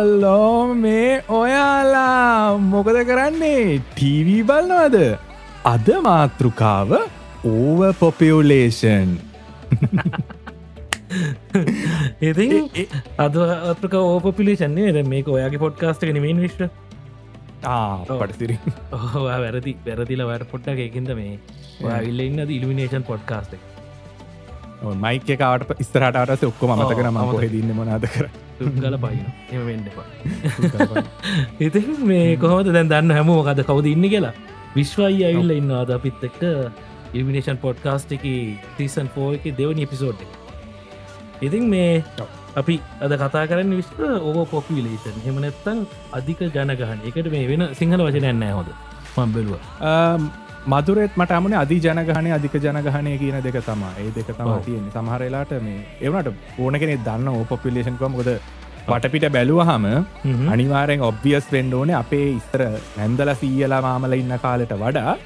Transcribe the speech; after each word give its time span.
Hello 0.00 0.74
මේ 0.74 1.24
ඔයාලා. 1.28 2.58
මොකද 2.72 2.98
කරන්නේ? 3.08 3.80
ටීවී 3.88 4.42
බලනවද? 4.50 4.96
අද 5.64 5.88
මාතෘකාව 6.04 6.90
ඕව 7.44 7.80
පොපියුලේෂන් 7.98 9.18
ඉතින් 12.22 12.70
අද 13.18 13.36
අපක 13.72 13.94
ඕපපිලිෂන්නේ 14.00 15.02
මේක 15.04 15.28
ඔයාගේ 15.28 15.60
පොඩ්කාස්ට 15.64 16.02
නෙමෙන් 16.10 16.40
විශ්ට 16.44 16.62
පටසිරි 18.10 18.58
ඕවා 18.92 19.40
වැරදි. 19.44 19.76
වැරදිල 19.86 20.26
වැට 20.26 20.48
පොට්ටක් 20.52 20.78
එකකින්ද 20.86 21.10
මේ 21.20 21.38
ඔයාවිල්ල 21.82 22.20
ඉන්න 22.28 22.50
ඉල්ිනේෂන් 22.50 23.04
පොඩ්කාස්ට 23.04 23.69
මයික 24.96 25.28
කාට 25.38 25.72
ස්තරටට 25.80 26.44
ඔක්කොම 26.44 26.72
මතකන 26.74 27.08
ම 27.10 27.18
කොහෙදන්න 27.30 27.72
මොනාද 27.76 28.06
කර 28.08 28.26
ගල 28.76 28.96
පයින 28.98 29.26
ඉතින් 31.60 31.90
මේ 32.06 32.36
කොහොමද 32.36 32.72
දැන් 32.72 32.88
දන්න 32.88 33.12
හැම 33.12 33.26
මොකද 33.28 33.62
කවද 33.62 33.86
ඉන්න 33.88 34.08
කියලා? 34.08 34.34
විශ්වයි 34.74 35.24
ඇවිල්ල 35.24 35.52
ඉන්න 35.52 35.70
අද 35.74 35.90
අපිත් 35.90 36.24
එක්ක 36.24 36.42
ඉල්මිනේෂන් 37.12 37.58
පොඩ්කාස්ට 37.58 38.12
එක 38.12 38.26
තීසන් 38.76 39.08
පෝ 39.14 39.32
එක 39.34 39.48
දෙවනි 39.56 39.82
එපිසෝඩ් 39.82 40.20
ඉතින් 41.42 41.68
මේ 41.68 42.04
අපි 42.56 42.76
අද 43.00 43.12
කතා 43.16 43.46
කරන්න 43.46 43.76
විශ්ව 43.76 44.00
ඕ 44.28 44.44
පොපිලේෂන් 44.46 45.18
හෙමනැත්තං 45.26 45.82
අධික 46.12 46.40
ජනගහන 46.48 47.08
එකට 47.08 47.32
මේ 47.32 47.48
වෙන 47.48 47.66
සිංහල 47.74 48.06
වචනයන්න 48.06 48.46
හොද 48.52 48.70
මම්බෙලුව 49.16 49.58
මදුරෙත් 50.66 51.16
මට 51.16 51.32
අමන 51.32 51.54
අධි 51.54 51.80
ජනගහනය 51.80 52.32
අධික 52.32 52.54
ජනගහනය 52.56 53.12
කියන 53.18 53.36
දෙක 53.42 53.58
තමා 53.64 53.92
ඒ 53.98 54.10
දෙක 54.16 54.30
තම 54.30 54.50
තියෙන 54.64 54.88
සමහරලාට 54.92 55.52
මේ 55.62 55.84
එවනට 56.00 56.58
ඕන 56.58 56.74
කෙනෙ 56.80 56.96
දන්න 56.98 57.28
ඕපපිලේෂන් 57.30 57.96
කොමකොද 57.96 58.30
වටපිට 58.88 59.26
බැලුවහම 59.32 59.86
අනිවාරෙන් 60.52 61.00
ඔබ්වියස් 61.00 61.48
වෙන්ඩෝන 61.52 61.90
අපේ 61.94 62.28
ඉස්තර 62.36 62.62
නැන්දල 62.98 63.32
සීයලා 63.34 63.80
මාමල 63.80 64.12
ඉන්න 64.12 64.36
කාලට 64.38 64.72
වඩා 64.76 65.16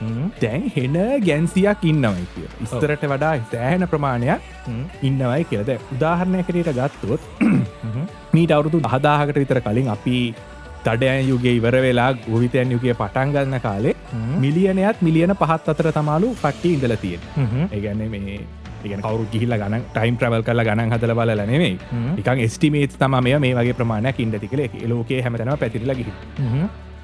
දැන් 0.40 0.70
හෙන 0.76 0.96
ගැන්සියක් 1.26 1.84
ඉන්නවයි 1.84 2.24
කිය. 2.34 2.48
ඉස්තරට 2.62 3.04
වඩා 3.04 3.34
සෑහෙන 3.52 3.88
ප්‍රමාණයක් 3.88 4.40
ඉන්නවයි 5.02 5.44
කියද 5.50 5.70
උදාහරණය 5.92 6.42
කරට 6.42 6.74
ගත්තොත් 6.80 7.22
මීට 8.32 8.50
අවුරුදු 8.50 8.82
දහදාහකට 8.82 9.40
විතර 9.42 9.60
කලින් 9.60 9.88
අපි 9.88 10.18
තඩයන් 10.86 11.30
යුගේ 11.30 11.54
ඉවර 11.60 11.76
වෙලා 11.86 12.10
ගොවිතයන් 12.24 12.74
යුගේ 12.76 12.94
පටන්ගන්න 13.00 13.60
කාලේ 13.60 13.94
මිලියනයත් 14.38 15.02
මිලියන 15.02 15.34
පහත් 15.42 15.74
අතර 15.74 15.90
තමාලු 15.98 16.34
පට්ටි 16.42 16.74
ඉඳල 16.76 16.96
තියෙන 16.96 17.20
ඒගැන්න 17.70 18.04
මේ 18.14 18.38
ඉගෙන 18.86 19.00
කවරු 19.00 19.26
ගිහිල 19.32 19.56
ගන 19.60 19.76
ටයිම් 19.90 20.16
ප්‍රවල් 20.20 20.46
කල 20.48 20.64
ගණන් 20.68 20.94
හදල 20.94 21.14
බල 21.20 21.34
නෙමේ 21.42 21.74
එකන් 22.22 22.46
ස්ටිමේත් 22.48 22.96
තම 23.02 23.20
මේ 23.26 23.38
මේ 23.38 23.54
වගේ 23.60 23.78
ප්‍රමාණයක් 23.80 24.24
ඉන්ඩති 24.26 24.50
කළ 24.54 24.88
ලෝකේ 24.92 25.20
හැමතන 25.26 25.54
පැතිරල 25.62 25.94
ගිහි 26.00 26.12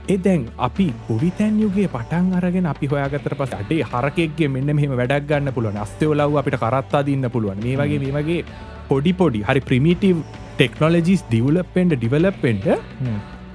එදැන් 0.09 0.44
අපි 0.59 0.87
ගොවිතැන් 1.09 1.60
යුගේ 1.60 1.88
පටන් 1.88 2.34
අරගෙන 2.38 2.66
අපි 2.66 2.87
හොයාගතර 2.87 3.34
පස 3.41 3.53
අඩේ 3.60 3.82
හරකෙක්ගේ 3.84 4.49
මෙන්න 4.49 4.75
මෙහම 4.76 4.94
වැඩක් 5.00 5.26
ගන්න 5.31 5.55
පුළුවන්. 5.56 5.78
අස්තයෝලව් 5.78 6.38
අපිට 6.41 6.59
කරත්තා 6.59 7.03
දින්න 7.06 7.31
පුළුවන්. 7.31 7.60
මේ 7.65 7.76
වගේ 7.76 8.00
මේ 8.05 8.15
වගේ 8.19 8.44
පොඩි 8.88 9.12
පොඩි 9.15 9.43
හරි 9.43 9.60
ප්‍රමිටව් 9.60 10.22
ටෙක්නෝලජිස් 10.55 11.22
ඩිවලපෙන්ඩ 11.28 11.94
ඩිවලපෙන්ඩ 11.97 12.66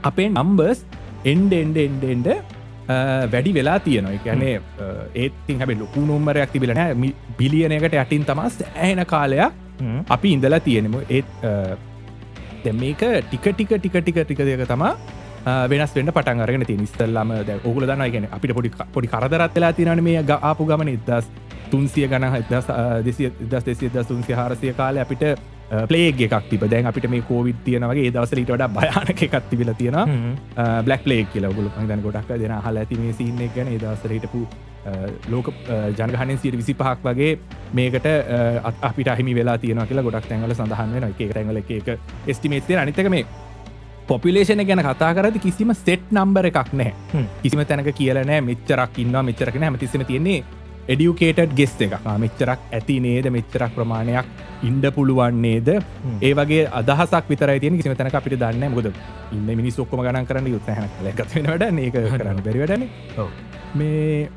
අපේ 0.09 0.27
නම්බර්ස් 0.33 0.79
එන්ඩ 1.31 1.53
එන්ඩ 1.61 1.77
එන්ඩ 1.85 2.03
එන්ඩ 2.13 2.29
වැඩි 3.33 3.51
වෙලා 3.57 3.77
තියෙනවා. 3.85 4.21
ගැනේ 4.25 4.55
ඒත්තින් 5.23 5.59
හැබ 5.61 5.71
ලොකු 5.81 6.01
නොම්මරයක් 6.11 6.51
තිබිලන 6.55 6.79
බිලියනකට 7.39 7.95
යටින් 8.03 8.25
තමස් 8.29 8.57
ඇහෙන 8.71 9.01
කාලයක් 9.13 9.51
අපි 10.15 10.33
ඉඳලා 10.37 10.61
තියෙනෙම 10.67 10.97
ඒත් 11.09 11.27
මේක 12.81 13.01
ටික 13.29 13.45
ටික 13.55 13.71
ටික 13.79 13.95
ටික 14.03 14.19
ටික 14.27 14.39
දෙක 14.49 14.67
තමා 14.73 14.93
වෙනස් 15.71 15.91
වෙන්න 15.97 16.11
පටන් 16.17 16.39
අරගෙන 16.45 16.65
ති 16.69 16.75
නිස්තල්ලම 16.83 17.33
ඔගුල 17.69 17.83
දන්න 17.89 18.13
ගෙන 18.13 18.29
අපිට 18.37 18.53
පොඩි 18.59 18.71
පොඩි 18.93 19.11
කරදරත් 19.15 19.57
වෙලා 19.57 19.73
තිරන 19.79 20.03
මේ 20.07 20.23
ආපු 20.51 20.63
ගමන. 20.69 20.89
ඉදස් 20.97 21.25
තුන්සිය 21.71 22.07
ගන 22.13 22.25
දස් 22.51 22.67
දෙසිය 23.05 23.29
දස් 23.51 23.63
දෙසිය 23.67 23.89
දස් 23.95 24.07
තුන්සිය 24.11 24.35
හාරසිය 24.39 24.73
කාල 24.79 24.97
අපිට 25.03 25.23
පලේග 25.87 26.21
එකක් 26.21 26.49
තිබ 26.49 26.67
දැන් 26.67 26.85
අපිට 26.85 27.09
මේ 27.09 27.23
කෝවිත් 27.23 27.63
තියනවගේ 27.65 28.11
දවසලට 28.11 28.49
වඩ 28.49 28.69
භයානක 28.71 29.23
එකක් 29.27 29.49
තිබිල 29.49 29.73
තියෙන 29.73 30.37
බ්ලක් 30.85 31.05
ලේ 31.05 31.25
කියල 31.33 31.49
ගුල 31.51 31.69
ගන 31.71 32.03
ගොඩක් 32.03 32.29
දෙෙන 32.35 32.55
හල 32.59 32.77
ඇති 32.77 32.97
මේ 32.97 33.13
සින්න 33.13 33.41
ගැන. 33.55 33.71
දවසරටපු 33.75 34.45
ලෝක 35.29 35.49
ජනගහනෙන් 35.97 36.37
සිට 36.37 36.55
විසි 36.55 36.73
පහක් 36.73 37.01
වගේ 37.03 37.39
මේකට 37.73 38.05
අපිට 38.81 39.07
අහිමි 39.07 39.33
වෙලා 39.35 39.57
තියෙන 39.57 39.81
කියලා 39.83 40.03
ගොඩක් 40.03 40.29
තැන්වල 40.29 40.53
සඳහන් 40.53 40.93
වෙන 40.95 41.09
එක 41.09 41.33
තැන්වල 41.33 41.57
එක 41.57 41.97
ස්ටිමේත්ය 42.31 42.77
අනිතක 42.77 43.09
මේ 43.09 43.25
පොපිලේෂන 44.07 44.61
ගැන 44.63 44.81
කතා 44.81 45.13
කරද 45.13 45.39
කිසිම 45.41 45.73
සෙට් 45.75 46.11
නම්බර 46.11 46.51
එකක් 46.51 46.73
නෑ 46.73 47.25
කිසිම 47.41 47.65
තැනක 47.65 47.89
කියලනෑ 47.93 48.41
මෙච්චරක් 48.41 49.01
ඉන්න 49.01 49.17
මෙච්චරක 49.23 49.57
හැමතිසම 49.59 50.05
තියන්නේ 50.05 50.43
එඩියුකේටඩ් 50.87 51.55
ගෙස් 51.59 51.73
එක 51.81 51.93
මෙච්චරක් 52.23 52.59
ඇති 52.71 52.99
නේද? 52.99 53.27
මෙච්චරක් 53.31 53.73
ප්‍රමාණයක් 53.77 54.25
ඉන්ඩ 54.63 54.85
පුළුවන් 54.95 55.41
නේද? 55.41 55.69
ඒ 56.21 56.33
වගේ 56.33 56.69
අදහසක් 56.71 57.29
විතර 57.29 57.53
තියන 57.59 57.77
කිසිම 57.77 57.95
තැන 57.95 58.13
අපිට 58.13 58.39
දන්න 58.39 58.71
මුද 58.71 58.89
ඉන්න 59.31 59.51
මිනිස් 59.51 59.77
ඔක්කොම 59.79 60.05
ගණන් 60.05 60.27
කරන්න 60.29 60.49
යුත්හන 60.55 60.89
ලැගත්වෙනට 61.05 61.79
ඒක 61.81 62.01
කරන්න 62.13 62.41
බැරිවැඩන 62.47 62.83
මේ 63.75 64.29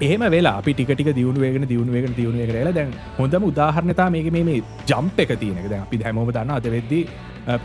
ඒම 0.00 0.22
වෙලා 0.30 0.58
අපි 0.60 0.72
ටිකට 0.74 1.10
දියුණුවේගෙන 1.14 1.68
දියුණුවේගෙන 1.68 2.14
දියුණුව 2.16 2.50
කරලා 2.50 2.74
දැන් 2.74 2.94
හොඳම 3.18 3.48
උදාහරණතා 3.50 4.08
මේක 4.10 4.30
මේ 4.32 4.62
ජම්ප 4.86 5.24
එක 5.24 5.32
තියනක 5.40 5.66
දැන් 5.72 5.82
අපි 5.82 6.00
හැමෝම 6.04 6.30
දන්න 6.30 6.54
අද 6.56 6.68
වෙද්දී 6.76 7.02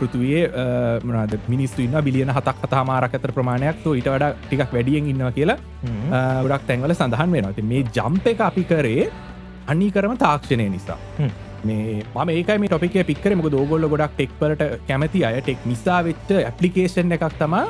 පෘතුවයේ 0.00 0.42
මනද 1.06 1.38
මිනිස්සු 1.52 1.84
ඉන්න 1.86 1.96
බිලියන 2.08 2.32
හතක් 2.36 2.56
කතා 2.64 2.82
මාරකතර 2.90 3.32
ප්‍රමාණයක්. 3.38 3.76
තු 3.84 3.94
ඉට 4.00 4.08
වඩා 4.14 4.32
ටිකක් 4.44 4.72
වැඩියෙන් 4.76 5.10
ඉන්නවා 5.12 5.32
කියලා 5.38 5.58
ගොඩක් 6.44 6.68
තැන්වල 6.68 6.94
සඳහන් 6.98 7.30
වෙනති 7.36 7.62
මේ 7.72 7.82
ජම්ප 7.96 8.26
එක 8.34 8.44
අපි 8.50 8.64
කරේ 8.70 9.08
අනි 9.72 9.88
කරම 9.96 10.14
තාක්ෂණය 10.24 10.68
නිසා. 10.76 10.98
මේ 11.68 12.02
ම 12.26 12.30
ඒකම 12.36 12.64
ටොපික 12.68 12.96
පික්කර 13.10 13.32
මොක 13.40 13.50
දෝගොල්ල 13.56 13.88
ගොඩක් 13.92 14.14
ටෙක්වලට 14.20 14.62
කැමති 14.88 15.24
අය 15.28 15.40
ටෙක් 15.40 15.66
නිසා 15.72 16.00
වෙච්ච 16.08 16.30
ඇපලිකේෂන් 16.40 17.16
එකක් 17.16 17.26
තමා 17.42 17.64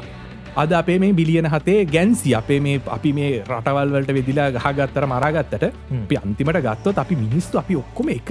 අද 0.56 0.72
අපේ 0.72 0.98
මේ 1.03 1.12
බිලියන 1.12 1.47
හතේ 1.53 1.78
ගැන්සි 1.94 2.34
අපේ 2.38 2.59
මේ 2.60 2.81
අපි 2.97 3.10
මේ 3.12 3.31
රටවල්වලට 3.44 4.10
වෙදිලා 4.19 4.48
ගහගත්තර 4.56 5.06
මරාගත්තට 5.12 5.65
අපි 5.65 6.19
අන්තිමට 6.20 6.59
ගත්තොත් 6.66 7.00
අපි 7.03 7.16
මිනිස්තු 7.22 7.59
අපි 7.62 7.78
ඔක්කොම 7.81 8.10
එක 8.15 8.31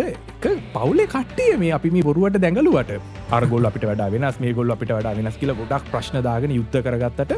පවුලේ 0.76 1.08
කට්ටිය 1.14 1.58
මේ 1.64 1.74
අපි 1.78 1.92
මේ 1.92 2.06
බොරුවට 2.08 2.40
දැඟලුවට. 2.44 2.94
අරගොල් 3.32 3.70
අපිට 3.70 3.88
වඩා 3.90 4.10
වෙනස් 4.14 4.40
මේ 4.40 4.54
ගොල්ල 4.54 4.72
අපිට 4.72 4.96
වඩා 4.98 5.16
වෙනස් 5.20 5.40
කියල 5.42 5.54
ගොඩක් 5.54 5.92
ප්‍රශ්නදාගෙන 5.92 6.56
යුද්ධ 6.60 6.80
කරගත්තට 6.82 7.36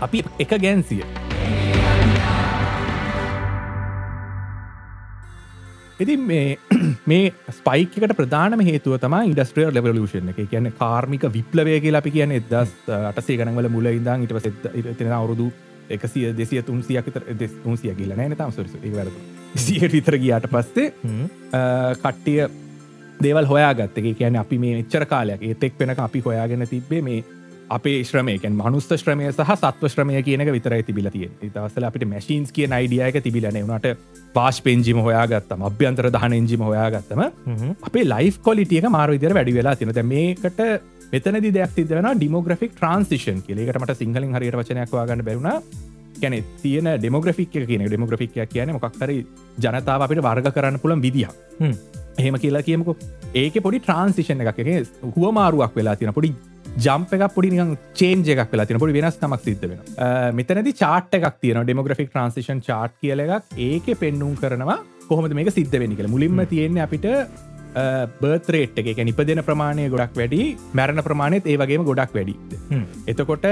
අපි 0.00 0.24
එක 0.38 0.52
ගැන්සිය 0.66 1.02
ඉතින් 6.00 6.20
මේ 6.20 6.58
මේ 7.10 7.32
ස්පයිකට 7.50 8.16
ප්‍රධානම 8.16 8.60
හේතුව 8.60 8.98
තම 9.00 9.14
ඉන්ඩස්ට්‍රියල් 9.30 9.72
ලෙවලූෂන් 9.74 10.32
එක. 10.32 10.42
කියන 10.50 10.72
කාර්මික 10.78 11.24
විප්ලවය 11.32 11.78
කියලා 11.80 12.02
අපි 12.04 12.10
කියන 12.10 12.34
එදස් 12.38 12.74
අටසේ 12.90 13.38
ගනවල 13.40 13.70
මුල 13.70 13.88
ඉදං 13.92 14.26
ඉට 14.26 14.36
පස 14.36 14.46
තින 14.98 15.12
අවුරුදු 15.12 15.48
එකසිය 15.90 16.34
දෙසිය 16.36 16.62
තුන්සියක් 16.62 17.10
තුන්සිය 17.64 17.94
කියල 17.94 18.12
නෑන 18.12 18.36
තම් 18.36 18.52
සොරස 18.52 18.76
වැර 18.94 19.10
සියට 19.56 19.92
විතර 19.92 20.18
ගියාට 20.18 20.50
පස්සේ 20.52 20.92
කට්ටිය 22.02 22.48
දේවල් 23.22 23.48
හොයාගත්ත. 23.48 23.98
එක 23.98 24.18
කියන 24.18 24.36
අපි 24.36 24.58
මේ 24.58 24.82
එච්චර 24.82 25.06
කාලයක් 25.06 25.42
ඒතෙක් 25.42 25.78
පෙනක 25.78 26.04
අපි 26.08 26.20
හොයාගෙන 26.20 26.68
තිබේ 26.68 27.02
මේ 27.02 27.24
අපේ 27.68 28.02
ශ්‍රමයකෙන් 28.02 28.52
මනුස්ත 28.54 28.92
ශ්‍රමය 28.94 29.28
සහ 29.28 29.52
සත්ව 29.52 29.90
ශ්‍රමය 29.92 30.22
කියනක 30.22 30.50
විතරයි 30.56 30.82
තිබිල 30.82 31.08
තිය 31.10 31.28
දවසල 31.44 31.86
අපිට 31.88 32.06
මැශීන්ස් 32.06 32.52
කිය 32.52 32.68
අයිඩියයක 32.70 33.18
තිබිලන 33.22 33.58
වනට 33.60 33.94
පාශ් 34.34 34.60
පෙන්ජිම 34.62 35.00
හොයාගත්තම 35.00 35.66
අභ්‍යන්තර 35.70 36.10
දහන 36.10 36.36
එන්ජිම 36.38 36.62
හොයාගත්තම 36.68 37.24
අපේ 37.82 38.04
ලයි් 38.04 38.30
කොලිටියක 38.40 38.88
මාර 38.90 39.08
විදිර 39.10 39.34
වැඩි 39.34 39.56
වෙලා 39.58 39.74
තිනද 39.74 40.00
මේකට 40.04 40.62
මෙතනදි 41.12 41.52
දෙයක් 41.58 41.76
සිදන 41.76 42.08
ඩිමෝග්‍රෆික් 42.12 42.72
ට්‍රන්සිෂන් 42.72 43.42
කියලෙකටමට 43.42 43.94
සිංහලින් 43.96 44.38
හරියට 44.38 44.58
වචනයක් 44.62 44.96
වාගන්න 45.00 45.26
බැරුණ 45.28 45.52
ගැන 46.16 46.40
තියෙන 46.62 46.88
ඩෙමෝග්‍රෆික් 46.96 47.52
කියන 47.52 47.86
ඩෙමෝග්‍රෆික් 47.86 48.40
කියන 48.48 48.74
මොක්හරි 48.78 49.20
ජනතාව 49.58 50.06
අපිට 50.06 50.26
වර්ග 50.28 50.50
කරන්න 50.54 50.82
පුළන් 50.82 51.02
විදිහ 51.02 51.30
එහෙම 52.18 52.36
කියලා 52.42 52.62
කියමකු. 52.62 52.96
ඒක 53.34 53.56
පොඩි 53.62 53.80
ට්‍රන්සිෂන් 53.80 54.40
එකක්. 54.42 54.60
හුව 55.14 55.32
මාරුවක් 55.32 55.74
වෙලා 55.76 55.96
තින 55.96 56.12
පොඩි 56.12 56.30
ජම්ප 56.84 57.12
එකක් 57.16 57.34
පොඩි 57.36 57.50
චේන්ජ 58.00 58.28
එකක් 58.32 58.50
වෙලා 58.52 58.68
තින 58.68 58.78
පොඩි 58.82 58.96
වෙනස් 58.98 59.16
තමක් 59.20 59.40
සිද්ධ 59.46 59.64
වෙන 59.70 59.80
මෙතනති 60.38 60.72
චාට් 60.82 61.16
එකක් 61.18 61.38
තියන 61.42 61.62
ඩෙමෝග්‍රෆික් 61.62 62.10
ට්‍රන්සිෂන් 62.12 62.60
චාට් 62.68 62.94
කියල 63.00 63.22
එකක්. 63.24 63.44
ඒක 63.56 63.86
පෙන්නුම් 64.02 64.34
කරනවා 64.42 64.78
කොහොමද 65.08 65.36
මේක 65.38 65.52
සිද්ධ 65.58 65.76
වෙනි 65.82 65.96
කළ 65.98 66.12
මුලින්ම 66.14 66.42
තියෙන්නේ 66.52 66.84
අපිට 66.86 67.06
බර්තරේට් 68.20 68.78
එක 68.80 69.00
නිපදෙන 69.08 69.42
ප්‍රමාණය 69.48 69.88
ගොඩක් 69.92 70.14
වැඩි 70.20 70.40
මැරණ 70.78 71.02
ප්‍රමාණයත් 71.08 71.48
ඒ 71.52 71.56
වගේම 71.60 71.84
ගොඩක් 71.88 72.14
වැඩි. 72.16 72.34
එතකොට 73.12 73.44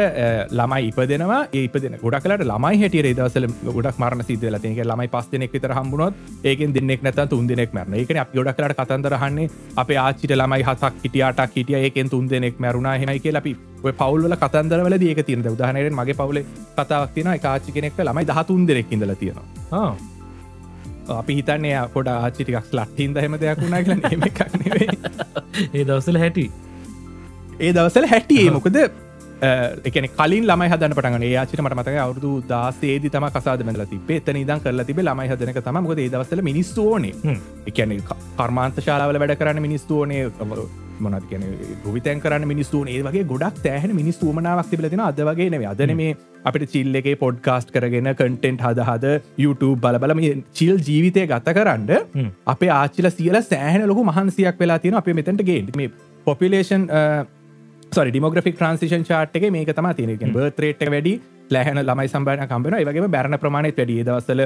ළමයි 0.58 0.88
ඉපදෙනවා 0.90 1.40
ඒපදෙන 1.60 1.98
ගොඩක්ලට 2.04 2.46
ළමයි 2.50 2.80
හැටිය 2.82 3.02
දවසල 3.10 3.48
ගොඩක් 3.78 4.00
මරණ 4.02 4.24
සිදල 4.30 4.56
තික 4.64 4.80
ළමයි 4.84 5.12
පස් 5.14 5.28
දෙනෙක් 5.34 5.52
විතර 5.56 5.74
හම්බුණොත් 5.78 6.14
ඒකෙන් 6.44 6.72
දෙන්නෙක් 6.76 7.04
නැත 7.06 7.20
තුන් 7.34 7.50
දෙනෙක් 7.50 7.76
මරන 7.76 7.98
එකන 8.00 8.22
ගොඩක්ලට 8.38 8.76
කතන්දරහන්නේ 8.80 9.50
අප 9.82 9.92
ආචිට 10.06 10.34
ළමයි 10.40 10.66
හතක් 10.70 11.04
හිටියාටක් 11.04 11.60
හිටිය 11.60 11.78
ඒකෙන් 11.82 12.10
තුන් 12.14 12.30
දෙනෙක් 12.32 12.58
මැරුණා 12.66 12.96
හෙමයි 13.04 13.20
කිය 13.26 13.36
අපි 13.42 13.54
පවුල්ල 13.84 14.36
කතන්දරවල 14.42 14.98
දියක 15.04 15.20
තියන. 15.26 15.44
උදාහනයට 15.52 15.92
මගේ 16.00 16.18
පවුල 16.22 16.40
කතාවක් 16.78 17.14
තින 17.14 17.30
කාචි 17.44 17.76
කෙනෙක් 17.76 18.02
ළමයි 18.08 18.26
දහතුන් 18.32 18.66
දෙනෙක් 18.72 18.92
ඉඳල 18.92 19.14
තියෙනවා 19.20 19.84
අපි 21.08 21.34
හිතන්නේ 21.34 21.78
පොඩ 21.94 22.08
ආචිටිකක් 22.08 22.72
ලට්ටින්ද 22.72 23.16
හෙම 23.18 23.38
දෙයක් 23.40 23.60
වුණා 23.60 23.82
කියලා 23.82 24.00
ඒ 25.74 25.84
දවසල 25.84 26.18
හැටි. 26.18 26.46
ඒ 27.60 27.72
දවසල 27.72 28.06
හැටියේ 28.06 28.50
මොකද 28.50 28.78
එකන 29.42 30.08
කලින් 30.10 30.46
ළමයි 30.46 30.70
හදන 30.70 30.94
පටගන 30.94 31.26
යාචිට 31.26 31.62
මට 31.62 31.74
මතක 31.74 31.96
අවුදු 31.98 32.30
දාසේද 32.48 33.08
තම 33.10 33.26
කසාද 33.30 33.64
මැල 33.64 33.86
තිබේ 33.86 34.20
එතන 34.22 34.36
ඉදන් 34.36 34.60
කරලා 34.60 34.84
තිබේ 34.84 35.04
ළමයි 35.04 35.28
හදනක 35.32 35.64
තම 35.64 35.90
ඒ 35.94 36.08
දවසල 36.08 36.42
මිනිස්සු 36.42 36.88
ඕනේ. 36.92 37.36
එකන 37.66 37.98
කර්මාන්ත 38.38 38.80
ශාලාවල 38.80 39.18
වැඩ 39.18 39.38
කරන්න 39.38 39.62
මිනිස්සු 39.62 40.00
ඕනේ. 40.00 40.30
මොනත් 41.00 41.26
කියන 41.28 41.42
ගවිතැන් 41.84 42.20
කරන්න 42.20 42.48
මිනිස්සුන් 42.48 42.88
ඒ 42.88 43.02
වගේ 43.02 43.24
ගොඩක් 43.24 43.58
තෑහන 43.62 43.94
මිනිස්සු 43.94 44.32
මනාවක් 44.32 44.70
තිබලතින 44.70 45.00
අද 45.00 45.20
වගේ 45.28 45.50
නෙවේ 45.50 45.70
අදන 45.72 45.94
මේ 45.96 46.16
අපිට 46.44 46.70
චිල්ලගේ 46.70 47.16
පොඩ්කාස්ට් 47.16 47.74
කරගෙන 47.74 48.10
කටෙන්ට් 48.14 48.66
හද 48.66 48.86
හද 48.88 49.14
YouTube 49.38 49.78
බලබලම 49.80 50.22
චිල් 50.52 50.76
ජීවිතය 50.88 51.26
ගත 51.26 51.56
කරන්න 51.58 52.30
අපේ 52.46 52.72
ආච්චිල 52.72 53.10
සියල 53.10 53.40
සෑහන 53.42 53.88
ලොකු 53.92 54.04
මහන්සියක් 54.04 54.60
වෙලා 54.60 54.78
තියෙන 54.78 55.00
අපේ 55.02 55.16
මෙතැට 55.20 55.46
ගේට 55.50 55.74
මේ 55.76 55.90
පොපිලේෂන් 56.26 56.86
ඩිමෝග්‍රෆික් 57.94 58.56
ට්‍රන්සිෂන් 58.58 59.04
චාට් 59.08 59.36
එක 59.38 59.44
මේක 59.54 59.68
තම 59.70 59.88
තියෙන 59.96 60.32
බර්තරේට් 60.34 60.84
වැඩි 60.94 61.14
ලැහන 61.50 61.80
ළමයි 61.80 62.08
සම්බාන 62.08 62.46
කම්බෙන 62.52 62.76
වගේ 62.88 63.08
බැරණ 63.08 63.38
ප්‍රමාණත් 63.38 63.80
වැඩිය 63.80 64.04
දවසල 64.08 64.42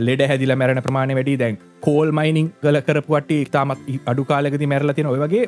ලෙඩ 0.00 0.22
හැදිල 0.30 0.54
මැරණ 0.54 0.82
ප්‍රමාණය 0.82 1.14
වැඩි. 1.14 1.36
දැන් 1.36 1.58
කෝල් 1.80 2.12
මයිනිං 2.12 2.52
ගල 2.62 2.80
කරපුට 2.88 3.30
ඉතාමත් 3.36 3.92
අඩු 4.06 4.24
කාලෙකති 4.24 4.66
මැරලතින 4.66 5.06
ඔය 5.06 5.20
වගේ 5.24 5.44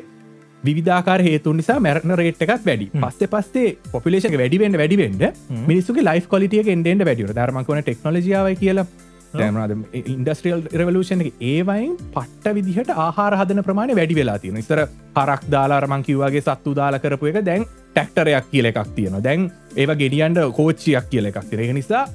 විධාකාර 0.65 1.21
හේතුන් 1.21 1.59
නිසා 1.61 1.79
මැරණ 1.79 2.15
රේට් 2.21 2.41
එකත් 2.41 2.65
වැඩි. 2.65 2.89
පස්සේ 2.95 3.31
පස්සේ 3.33 3.75
පොපිලේෂක 3.91 4.37
වැඩිවෙන්ට 4.43 4.79
වැඩිවෙන්ට 4.83 5.23
මිනිස්සුගේ 5.67 6.07
ලයි් 6.09 6.25
කොලිටිය 6.27 6.63
ෙන්ඩෙන්ට 6.75 7.05
වැඩිය 7.05 7.35
ධර්මකවන 7.39 7.83
ටෙක්නෝජියාව 7.83 8.49
කියලා 8.63 8.87
දැමද 9.33 9.97
ඉන්ඩස්ට්‍රියල් 10.05 10.61
රවලූෂන් 10.73 11.25
එක 11.25 11.41
ඒවයින් 11.43 11.97
පට්ට 12.13 12.55
විදිහට 12.57 12.93
ආහාර 12.97 13.37
හදන 13.39 13.63
ප්‍රමාණය 13.63 13.97
වැඩි 13.99 14.19
වෙලා 14.19 14.37
තියෙන 14.39 14.61
ස්තර 14.61 14.85
හරක් 15.15 15.49
දාලාරමං 15.51 16.05
කිව්වාගේ 16.07 16.43
සත්තු 16.43 16.75
දාලා 16.75 17.03
කරපු 17.03 17.31
එක 17.31 17.41
දැන් 17.45 17.65
ටැක්ටරයක් 17.65 18.53
කියල 18.53 18.71
එකක් 18.71 18.95
තියෙන 18.95 19.19
දැන් 19.23 19.51
ඒව 19.75 19.97
ගෙඩියන්ට 20.03 20.45
කෝච්චියක් 20.53 21.11
කියල 21.11 21.29
එකක් 21.31 21.43
තිරෙන 21.49 21.75
නිසා 21.75 22.05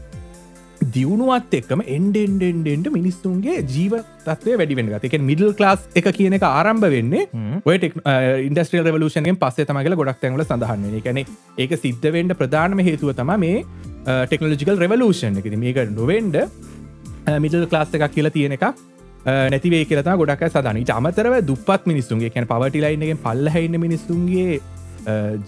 දියුණුවත් 0.95 1.55
එක්කම 1.59 1.83
එන්ඩෙන්ඩෙන්ඩෙන්ට 1.87 2.89
මිනිස්සුන්ගේ 2.97 3.61
ජීව 3.65 3.95
තත්වය 4.25 4.57
වැඩිවෙන 4.59 4.91
එක 4.99 5.17
මිඩල් 5.21 5.53
ලාස් 5.61 5.87
එක 5.95 6.09
කියන 6.17 6.37
එක 6.39 6.47
ආරම්භ 6.49 6.89
වෙන්නේ 6.95 7.29
ඔය 7.65 7.79
ඉන්ඩස්ට්‍රියල් 8.49 8.89
රවලූෂන්ගෙන් 8.89 9.39
පස්සේ 9.39 9.69
තමගල 9.69 9.99
ගොඩක් 10.01 10.21
තැන්වල 10.25 10.45
සඳහන්න 10.45 11.01
කැනෙ 11.07 11.25
ඒක 11.59 11.79
සිද්ධවෙන්ට 11.79 12.37
ප්‍රධානම 12.41 12.83
හේතුව 12.89 13.15
තම 13.15 13.35
මේ 13.45 13.65
ටෙක්නෝජිකල් 14.03 14.77
රවලූෂන් 14.77 15.39
එක. 15.39 15.47
මේක 15.57 15.79
නොවෙන්ඩ 15.91 16.37
මිඩල් 17.45 17.67
ලාස් 17.77 17.95
එකක් 17.99 18.09
කියලා 18.17 18.35
තියෙන 18.37 18.57
එකක්. 18.59 18.67
නැතිවේ 19.53 19.85
කියලතා 19.89 20.15
ගොඩක් 20.21 20.45
සදනට 20.49 20.93
අමතරව 20.99 21.35
දුපත් 21.51 21.91
මිනිස්සුන්ගේ 21.91 22.31
කැන 22.37 22.47
පවටිලයින්නගෙන් 22.53 23.19
පල්ලහඉන්න 23.27 23.77
මිනිස්සුන්ගේ 23.87 24.61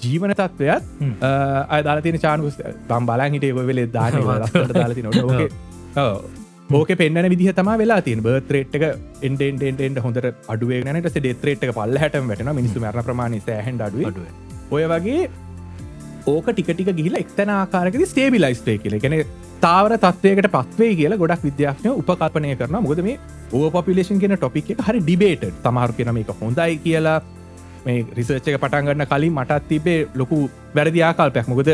ජීවන 0.02 0.34
තත්වයත් 0.38 0.84
අදාල 1.78 2.00
තින 2.06 2.18
චානුස් 2.24 2.56
බම් 2.88 3.04
බලන් 3.10 3.36
හිට 3.36 3.46
වෙලේ 3.70 3.86
දාන 3.98 4.12
දාලති 4.78 5.02
නොට 5.06 5.18
ඕක. 6.74 6.90
පෙන්න්න 7.00 7.28
විදිහ 7.32 7.52
තම 7.58 7.70
වෙලා 7.80 8.00
තින් 8.08 8.22
බර්තරේට්ක 8.26 8.84
එන්ඩෙන්ඩෙන්ට 9.28 9.98
හොඳට 10.04 10.28
අඩුවේ 10.54 10.80
නට 10.92 11.12
ඩෙත්‍රේට්ක 11.16 11.72
පල්ල 11.78 11.98
හැට 12.02 12.16
වැටන 12.30 12.50
මිනිසු 12.60 12.78
මරණ 12.84 13.06
ප්‍රමාණ 13.08 13.36
සෑහන් 13.48 13.82
අඩුව 13.88 14.74
ඔය 14.76 14.84
වගේ 14.92 15.20
ඕක 16.26 16.46
ටිකටික 16.50 16.90
ගිහිල 16.98 17.16
එක්තන 17.20 17.50
ආකාරකද 17.54 18.04
ස්ටේබිලයිස්ටේ 18.12 18.76
කියල. 18.82 18.98
කෙනෙ 19.04 19.18
තාවර 19.64 19.96
තත්වයකට 20.04 20.48
පත්වේ 20.54 20.92
කියලා 21.00 21.20
ගොඩක් 21.22 21.44
විද්‍යාශනය 21.48 21.90
උපකල්පනය 22.00 22.54
කරන 22.60 22.78
මුොද 22.86 23.02
මේ 23.08 23.18
ඕ 23.52 23.70
පපිලේෂන් 23.70 24.20
කියෙන 24.22 24.36
ටොපික් 24.36 24.70
එක 24.74 24.80
හරි 24.88 25.02
ඩිබේට 25.02 25.44
තමාරු 25.66 25.98
කෙන 25.98 26.14
මේක 26.18 26.32
හොඳයි 26.40 26.78
කියලා 26.86 27.18
මේ 27.86 28.06
රිසර්ච් 28.18 28.48
එක 28.50 28.58
පටන්ගන්න 28.62 29.06
කලින් 29.12 29.36
මටත් 29.36 29.68
තිබේ 29.68 30.00
ලොකු 30.14 30.40
වැරදි 30.74 31.06
ආකල්පයක්. 31.10 31.48
මොකද 31.52 31.70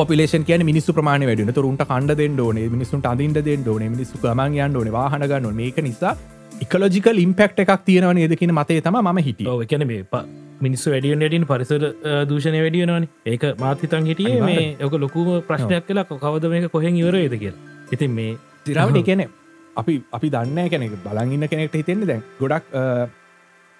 පපිලේෂන් 0.00 0.44
කියන 0.48 0.66
මිනිස්සු 0.70 0.96
ප්‍රමාණ 0.96 1.28
වැඩන 1.28 1.54
තුරුන්ට 1.54 1.84
කණ්ඩ 1.90 2.18
දෙන්න 2.22 2.40
ඕනේ 2.40 2.66
මිනිසුන්ට 2.74 3.06
අදින්ට 3.12 3.44
දෙන්න 3.44 3.68
ඕනේ 3.68 3.94
මිනිස්සු 3.94 4.18
ගමන් 4.24 4.58
යන්න 4.64 4.78
ඕනේ 4.80 4.98
වාහනගන්න 4.98 5.54
මේක 5.62 5.78
නිසා 5.88 6.16
එකලෝජිකල් 6.64 7.24
ඉම්පෙක්් 7.24 7.64
එකක් 7.64 7.72
තියෙනව 7.86 8.12
නේදකින 8.18 8.54
මතේ 8.58 8.80
තම 8.86 9.00
ම 9.06 9.18
හිටිය. 9.26 9.56
එකන 9.66 9.86
මේ 9.90 10.04
මිනිස්සු 10.60 10.90
වැඩියන් 10.90 11.24
ඩින් 11.24 11.46
පරිසර 11.46 11.82
දූෂණය 12.30 12.60
වැඩියනවන 12.64 13.08
ඒක 13.26 13.44
මාතිතන් 13.58 14.08
හිටිය 14.10 14.40
මේ 14.42 14.64
යක 14.80 14.96
ලොකුම 15.04 15.28
ප්‍රශ්නයක් 15.48 15.86
කියලා 15.86 16.06
කවද 16.06 16.50
මේක 16.54 16.70
කොහෙන් 16.72 16.96
ඉවරේද 16.96 17.36
කිය 17.38 17.54
ඉතින් 17.92 18.10
මේ 18.10 18.32
තිරාවට 18.64 19.00
එකන 19.02 19.24
අපි 19.76 19.94
අපි 20.12 20.28
දන්න 20.30 20.68
කෙනෙක් 20.70 20.98
බලගන්න 21.04 21.48
කෙනෙක්ට 21.48 21.74
හිතෙන්නේ 21.74 22.06
දැන්. 22.06 22.22
ගොඩක් 22.40 22.64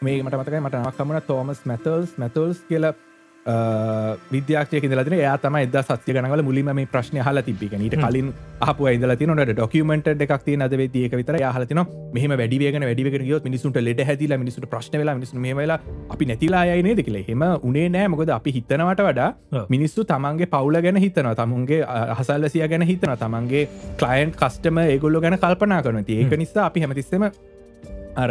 මේ 0.02 0.22
මට 0.22 0.40
මතකයි 0.40 0.60
මට 0.60 0.86
අක්කමන 0.86 1.20
තෝමස් 1.26 1.60
මැතල්ස් 1.66 2.16
මැතල්ස් 2.18 2.62
කියලා 2.68 2.94
විද්‍යාක්ෂය 4.32 4.82
දලන 4.84 5.18
යා 5.18 5.36
තම 5.38 5.56
එද 5.58 5.76
සත්‍ය 5.82 6.16
ගනවල 6.16 6.42
මුලිම 6.42 6.70
මේ 6.74 6.86
ප්‍රශ්න 6.86 7.20
හල 7.20 7.42
තිබික 7.42 7.74
නීට 7.74 7.96
කලින් 7.96 8.32
අප 8.62 8.80
ඉදල 8.88 9.14
තිනට 9.16 9.52
ඩොකමට 9.52 10.08
එකක් 10.26 10.48
නද 10.56 10.80
ේක 11.02 11.16
විතර 11.20 11.38
හලතින 11.56 11.82
මෙහම 12.14 12.36
වැඩිවේගන 12.40 12.86
වැඩිවක 12.88 13.46
මිනිසුන්ට 13.48 13.80
ලෙඩ 13.80 14.02
හැදිල 14.02 14.36
මිනිසුට 14.38 14.68
ප්‍රශ්න 14.68 14.98
වෙලා 15.00 15.14
මිනිසු 15.14 15.38
මේවෙලා 15.38 15.78
අපි 16.10 16.28
නැතිලා 16.30 16.64
අයනේ 16.74 16.94
දෙකල 17.00 17.18
හෙම 17.28 17.44
උනේ 17.62 17.88
නෑ. 17.88 18.08
මොකද 18.08 18.30
අපි 18.30 18.54
හිතනවට 18.56 19.02
වඩා 19.08 19.30
මිනිස්සු 19.68 20.04
තමන්ගේ 20.04 20.46
පවුල 20.48 20.80
ගැන 20.82 20.96
හිතනවා. 20.96 21.34
තමුන්ගේ 21.34 21.82
අහසල්ලසිය 22.14 22.68
ගැන 22.68 22.82
හිතන 22.82 23.14
තමන්ගේ 23.16 23.68
කලයින්් 23.98 24.32
කස්ටම 24.32 24.78
ඒගොල්ලො 24.84 25.20
ගැන 25.20 25.38
කල්පනා 25.38 25.82
කරනති 25.82 26.20
ඒක 26.20 26.38
නිසා 26.38 26.66
අපි 26.66 26.80
හැමතිස්සම 26.80 27.28
අර 28.16 28.30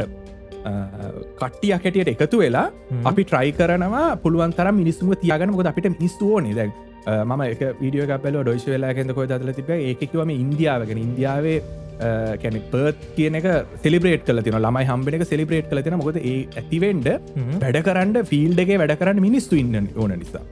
කට්ටියක් 1.39 1.87
හැටියට 1.87 2.13
එකතු 2.15 2.43
වෙලා 2.43 2.67
අපි 3.11 3.27
ට්‍රයි 3.29 3.55
කරනවා 3.59 4.05
පුළුවන් 4.25 4.53
තර 4.59 4.69
මිනිස්සුම 4.81 5.15
තියාගන 5.23 5.55
මොද 5.57 5.71
අපිට 5.73 5.89
මිනිස්තුවෝ 5.95 6.43
නිද 6.47 6.61
මම 7.07 7.41
එක 7.49 7.61
වීඩියෝ 7.81 8.07
කපල 8.13 8.39
ඩොයිශ 8.43 8.69
වෙලා 8.75 8.95
කෙන්දකො 8.97 9.27
දල 9.33 9.51
තිබ 9.59 9.69
ඒකවම 9.75 10.31
ඉන්දියාවගෙන 10.37 11.03
ඉන්දියාවේ 11.07 11.59
කැනෙ 12.41 12.59
පර්ත් 12.73 13.07
කියන 13.15 13.37
එක 13.39 13.47
සෙලිබ්‍රේට් 13.85 14.27
කල 14.27 14.41
තින 14.47 14.57
ළමයි 14.59 14.89
හම්බෙන 14.89 15.17
එක 15.19 15.25
සෙලිබ්‍රේට් 15.31 15.69
කල 15.71 15.81
තින 15.85 15.97
මොකද 16.01 16.19
ඒ 16.21 16.35
ඇතිවෙන්ඩ 16.61 17.09
වැඩ 17.63 17.81
කරන්න 17.87 18.29
ෆිල්ඩ 18.31 18.61
එක 18.65 18.73
වැඩ 18.83 18.95
කරන්න 19.01 19.23
මිනිස්තු 19.27 19.59
ඉන්න 19.63 19.89
ඕන 19.95 20.13
නිසා. 20.19 20.43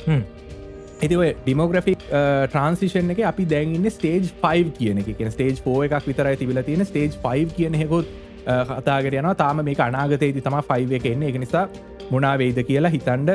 ඇතිව 1.04 1.22
ඩිමෝග්‍රෆික් 1.44 2.06
ට්‍රන්සිෂන් 2.10 3.14
එක 3.16 3.24
අපි 3.32 3.46
දැන්න්න 3.54 3.90
ස්ටේජ් 3.98 4.32
5 4.44 4.76
කියන 4.80 5.04
එක. 5.04 5.12
කියෙන 5.18 5.34
ස්ටේජ් 5.36 5.60
පෝ 5.66 5.82
එකක් 5.88 6.08
විතරයි 6.12 6.40
තිබල 6.42 6.62
තියෙන 6.70 6.88
ස්ටේජ් 6.92 7.20
5 7.26 7.58
කියන 7.58 7.76
හෙකොත් 7.84 8.08
කතාගර 8.46 9.20
යන 9.20 9.30
තාම 9.36 9.62
මේ 9.66 9.78
අනාගතයේති 9.90 10.42
තම 10.42 10.58
ෆයිව 10.72 10.98
එක 11.00 11.06
එන්නේ. 11.12 11.30
එක 11.30 11.38
නිසා 11.44 11.68
මොනාවේද 12.12 12.60
කියලා 12.70 12.96
හිතන්ඩ 12.96 13.32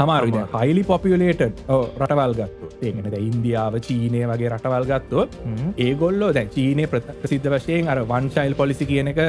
හමාරු 0.00 0.46
හයිලි 0.54 0.82
පොපියලේට 0.84 1.42
රටවල් 2.00 2.34
ගත්තු 2.40 2.66
ඒකනද 2.88 3.14
ඉන්දියාව 3.20 3.76
චීනය 3.86 4.20
වගේ 4.30 4.50
රටවල් 4.54 4.88
ගත්තොත් 4.90 5.38
ඒගොල්ලෝ 5.86 6.32
දැ 6.32 6.46
චීනය 6.56 6.86
ප්‍රසිද්ධ 6.92 7.48
වශයෙන් 7.54 7.88
අර 7.94 8.00
වංශයිල් 8.12 8.54
පොලිසි 8.54 8.86
කියන 8.90 9.12
එක 9.12 9.22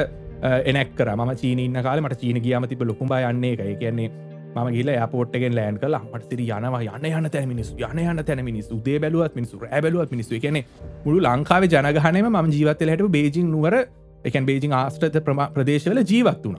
එනක් 0.72 1.00
ම 1.16 1.32
චීනන්න 1.42 1.82
කාල 1.82 2.00
මට 2.00 2.20
චීන 2.20 2.42
ගියාම 2.42 2.68
තිබ 2.68 2.82
ලොකුබා 2.82 3.22
යන්නේ 3.30 3.54
එක 3.54 3.80
කියන්නේ 3.80 4.10
ම 4.56 4.70
ගිල 4.74 4.90
පෝට්ගෙන් 5.12 5.54
ලෑන් 5.54 5.78
කල 5.78 5.96
මට 6.12 6.32
යනවා. 6.38 6.82
යන 6.82 7.04
යන 7.06 7.30
තැන 7.30 7.48
මිනිස් 7.48 7.74
යන 7.78 7.98
යන 8.00 8.24
තැන 8.24 8.44
මිනිස් 8.44 8.68
දේ 8.84 8.98
බැලුවත් 8.98 9.34
මිනිසු 9.34 9.58
ඇබලුවත් 9.70 10.10
මිනිස්සු. 10.10 10.40
කියන 10.40 10.64
මුළු 11.04 11.18
ලංකාව 11.20 11.66
ජනගහනම 11.66 12.36
ම 12.36 12.50
ජීවත්තලට 12.50 13.10
බේජිං 13.16 13.50
නුවර 13.50 13.76
එකන් 14.24 14.46
බේජිං 14.46 14.72
ආස්ට්‍රත 14.72 15.18
ප්‍රදේශවල 15.54 16.02
ජීවත් 16.12 16.44
වුණ. 16.44 16.58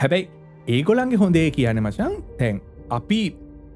හැබැයි 0.00 0.28
ඒගොලන්ගේ 0.68 1.22
හොඳේ 1.22 1.48
කියන 1.50 1.82
මචන් 1.82 2.14
තැන් 2.38 2.60
අපි 2.90 3.20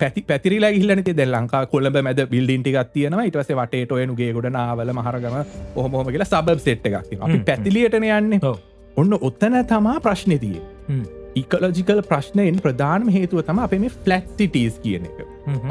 පැති 0.00 0.22
පැතිරිලා 0.22 0.70
හිල්ලනති 0.72 1.16
දෙ 1.16 1.26
ලංකා 1.26 1.64
කොළඹ 1.66 1.98
මැද 2.06 2.22
බිල්ඩින්ටි 2.32 2.72
ගත්තියන 2.72 3.18
ඉටවස 3.24 3.52
වටේට 3.60 3.92
ඔයනුගේ 3.98 4.30
ගොඩ 4.36 4.48
නාවල 4.56 4.92
මහරගම 4.98 5.36
ඔහොමොම 5.76 6.10
කියලා 6.14 6.30
සබබ් 6.32 6.58
සෙට් 6.66 6.86
එකක් 6.88 6.96
අපි 7.20 7.38
පැතිලියටන 7.50 8.08
යන්නේ. 8.10 8.56
ඔන්න 8.96 9.12
ඔත්තන 9.20 9.56
තමා 9.72 10.00
ප්‍රශ්නතිය 10.04 10.58
ඉකලෝජිකල් 11.36 11.98
ප්‍රශ්නයෙන් 12.10 12.60
ප්‍රධානම 12.64 13.08
හේතුව 13.16 13.42
තම 13.48 13.58
අපේ 13.64 13.80
මේ 13.82 13.92
ෆලක්සිටස් 13.96 14.78
කියන 14.84 15.08
එක. 15.10 15.18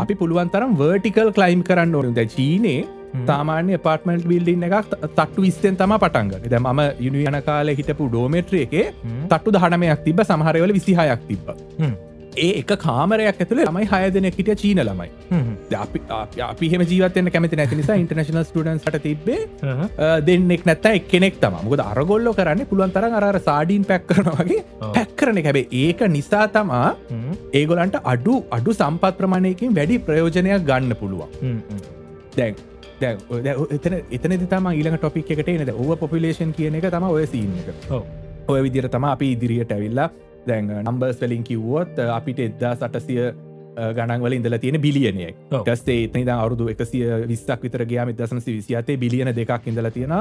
අපි 0.04 0.14
පුළුවන් 0.22 0.52
තරම් 0.54 0.76
වර්ටිකල් 0.82 1.32
කලයිම් 1.38 1.64
කරන්න 1.70 1.96
ඕනද 2.02 2.20
චීනේ 2.36 2.82
සාමාන්‍ය 3.30 3.78
පාර්ටමට 3.86 4.28
බිල්ඩින්න 4.32 4.66
එකක් 4.70 4.96
තට්ටු 5.04 5.46
විස්තෙන් 5.46 5.78
තම 5.84 5.96
පටන්ග 6.06 6.50
ද 6.56 6.64
ම 6.64 6.82
යුනි 7.06 7.28
යන 7.32 7.40
කාල 7.50 7.76
හිටපු 7.80 8.10
ඩෝමෙට්‍රිය 8.10 8.66
එක 8.68 8.76
තට්ටු 9.30 9.56
දහනමයක් 9.58 10.04
තිබ 10.10 10.26
සමහරවල 10.30 10.76
විසිහයක් 10.80 11.24
තිබ්බ. 11.30 11.48
ඒ 12.44 12.48
එක 12.60 12.72
කාමරයක් 12.84 13.38
ඇතුළ 13.42 13.60
ළමයි 13.66 13.86
හය 13.92 14.08
දෙන 14.16 14.26
හිට 14.38 14.50
චීන 14.62 14.80
ළමයි. 14.88 15.10
අපි 15.84 16.00
අපි 16.48 16.70
හෙම 16.74 16.82
ජීවතන 16.90 17.30
කැමති 17.36 17.60
නැති 17.60 17.78
නිසා 17.80 17.96
ඉන්ටර්නශනල් 18.02 18.42
ස්ටඩන්ට 18.50 18.98
තිබේ 19.06 19.40
දෙන්නෙක් 20.28 20.66
නැත්ත 20.70 20.90
එක්කෙනෙක් 20.92 21.40
තම 21.44 21.56
මුකද 21.68 21.84
අරගොල්ල 21.86 22.30
කරන්න 22.40 22.68
පුළුවන් 22.72 22.94
තරන් 22.98 23.16
අර 23.20 23.40
සාඩීන් 23.48 23.88
පැක් 23.92 24.06
කරනවගේ 24.12 24.62
පැක් 24.98 25.16
කරන 25.22 25.42
හැබේ 25.48 25.66
ඒක 25.84 26.04
නිසා 26.18 26.46
තමා 26.58 26.90
ඒගොලන්ට 27.62 28.00
අඩු 28.14 28.36
අඩු 28.58 28.78
සම්පත් 28.80 29.16
ප්‍රමාණයකින් 29.22 29.76
වැඩි 29.80 30.04
ප්‍රයෝජනයක් 30.10 30.68
ගන්න 30.72 30.96
පුළුවන්. 31.02 31.30
දැන් 32.38 32.56
එතන 33.02 33.98
එතන 34.12 34.46
තම 34.48 34.70
ඊලක 34.72 35.00
ටොපික් 35.00 35.32
එකට 35.32 35.50
නද 35.56 35.74
ඔව 35.74 35.98
පොපිලේෂන් 36.00 36.54
කියන 36.54 36.76
එක 36.76 36.88
තම 36.92 37.10
ඔය 37.10 37.26
සිීන 37.28 37.52
එක. 37.62 37.90
ඔය 38.48 38.62
විදිර 38.62 38.88
තම 38.90 39.04
අපි 39.06 39.32
ඉදිරියට 39.36 39.72
ඇවිල්ලා 39.72 40.10
දැන් 40.48 40.72
නම්බර්ස් 40.84 41.20
වලින් 41.22 41.44
කිව්වොත් 41.44 42.00
අපිට 42.00 42.40
එද්දා 42.40 42.76
සටසිය 42.76 43.34
ගණන්වල 43.76 44.34
ඉඳල 44.34 44.58
තියෙන 44.58 44.82
බිලියනයක් 44.82 45.36
ටස්ේ 45.52 46.04
එතනිද 46.06 46.30
අවුදු 46.30 46.70
එකසිය 46.70 47.06
විස්සක් 47.28 47.64
විතර 47.64 47.86
ගයාම 47.86 48.12
දසනසි 48.14 48.58
විසිතේ 48.58 48.98
බිලියන 48.98 49.32
දෙකක් 49.36 49.68
ඉඳල 49.68 49.90
තියෙන 49.92 50.14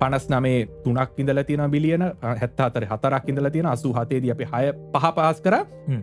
පනස් 0.00 0.26
නමේ 0.32 0.58
තුනක් 0.84 1.18
ඉඳල 1.18 1.42
තියෙන 1.44 1.70
බිලියන 1.70 2.04
හැත්තාතර 2.22 2.84
හතරක් 2.90 3.28
ඉඳල 3.28 3.48
තියෙන 3.48 3.66
අසු 3.66 3.92
හතේද 3.92 4.28
අප 4.32 4.42
හය 4.42 4.66
පහ 4.92 5.06
පහස් 5.16 5.40
කර. 5.40 5.56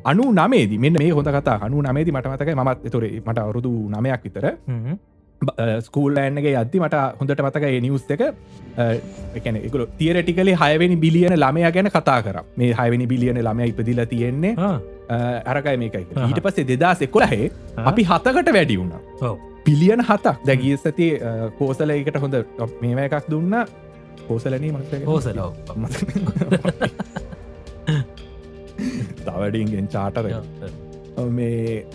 අනු 0.04 0.26
නමේද 0.32 0.74
මෙන්න 0.80 0.98
මේ 0.98 1.12
හොඳ 1.12 1.30
කතා 1.38 1.60
අනු 1.62 1.82
නමේද 1.82 2.10
මටමතකයි 2.10 2.58
මත් 2.58 2.92
තොරේ 2.92 3.22
මට 3.22 3.38
අවුරුදු 3.40 3.74
නමයක් 3.90 4.24
විතර 4.24 4.46
ස්කූල්ලෑන්ගේ 5.88 6.56
අද්දි 6.62 6.80
මට 6.84 6.96
හොඳට 7.20 7.42
මතක 7.46 7.66
නිවස් 7.86 8.06
එක. 8.16 8.24
එකන 9.38 9.56
එකල 9.62 9.84
තියරටිකලේ 10.00 10.56
හයවෙනි 10.64 10.98
බිලියන 11.04 11.36
ළමය 11.44 11.62
ගැන 11.76 11.90
කතා 11.98 12.20
කර. 12.28 12.38
මේ 12.62 12.72
හයවෙනි 12.80 13.06
බිලියන 13.14 13.42
ළමය 13.48 13.68
ඉපදිල 13.74 14.02
තියෙන්නේ 14.14 14.54
අරකයි 15.54 15.78
මේකයි 15.84 16.06
ඊට 16.30 16.42
පස්සේ 16.48 16.68
දෙදස් 16.72 17.04
එකොලහේ 17.08 17.52
අපි 17.92 18.08
හතකට 18.12 18.54
වැඩි 18.58 18.80
වුණ. 18.80 18.94
පිලියන 19.68 20.02
හතක්. 20.10 20.36
දැගිය 20.48 20.78
සති 20.78 21.08
කෝසල 21.60 21.90
එකට 21.98 22.18
හොඳ 22.24 22.36
මේම 22.82 23.00
එකක් 23.06 23.30
දුන්න. 23.36 23.54
කෝසලනී 24.28 24.72
මත 24.76 24.92
හෝසල 25.06 25.40
තවඩින්ගෙන් 29.28 29.88
චාටර 29.94 30.26
මේ 31.38 31.86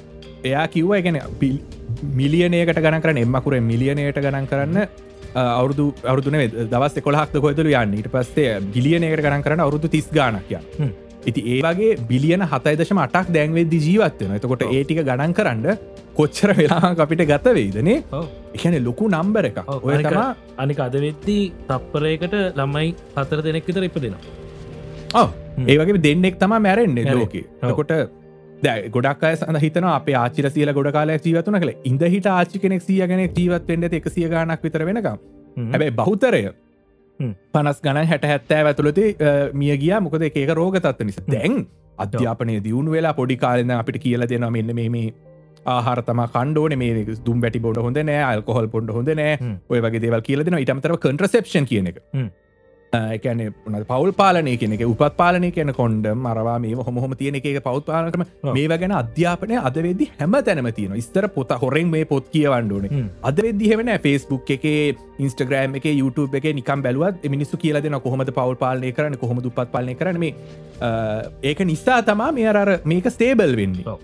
එයා 0.45 0.67
කිව්ව 0.75 0.93
පිල් 1.41 1.57
මිලියනයකට 2.19 2.83
ගන 2.85 3.01
කරන 3.05 3.23
එම්මකුර 3.25 3.55
මිලියනයට 3.71 4.21
ගණන් 4.25 4.49
කරන්න 4.53 4.79
අවුදු 5.35 5.87
අවුදුන 6.05 6.37
දවස් 6.73 6.99
කොලහක් 7.07 7.39
කොතුල 7.47 7.71
යන්න. 7.73 7.95
ඊට 7.99 8.11
පස්සේ 8.15 8.61
බිලියනයකට 8.75 9.25
ගණන් 9.25 9.47
කරන 9.47 9.65
අවුදු 9.67 9.89
තිස් 9.89 10.09
ගානක්ය 10.19 10.59
ඉති 11.31 11.41
ඒවාගේ 11.55 11.91
බිලියන 12.11 12.43
හතයිදශම 12.53 13.01
අටක් 13.07 13.29
දැන්වෙද්දි 13.37 13.79
ජීවත්වන 13.87 14.37
එතකොට 14.39 14.65
ඒටික 14.69 15.03
ගණන් 15.09 15.35
කරන්න 15.39 15.67
කොච්චර 16.19 16.51
වෙලා 16.61 16.93
අපිට 17.05 17.23
ගත 17.31 17.55
වෙයිදනේ 17.59 17.99
එකන 18.57 18.79
ලොකු 18.89 19.11
නම්බර 19.13 19.51
එක 19.51 19.61
ඔය 19.79 20.03
තමා 20.07 20.29
අනික 20.65 20.81
අද 20.87 20.97
වෙද්දී 21.07 21.45
තප්පරයකට 21.69 22.35
ළමයි 22.59 22.89
හතර 23.17 23.45
දෙනෙක් 23.49 23.71
විතර 23.71 23.87
ඉප 23.91 24.01
දෙෙනවා 24.07 25.29
ඒවගේ 25.69 26.03
දෙන්නෙක් 26.09 26.37
තමා 26.43 26.61
මැරෙන්න්නේ 26.67 27.15
ලෝකේ. 27.15 27.45
කොට 27.79 27.93
දැ 28.64 28.88
ගොඩක් 28.97 29.25
අය 29.28 29.37
සඳ 29.37 29.61
හිතන 29.64 29.87
අප 29.92 30.09
ආචිර 30.23 30.49
සියල 30.57 30.73
ගොඩ 30.78 30.90
කාලයක් 30.97 31.25
ජීවතුන 31.28 31.59
කළ 31.62 31.73
ඉඳ 31.90 32.02
හිට 32.14 32.28
ආචි 32.33 32.62
කෙනෙක් 32.64 32.85
සිය 32.88 33.00
ගැන 33.12 33.23
ජීවත් 33.38 33.71
වෙන්ඩ 33.73 33.97
එක 33.99 34.07
සිය 34.16 34.28
ගනක් 34.35 34.61
විතර 34.66 34.85
වෙනකම්. 34.90 35.19
හැබැයි 35.73 35.95
බහුතරය 36.00 36.42
පනස් 37.54 37.83
ගණන් 37.87 38.09
හැට 38.12 38.28
හැත්තෑ 38.33 38.69
ඇතුළති 38.71 39.07
මිය 39.62 39.76
ගිය. 39.83 39.95
මොකද 40.07 40.28
ඒක 40.28 40.54
රෝග 40.61 40.78
තත්ව 40.78 41.09
නිසා. 41.11 41.26
දැන් 41.35 41.66
අධ්‍යාපනය 42.04 42.57
දියුණු 42.69 42.97
වෙලා 42.97 43.14
පොඩි 43.21 43.37
කාලන 43.45 43.75
අපිට 43.81 44.00
කියල 44.04 44.26
දෙනවා 44.33 44.52
මෙන්න 44.59 44.75
මේ 44.81 45.07
ආහරතම 45.75 46.23
කණ්ඩෝන 46.37 46.76
මේ 46.78 47.04
දුම් 47.26 47.42
බැටි 47.42 47.64
බොඩ 47.66 47.83
හොඳ 47.87 47.99
නෑ 48.11 48.23
අල්කොහල් 48.31 48.71
පොඩ 48.76 48.95
හොඳ 48.99 49.11
නෑ. 49.23 49.35
ඔය 49.73 49.83
වගේ 49.87 50.04
දේවල් 50.07 50.25
කියලදෙන 50.28 50.59
ඉටමතර 50.62 50.97
කන්ට්‍රසප්ෂන් 51.04 51.69
කියන 51.73 51.90
එක 51.92 52.00
එකන 52.93 53.39
පවල් 53.83 54.11
පාලනය 54.13 54.53
කෙනෙ 54.57 54.77
උපත් 54.85 55.15
පාලනය 55.17 55.49
කියන 55.51 55.73
කොන්ඩ 55.73 56.07
මරවා 56.15 56.57
මේ 56.59 56.75
හොම 56.79 57.15
තියෙන 57.15 57.39
එක 57.41 57.47
පෞත් 57.63 57.87
පාලනකම 57.87 58.25
මේ 58.51 58.67
ගැන 58.75 58.95
අධ්‍යාපනය 58.95 59.57
අදවෙදදි 59.61 60.09
හැම 60.15 60.37
තැනම 60.41 60.69
තියෙන 60.73 61.01
ස්තර 61.01 61.29
පොත 61.31 61.55
හොරෙන් 61.63 61.89
මේ 61.89 62.05
පොත් 62.05 62.29
කියවන්ඩුවන 62.29 63.09
අද 63.23 63.43
වෙදදි 63.47 63.73
හෙවන 63.73 63.93
ෆස්බුක් 63.97 64.53
එක 64.57 64.67
ඉන්ස්ටග්‍රම් 65.19 65.81
එක 65.81 65.89
YouTube 65.93 66.37
එක 66.37 66.53
නිකම් 66.53 66.85
බැලුවත් 66.85 67.29
මිනිස්සු 67.29 67.57
කියල 67.57 67.81
දෙන 67.81 67.99
කොහොමද 68.01 68.31
පවල් 68.31 68.57
පාලනය 68.57 68.93
කරන 68.93 69.17
කොහොම 69.17 69.41
දුපත් 69.41 69.73
පාලනය 69.73 69.97
කරන 69.97 70.21
මේ 70.21 70.35
ඒක 71.43 71.65
නිසා 71.65 72.01
තමා 72.05 72.33
මේ 72.33 72.49
අර 72.55 72.73
මේක 72.85 73.09
ස්ටේබල් 73.09 73.57
වෙන්නේ 73.57 74.01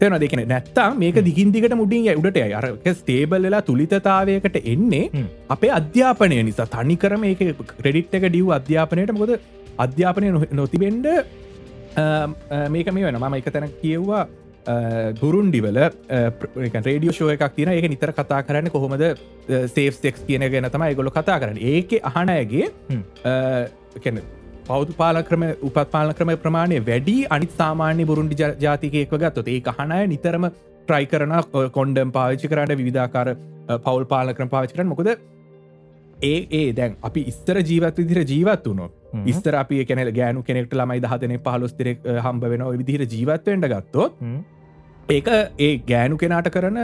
තෙන 0.00 0.16
දෙකන 0.22 0.40
නැත්තා 0.52 0.88
මේක 1.02 1.18
දිගින්දිකට 1.28 1.74
මුඩින් 1.80 2.08
උඩට 2.20 2.38
අරක 2.60 2.86
ස්ටේබල්ලලා 3.00 3.62
තුළිතතාවයකට 3.68 4.56
එන්නේ 4.74 5.24
අපේ 5.56 5.72
අධ්‍යාපනය 5.80 6.36
නිසා. 6.50 6.68
තනි 6.76 6.96
කරම 7.02 7.22
ඒක 7.30 7.42
ක්‍රෙඩිට් 7.80 8.14
එක 8.20 8.24
ඩියව් 8.30 8.48
අධ්‍යාපනයට. 8.58 9.12
මොකද 9.18 9.32
අධ්‍යාපනය 9.86 10.26
නොතිබෙන්ඩ 10.60 11.06
මේක 12.74 12.88
මේ 12.94 13.04
වෙන 13.08 13.20
මම 13.20 13.34
එක 13.40 13.52
තැන 13.54 13.70
කියව්වා 13.82 14.24
ගුරුන්ඩිවල 15.20 15.78
රේඩිය 16.86 17.12
ෂෝ 17.12 17.30
එකක් 17.34 17.44
තින 17.56 17.70
ඒක 17.74 17.86
නිතර 17.92 18.10
කතා 18.18 18.40
කරන්න 18.48 18.72
කොහොමද 18.74 19.04
සේෆ් 19.74 19.94
තෙක්ස් 20.04 20.20
කියන 20.28 20.44
ගැන 20.52 20.70
තම 20.74 20.84
ගොල 21.00 21.10
කතා 21.18 21.38
කරන්න. 21.42 21.58
ඒක 21.72 21.90
අහනයගේ 22.10 22.66
පෞදු 24.64 24.94
පාල 24.94 25.20
ක්‍රම 25.22 25.44
උපත් 25.62 25.90
පාල 25.90 26.12
ක්‍රම 26.12 26.32
ප්‍රමාණය 26.38 26.80
වැඩි 26.82 27.16
අනිත් 27.28 27.52
සාමාන්‍ය 27.54 28.06
බුරුන්ඩි 28.06 28.38
ජාතිකයෙක්ව 28.60 29.14
ගත්තොත් 29.18 29.48
ඒ 29.48 29.60
කහනය 29.68 30.00
නිතරම 30.06 30.46
ට්‍රයි 30.48 31.06
කරන 31.06 31.34
කොන්ඩම් 31.72 32.12
පාවිච්චි 32.12 32.50
කරට 32.50 32.80
විධාකාර 32.80 33.28
පවල් 33.78 34.06
පාල 34.06 34.32
ක්‍රම 34.32 34.52
පාවිචි 34.54 34.76
කරන 34.76 34.90
මොකද 34.92 35.10
ඒ 36.24 36.38
ඒ 36.52 36.64
දැන් 36.72 36.96
අපි 37.02 37.26
ඉස්තර 37.26 37.60
ජීවත් 37.62 38.00
විදිර 38.02 38.22
ජීවත් 38.24 38.66
වුණො 38.66 38.88
ඉස්තර 39.26 39.54
අපි 39.56 39.84
කෙනෙ 39.84 40.06
ගෑනු 40.12 40.42
කෙනෙක්ට 40.42 40.74
ළමයි 40.74 41.04
දහතන 41.04 41.36
පහලොස්තරෙක් 41.40 42.10
හම්බ 42.18 42.50
වෙන 42.54 42.66
විදිහර 42.74 43.06
ජීවත්වයට 43.06 43.68
ගත්තොත් 43.68 44.20
ඒක 45.10 45.30
ඒ 45.60 45.72
ගෑනු 45.84 46.16
කෙනාට 46.16 46.50
කරන 46.50 46.80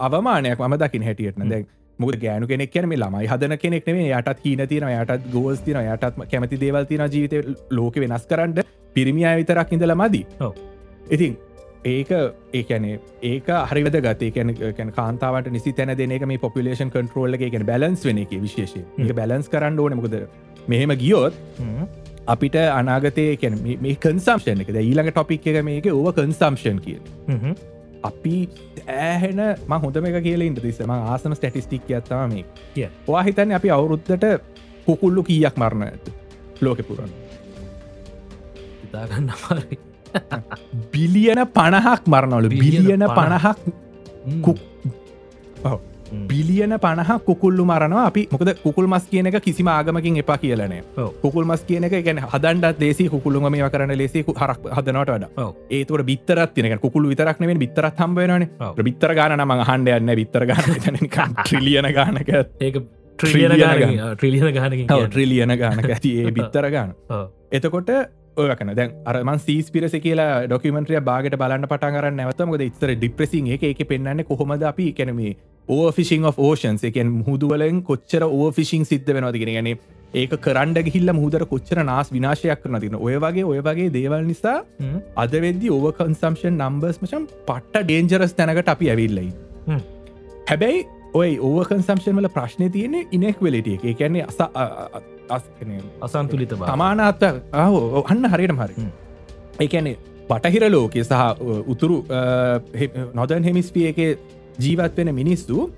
අවමානයක් 0.00 0.60
මම 0.60 0.78
දකින 0.78 1.04
හැටියටන 1.04 1.48
දැන් 1.48 1.66
මුද 1.98 2.16
ගෑනු 2.24 2.46
කෙනෙක් 2.50 2.72
කියන 2.74 2.88
මේ 2.90 3.00
ළමයි 3.02 3.30
හදන 3.32 3.56
කෙනෙක් 3.64 3.86
නේ 3.88 4.12
යටත් 4.18 4.44
හීන 4.44 4.62
තින 4.68 4.86
යටත් 4.90 5.26
ගෝස් 5.32 5.60
තින 5.66 5.80
යටත් 5.80 6.22
කැමති 6.30 6.60
දේවල් 6.60 6.86
තින 6.90 7.02
ජීවිත 7.14 7.34
ලෝක 7.70 7.98
වෙනස් 8.04 8.26
කරන්න. 8.30 8.62
පිරිමිය 8.94 9.26
විතරක් 9.40 9.72
ඉඳල 9.72 9.94
මදි. 9.94 10.22
ඉතින් 11.10 11.36
ඒක 11.84 12.10
ඒකැනේ 12.52 12.98
ඒක 13.32 13.50
හරිවද 13.70 13.98
ගතේ 14.06 14.30
කැන 14.76 14.92
කාන්තාවට 14.98 15.52
නිසි 15.56 15.72
තැන 15.72 15.94
දෙනක 15.98 16.26
මේ 16.30 16.38
පොපිලේෂන් 16.38 16.90
කන්ට්‍රෝල්ල 16.94 17.38
එක 17.38 17.60
බැලන්ස් 17.66 18.06
වෙන 18.08 18.18
එක 18.24 18.32
විශේෂය 18.46 18.82
ඒ 18.98 19.12
බැලන්ස් 19.20 19.52
කරන්න 19.52 19.78
ඕන. 19.78 19.96
මොකද 20.00 20.16
මෙහෙම 20.68 20.96
ගියොත් 21.04 21.34
අපිට 22.26 22.56
අනාගතය 22.56 23.36
කැන 23.36 23.60
මේ 23.62 23.94
කන්සම්ෂන් 24.06 24.64
එක. 24.64 24.74
ඊළඟ 24.82 25.12
ටොපික් 25.12 25.46
එක 25.52 25.62
මේක 25.70 25.86
ඕව 25.92 26.10
කන්සම්ෂන් 26.18 26.82
කිය 26.86 26.98
අපි 28.04 28.36
ඇහෙන 28.88 29.40
හොඳම 29.84 30.08
එක 30.10 30.18
කියල 30.26 30.44
ඉට 30.46 30.60
තිස්සම 30.62 30.92
ආසන 30.94 31.36
ස්ටටිස්ටික් 31.38 31.88
ඇත්තම 31.90 32.36
කිය 32.74 32.88
වා 33.08 33.22
හිතන්න 33.22 33.56
අපි 33.58 33.70
අවුරුද්ධට 33.70 34.26
කුකුල්ලු 34.86 35.22
කීයක් 35.24 35.56
මරණ 35.56 35.88
ඇත 35.88 36.04
ලෝක 36.60 36.84
පුරන්න 36.88 37.12
ඉතාගන්න 38.84 39.30
බිලියන 40.92 41.40
පණහක් 41.48 42.06
මරණවලු. 42.06 42.48
බිලියන 42.50 43.04
පණහක් 43.10 43.58
බිලියන 46.12 46.74
පණහ 46.78 47.10
කුකුල්ලු 47.20 47.64
මරනවා. 47.64 48.06
අපි 48.06 48.28
මොකද 48.30 48.50
කුකුල් 48.62 48.86
මස් 48.86 49.06
කියන 49.06 49.26
එක 49.26 49.38
කිසිම 49.42 49.68
ආගමකින් 49.68 50.16
එපා 50.16 50.38
කියලනේ 50.38 50.82
කුකුල් 51.22 51.44
මස් 51.44 51.64
කියන 51.64 51.84
එක 51.84 51.96
ගැන 52.04 52.20
හදන්ඩ 52.24 52.80
දේසි 52.80 53.08
කුකුළුම 53.08 53.50
මේ 53.50 53.70
කරන 53.70 53.94
ලෙසි 53.96 54.24
හරක් 54.24 54.68
හදනට 54.70 55.10
වඩ. 55.10 55.54
ඒතුට 55.70 56.06
බිත්තරත් 56.06 56.54
තින 56.54 56.78
කුකුළු 56.78 57.08
විතරක්නේ 57.08 57.54
බිත්තරත් 57.56 57.98
හම්බේනන 57.98 58.48
බිත්තර 58.80 59.14
ගාන 59.14 59.38
නම 59.38 59.54
හන්ඩයන්න 59.62 60.14
බිත්තර 60.16 60.46
ගාන 60.46 60.64
ට්‍රිලියන 61.38 61.88
ගානක. 61.92 62.28
ඒක 62.60 62.82
ට්‍රිලියන 63.18 63.56
ගාන. 63.58 64.16
ට්‍රිලියන 64.16 64.52
ගානක 64.54 64.84
ට්‍රිලියන 65.06 65.56
ගානක 65.58 65.88
ඇති 65.88 66.12
ඒ 66.20 66.34
බිත්තර 66.38 66.70
ගාන. 66.70 66.94
එතකොට 67.52 67.90
ඔයකන 68.36 68.74
දැන් 68.76 68.94
අරමන් 69.06 69.38
සීස් 69.38 69.70
පිරස 69.70 69.94
කියලා 70.04 70.46
ඩොකමට්‍රිය 70.46 71.00
බාගට 71.00 71.36
බලන්න 71.38 71.68
පටන් 71.70 71.98
කරන්න 71.98 72.16
නැවතමද 72.16 72.62
ඉතර 72.62 72.94
ඩිප්‍රසින් 72.94 73.50
එක. 73.54 73.62
එක 73.64 73.88
පෙන්න්න 73.88 74.24
කොහොමද 74.24 74.62
අපි? 74.64 74.92
කැනමේ 74.92 75.36
ඕෆිසිං 75.68 76.24
of 76.24 76.38
ඕෂන්ස් 76.38 76.84
එකෙන් 76.84 77.10
මුහදුවලෙන් 77.18 77.82
කොච්චර 77.82 78.22
ඕෆිසිං 78.24 78.84
සිද්ධ 78.84 79.12
වෙනවාද 79.16 79.38
ගෙන 79.42 79.52
ගැන 79.54 79.68
ඒක 80.14 80.34
කරන්ඩ 80.38 80.78
ගිහිල්ල 80.86 81.12
මුහදර 81.12 81.44
කොච්චර 81.52 81.80
නාස් 81.82 82.12
විනාශයක් 82.12 82.60
කරන 82.62 82.80
තින 82.80 82.96
ඔය 82.96 83.14
වගේ 83.24 83.44
ඔය 83.44 83.60
වගේ 83.68 83.92
දේවල් 83.96 84.26
නිසා 84.26 84.58
අද 85.16 85.32
වෙද්දි 85.44 85.70
ඕව 85.70 85.86
කන්සම්ෂන් 86.00 86.60
නම්බර්ස් 86.60 87.00
මචම් 87.02 87.24
පට්ට 87.48 87.86
ඩේන්ජරස් 87.86 88.36
තැනකට 88.40 88.68
අපි 88.68 88.90
ඇවිල්ලයි. 88.90 89.30
හැබැයි 90.50 90.84
ඔය 91.14 91.30
ඕව 91.40 91.58
කන්සම්ෂන් 91.70 92.20
වල 92.20 92.30
ප්‍රශ්නය 92.36 92.70
තියෙන 92.70 93.00
ඉනෙක් 93.10 93.40
වෙලටිය 93.40 93.80
එක 93.80 93.98
කියන්නේ 93.98 94.26
අස 95.30 95.44
අසන්තුලිත 96.08 96.52
බා 96.60 96.74
සමානාත්ත 96.74 97.22
අන්න 97.24 98.30
හරියට 98.34 98.58
හරි. 98.60 98.90
ඒකැනෙ 99.60 99.96
පටහිර 100.28 100.70
ලෝකෙ 100.70 101.04
සහ 101.04 101.22
උතුරු 101.72 101.98
නොදන් 103.14 103.44
හෙමිස්පිය 103.44 103.90
එක 103.90 104.00
ජීවත් 104.58 104.96
වෙන 104.96 105.14
මිනිස්සු 105.14 105.70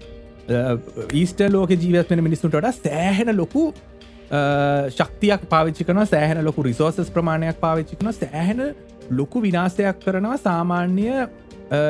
ඊස්ට 1.12 1.40
ලෝක 1.50 1.70
ජීවත් 1.70 2.10
වෙන 2.10 2.22
මිනිස්සුන්ට 2.22 2.54
සෑහෙන 2.78 3.36
ලොකු 3.36 3.72
ශක්තියක් 4.90 5.48
පාවිච්චි 5.48 5.84
කන 5.84 6.06
සෑහන 6.06 6.44
ලොකු 6.44 6.62
රිසෝසස් 6.62 7.10
ප්‍රමාණයක් 7.10 7.60
පාවිච්චි 7.60 7.96
කන 7.96 8.12
සෑහෙන 8.12 8.62
ලොකු 9.10 9.42
විනාසයක් 9.42 10.00
කරනවා 10.00 10.36
සාමාන්‍ය 10.38 11.08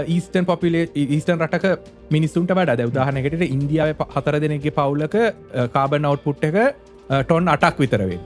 ඊස්ටන් 0.09 0.45
පොපිලේ 0.45 0.89
ඊස්ටන් 0.97 1.39
රටක 1.39 1.67
මිනිස්සුන්ට 2.11 2.51
වඩ 2.51 2.87
උදාහනකට 2.87 3.47
ඉන්දියාව 3.49 4.05
හතර 4.15 4.41
දෙනෙගේ 4.41 4.71
පවුලක 4.73 5.17
කාබන් 5.73 6.05
අවට්පුට් 6.05 6.45
එක 6.45 6.57
ටොන් 7.23 7.49
අටක් 7.49 7.79
විතරවේ. 7.79 8.19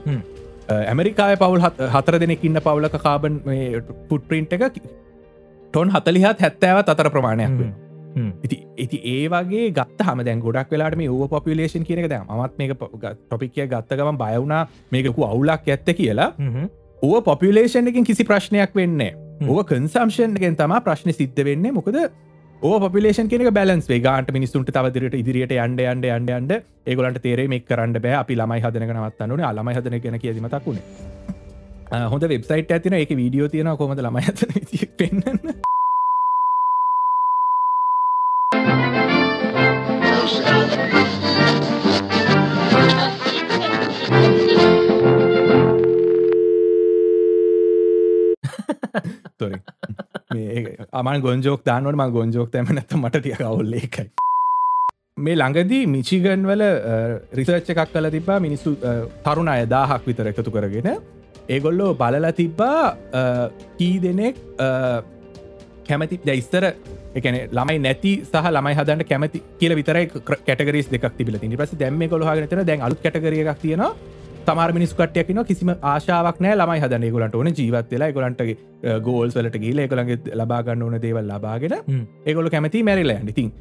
ඇමරිකාය 0.85 1.37
පවුල් 1.37 1.59
හත- 1.59 1.89
හතර 1.89 2.19
දෙනෙක් 2.19 2.43
ඉන්න 2.43 2.59
පවුලක 2.61 2.95
කාබන් 2.99 3.39
පුට්ප්‍රින්ට් 4.09 4.53
එක 4.53 4.81
ටොන් 5.73 5.89
හතලිහත් 5.89 6.39
හැත්තෑවත් 6.39 6.89
අතර 6.89 7.09
ප්‍රමාණයක් 7.09 7.49
වෙනවා. 7.51 7.90
ඉති 8.45 8.57
ඉති 8.77 8.97
ඒ 9.13 9.27
වගේ 9.33 9.67
ගත් 9.77 10.07
හම 10.07 10.23
දැන් 10.27 10.43
ගොඩක් 10.45 10.71
වෙලාට 10.75 10.97
මේ 11.01 11.09
ඕ 11.09 11.27
පොපිලේෂන් 11.33 11.85
කියනක 11.89 12.09
දැ 12.13 12.21
මත් 12.23 12.53
මේක 12.61 12.73
ටොපික්ය 12.77 13.67
ගත්තගම 13.73 14.17
බයවුනා 14.23 14.63
මේකකු 14.91 15.27
අවුලක් 15.29 15.69
ඇත්ත 15.75 15.93
කියලා. 16.01 16.33
ඕ 17.01 17.21
පොපිලේෂන් 17.21 17.87
එකින් 17.93 18.07
කිසි 18.09 18.27
ප්‍රශ්නයක් 18.31 18.75
වෙන්න 18.81 19.07
ඕ 19.47 19.63
කන්සම්ෂන් 19.63 20.35
එකෙන් 20.41 20.59
තම 20.59 20.75
ප්‍රශ්න 20.87 21.15
සිද්ධ 21.21 21.41
වෙන්න. 21.49 21.71
මොකද 21.77 21.97
ඕ 22.61 22.75
පොපිලේෂන් 22.79 23.31
කෙනෙක 23.31 23.53
බැලන්ස් 23.53 23.89
වේ 23.89 24.01
ගාන්ට 24.07 24.29
මිනිස්සුන්ට 24.37 24.69
තවදිරට 24.75 25.17
ඉදිරියට 25.21 25.55
අන්ඩ 25.65 25.81
අන්ඩ 25.93 26.05
අන්ඩ 26.17 26.35
අන්ඩ 26.37 26.53
ඒගොලන්ට 26.85 27.21
තේරේ 27.25 27.47
මේ 27.47 27.65
කරන්න 27.71 27.97
බෑ. 27.97 28.15
අපි 28.21 28.37
ළමයි 28.41 28.61
හදනක 28.65 28.97
නවත්තන්නන 28.97 29.47
අලමයි 29.49 29.77
හදන 29.79 29.99
කෙන 30.05 30.19
කියදීමතක් 30.25 30.67
වුණේ 30.67 32.07
හොඳ 32.13 32.23
වෙබ්සයිට 32.33 32.71
ඇතින. 32.71 32.93
එක 33.01 33.17
වීඩියෝ 33.21 33.49
තියෙන 33.49 33.75
කොමද 33.77 34.05
ළමයි 34.07 34.87
පෙන්න්න 34.97 35.69
තොර 49.39 49.51
අමන් 50.93 51.21
ගොන්ජෝක් 51.21 51.63
දානුවට 51.65 51.95
ම 51.97 52.09
ගොන්ජෝක් 52.09 52.51
තැම 52.51 52.65
නැත 52.71 52.93
මට 52.95 53.17
ටිය 53.17 53.33
කවුල්ල 53.33 53.73
එකයි 53.73 54.09
මේ 55.17 55.35
ළඟදී 55.35 55.85
මිචිගන් 55.85 56.45
වල 56.47 56.61
රිසර්ච් 57.33 57.69
එකක් 57.69 57.91
කල 57.93 58.09
තිබා 58.09 58.39
මිනිස්සු 58.39 58.77
අ, 58.81 59.05
තරුණ 59.25 59.47
අය 59.47 59.65
දාහක් 59.65 60.05
විතර 60.07 60.27
එකතු 60.27 60.51
කරගෙන. 60.51 60.97
ඒගොල්ලෝ 61.49 61.93
බලලා 61.93 62.31
තිබ්බා 62.31 62.95
අ, 63.13 63.49
කී 63.77 63.99
දෙනෙක් 63.99 64.35
අ, 64.59 65.01
කැමති 65.89 66.21
දැයිස්තර 66.29 66.63
එකන 67.19 67.37
ළමයි 67.57 67.83
නැති 67.85 68.13
සහ 68.29 68.47
ළමයි 68.55 68.77
හදන්න 68.79 69.05
කැමති 69.11 69.43
කියල 69.59 69.75
විතර 69.79 69.99
කටගරස් 70.47 70.89
දෙක් 70.95 71.05
තිබල 71.19 71.37
ති 71.43 71.55
පස 71.61 71.77
දැම්ම 71.83 72.03
කොළහගනතන 72.13 72.65
දැන් 72.71 72.87
අලුත් 72.87 72.99
කටගරිය 73.05 73.43
එකක් 73.45 73.61
තියෙනවා. 73.65 73.93
තමාර 74.45 74.71
මිනිස් 74.75 74.93
කටයකින 74.99 75.39
කිසිම 75.49 75.69
ආශාවක් 75.71 76.37
නෑ 76.43 76.55
ළමයි 76.59 76.81
හදන 76.83 77.03
ගොලට 77.15 77.35
ඕන 77.39 77.49
ජීවත් 77.57 77.91
වෙලා 77.93 78.11
ගොලන්ටගේ 78.15 78.95
ගෝල්ස් 79.07 79.35
වලට 79.37 79.59
ගීල 79.65 79.81
එකළගේ 79.83 80.37
ලබාගන්න 80.39 80.85
ඕන 80.85 80.95
දේවල් 81.03 81.27
ලබාගෙන 81.33 81.75
ඒගොල 82.25 82.49
කැමති 82.55 82.81
මැරිලා 82.87 83.19
ඉතින් 83.33 83.51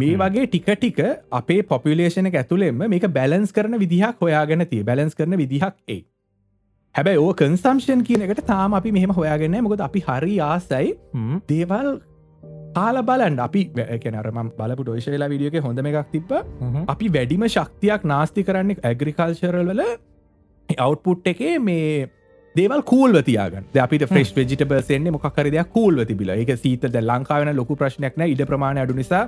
මේ 0.00 0.14
වගේ 0.20 0.46
ටික 0.46 0.70
ටික 0.70 1.00
අපේ 1.40 1.62
පොපිලේෂන 1.72 2.30
ඇතුළෙම 2.30 2.86
මේක 2.94 3.06
බැලන්ස් 3.18 3.52
කරන 3.56 3.74
විදිහක් 3.82 4.22
හොයාගෙන 4.22 4.66
තිය. 4.70 4.82
බැලන්ස් 4.84 5.14
කරන 5.18 5.36
විදිහක් 5.42 5.74
ඒ 5.88 6.00
හැබැයි 6.94 7.18
ඕ 7.18 7.32
කන්සම්ෂන් 7.34 8.04
කියන 8.04 8.24
එකට 8.26 8.44
තාම 8.46 8.74
අපි 8.74 8.92
මෙහම 8.92 9.16
හොයාගෙන 9.16 9.58
මොකද 9.62 9.82
අපි 9.86 10.00
හරි 10.02 10.36
ආසයි. 10.42 10.94
දේවල් 11.48 11.90
කාල 12.74 13.02
බලන්ඩ 13.02 13.42
අපි 13.46 13.62
කැනරම 14.04 14.52
බලපු 14.58 14.86
ඩෝෂයලා 14.86 15.28
විඩියක 15.28 15.58
හොඳම 15.62 15.90
එකක් 15.90 16.14
තිබ 16.14 16.32
අපි 16.88 17.10
වැඩිම 17.16 17.46
ශක්තියක් 17.48 18.08
නාස්ති 18.12 18.46
කරන්නේ 18.48 18.82
ඇග්‍රිකල්ශරල් 18.84 19.70
වල 19.70 19.84
අවට්පුට් 20.68 21.30
එකේ 21.32 21.54
මේ 21.60 22.08
දේවල් 22.54 22.82
කූල් 22.84 23.22
තියාගන් 23.22 23.80
අපිට 23.80 24.06
ෆ්‍රෙස්් 24.06 24.34
වෙජිටබර්සෙන්නේ 24.34 25.14
මොකක්කර 25.16 25.46
දෙයක් 25.48 25.72
කූල් 25.72 26.04
තිබිල. 26.04 26.34
එක 26.36 26.52
සීත 26.58 26.88
ද 26.88 27.04
ලංකාවන 27.04 27.54
ලොකු 27.56 27.76
ප්‍රශ්නයක්න 27.76 28.26
ඉඩ 28.26 28.44
ප්‍රමාණ 28.44 28.82
අඩු 28.84 28.94
නිසා 28.94 29.24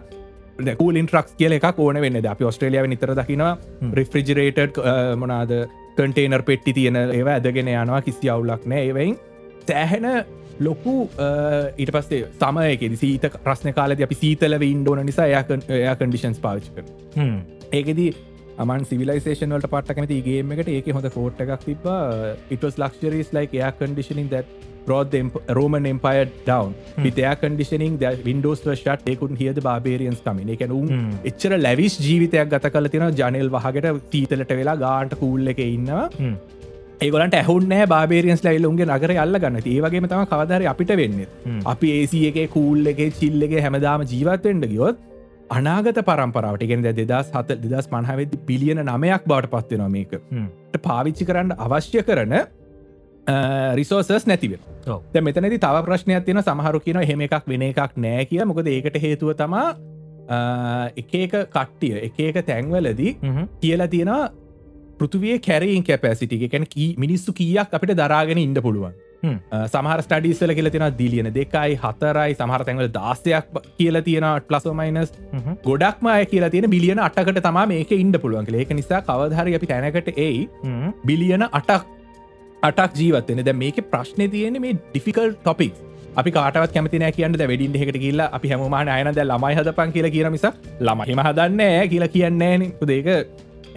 කූලින් 0.78 1.06
ට්‍රක්ස් 1.06 1.34
කියල 1.38 1.52
එක 1.58 1.66
ඕන 1.78 2.00
වෙන්න. 2.00 2.20
අපි 2.26 2.44
ඔස්ට්‍රලියාව 2.44 2.90
නිතර 2.92 3.14
දකිනවා 3.18 3.56
රිෆ්‍රිජරේටඩ් 4.00 4.80
මොනාද 5.16 5.52
කටේනර් 5.96 6.42
පෙට්ටි 6.42 6.72
තියෙන 6.72 6.96
ඒවා 7.02 7.38
ඇදගෙන 7.38 7.68
යනවා 7.68 8.00
කිසි 8.02 8.30
අවුලක් 8.30 8.66
නෑ. 8.66 8.86
ඒවයින් 8.88 9.16
සෑහෙන 9.68 10.08
ලොකු 10.60 10.96
ඊට 11.78 11.92
පස්සේ 11.94 12.26
සමයක 12.40 12.98
සීත 13.00 13.30
ප්‍රශ්න 13.44 13.72
කාලද 13.74 14.02
අපි 14.08 14.18
සීතලව 14.24 14.66
ඉන්ඩෝන 14.68 15.06
නිසා 15.06 15.26
එයා 15.26 15.96
කන්ඩිෂන්ස් 15.96 16.40
පාච්ක 16.40 16.84
ඒකෙදී 17.72 18.10
අමන් 18.62 18.84
සිවිලයිසේෂන් 18.84 19.54
වලට 19.54 19.70
පට්ටකැති 19.72 20.20
ගේම 20.26 20.52
එකට 20.56 20.68
ඒක 20.68 20.92
හොඳ 20.96 21.08
කෝට් 21.14 21.40
එකක් 21.44 21.64
තිබ 21.64 21.88
ඉටස් 22.56 22.78
ලක්ෂරීස් 22.78 23.32
ලයික් 23.36 23.56
එයා 23.58 23.72
conditioning 23.80 24.28
that 24.28 24.46
brought 24.87 25.11
the 25.14 25.21
Roman 25.59 25.87
Empire 25.92 26.27
down. 26.51 26.71
Hmm. 26.97 27.05
with 27.05 27.18
air 27.18 27.37
conditioning 27.45 27.99
the 28.03 28.12
windows 28.31 28.64
were 28.68 28.79
shut 28.85 29.05
they 29.09 29.16
couldn't 29.21 29.42
hear 29.45 29.55
the 29.59 29.66
barbarians 29.68 30.23
coming. 30.29 30.49
කියන්නේ 30.57 30.81
උන් 30.81 30.88
එච්චර 31.31 31.53
ලැවිස් 31.66 32.01
ජීවිතයක් 32.07 32.51
ගත 32.55 32.73
කල 32.77 32.90
තියෙන 32.95 33.21
ජනල් 33.21 33.53
වහකට 33.57 33.95
තීතලට 34.14 34.57
වෙලා 34.61 34.81
ගාන්ට 34.87 35.14
කූල් 35.23 35.55
එක 35.55 35.62
ඉන්නවා. 35.68 36.09
ඒගලට 37.05 37.38
ඇහුන්නෑ 37.42 37.87
බාබේරියන්ස් 37.95 38.42
ලයිල් 38.49 38.68
උන්ගේ 38.71 38.90
නගර 38.90 39.14
අල්ල 39.25 39.38
ගන්න 39.45 39.71
ඒවගේ 39.77 40.11
තම 40.12 40.27
කවදර 40.33 40.66
අපිට 40.73 40.92
වෙන්න. 41.03 41.23
අපි 41.75 41.95
ඒසි 42.01 42.21
එක 42.33 42.38
කූල් 42.57 42.92
එක 42.92 43.03
චිල්ලගේ 43.21 43.64
හැමදාම 43.66 44.07
ජීවත්වෙන්ට 44.12 44.68
ගියොත් 44.75 45.09
අනාගත 45.59 46.01
පරම්පරාවට 46.09 46.66
ගෙන 46.71 46.85
දෙදස් 46.88 47.31
හත 47.37 47.59
දෙදස් 47.64 47.88
මන්හවෙද 47.95 48.35
පිලියන 48.49 48.83
නමයක් 48.88 49.29
බවට 49.31 49.53
පත්වෙනවා 49.55 49.92
මේක. 49.97 50.12
පාවිච්චි 50.88 51.29
කරන්න 51.31 51.57
අවශ්‍ය 51.66 52.03
කරන 52.11 52.35
රිසෝසස් 53.74 54.26
නැතිව. 54.26 54.58
මෙතනති 55.22 55.58
තව 55.58 55.82
ප්‍රශ්නයක් 55.87 56.24
තියෙන 56.24 56.42
සමහරු 56.42 56.80
කියන 56.80 57.02
හෙම 57.04 57.20
එකක් 57.20 57.46
වෙන 57.46 57.62
එකක් 57.62 57.96
නෑ 57.96 58.24
කිය 58.26 58.44
මොකද 58.44 58.66
ඒකට 58.66 58.98
හේතුව 58.98 59.35
තමා 59.37 59.76
එක 60.96 61.14
එක 61.14 61.35
කට්ටිය 61.50 61.98
එක 62.08 62.18
එක 62.20 62.46
තැන්වලදී 62.46 63.16
කියලා 63.62 63.88
තියෙන 63.88 64.12
පෘතුවේ 64.98 65.38
කැරයින් 65.38 65.85
කැපැසිටි 65.85 66.44
එකැන 66.44 66.66
මිනිස්සු 66.98 67.32
කියක් 67.32 67.72
අපිට 67.72 67.96
දරාගෙන 67.96 68.38
ඉන්න 68.38 68.54
පුළුවන්. 68.54 68.92
සමහර 69.66 70.02
ස්ටඩිස්සල 70.02 70.50
කියල 70.50 70.68
තියෙන 70.70 70.94
දිලියන 70.98 71.30
දෙකයි 71.30 71.78
හතරයි 71.78 72.35
සමහර 72.35 72.64
තැන්වල 72.66 72.90
දාස්යක් 72.90 73.46
කියලා 73.78 74.02
තියෙන 74.02 74.26
ප්ලසෝමයිනස් 74.48 75.12
ගොඩක්ම 75.64 76.06
අය 76.06 76.26
කියලා 76.26 76.50
තියෙන 76.50 76.70
බිලියන 76.70 76.98
අටකට 76.98 77.38
තම 77.40 77.58
මේක 77.68 77.92
ඉන්න 77.92 78.12
පුළුවන්. 78.18 78.54
ඒක 78.54 78.70
නිසා 78.74 79.00
කවදහරි 79.00 79.54
අපි 79.54 79.66
තැනකට 79.66 80.08
එයි. 80.18 80.48
බිලියන 81.06 81.46
අටක් 81.50 81.87
අටක් 82.68 82.98
ජීවත්වෙන 83.01 83.40
ද 83.46 83.53
මේක 83.62 83.79
ප්‍රශ්නය 83.92 84.27
තියෙන 84.35 84.57
මේ 84.64 84.75
ඩිෆිකල් 84.81 85.33
ටොපික් 85.44 85.75
අපි 86.20 86.31
කාටවත් 86.37 86.75
කැමතිනෑ 86.75 87.12
කියන්න. 87.16 87.35
වැඩින් 87.51 87.77
එකට 87.85 87.98
කියලා 88.05 88.29
අපි 88.37 88.53
හැමමාන 88.53 88.88
අයනද 88.96 89.18
ළමයි 89.22 89.55
හදපන් 89.59 89.94
කියලා 89.96 90.12
කියන 90.16 90.29
මිස 90.35 90.44
ළමහිම 90.88 91.22
හදන්න 91.27 91.62
කියලා 91.92 92.12
කියන්නේ 92.16 92.53
ඒක 92.98 93.09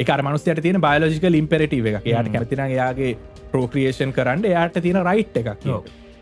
එක 0.04 0.10
මනුස්යට 0.28 0.62
තියෙන 0.65 0.82
බයලෝජිකල් 0.86 1.38
ඉම්පෙරටව 1.41 1.88
එක 1.91 2.10
යාට 2.13 2.30
කැමතින 2.34 2.63
යාගේ 2.80 3.12
ප්‍රෝක්‍රියේෂන් 3.52 4.12
කරන්න. 4.17 4.43
යාට 4.56 4.78
තියෙන 4.86 5.02
රයිට් 5.10 5.38
එකක්. 5.41 5.50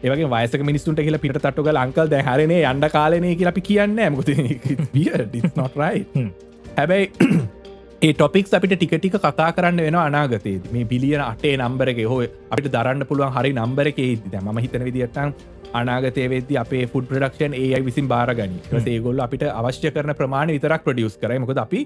ඒවගේ 0.04 0.30
වයසක 0.36 0.64
මිනිස්සුන්ට 0.70 1.02
කියලා 1.08 1.24
පිට 1.26 1.36
තට්ටුක 1.40 1.68
ලංකල් 1.74 2.08
දැහරනේ 2.14 2.62
අන්ඩ 2.72 2.88
කාලනය 2.96 3.36
කියලා 3.36 3.54
අපි 3.56 3.66
කියන්න 3.72 4.00
මුද 4.16 4.32
නොටරයි. 5.60 6.06
හැබැයි 6.78 7.06
ඒ 8.04 8.14
ටොපික් 8.14 8.48
අපිට 8.58 8.74
ටිකටික 8.76 9.14
කතා 9.16 9.50
කරන්න 9.58 9.78
වෙන 9.86 9.98
අනාගතේ 9.98 10.56
මේ 10.74 10.86
බිලියන 10.90 11.22
අටේ 11.24 11.54
නම්බරක 11.58 12.00
හෝ 12.12 12.18
අපිට 12.54 12.68
දරන්න 12.74 13.06
පුළුවන් 13.10 13.32
හරි 13.36 13.52
නම්බරක 13.56 14.00
ද 14.26 14.42
ම 14.42 14.58
හිතන 14.64 14.84
විදිටන් 14.88 15.30
අනාගතය 15.82 16.26
වෙද 16.34 16.52
අපේ 16.64 16.82
ෆුඩ 16.94 17.08
ප්‍රඩක්ෂන් 17.12 17.56
ඒ 17.60 17.70
අයි 17.78 17.86
විසින් 17.90 18.10
බාරගනි. 18.14 18.58
ඒගොල්ල 18.96 19.24
අපිට 19.28 19.46
අවශ්‍ය 19.52 19.94
කරන 19.98 20.14
ප්‍රමාණ 20.20 20.52
විතරක් 20.56 20.84
ප්‍රඩියස් 20.88 21.16
කරයි. 21.22 21.40
මොකද 21.46 21.64
අපි 21.66 21.82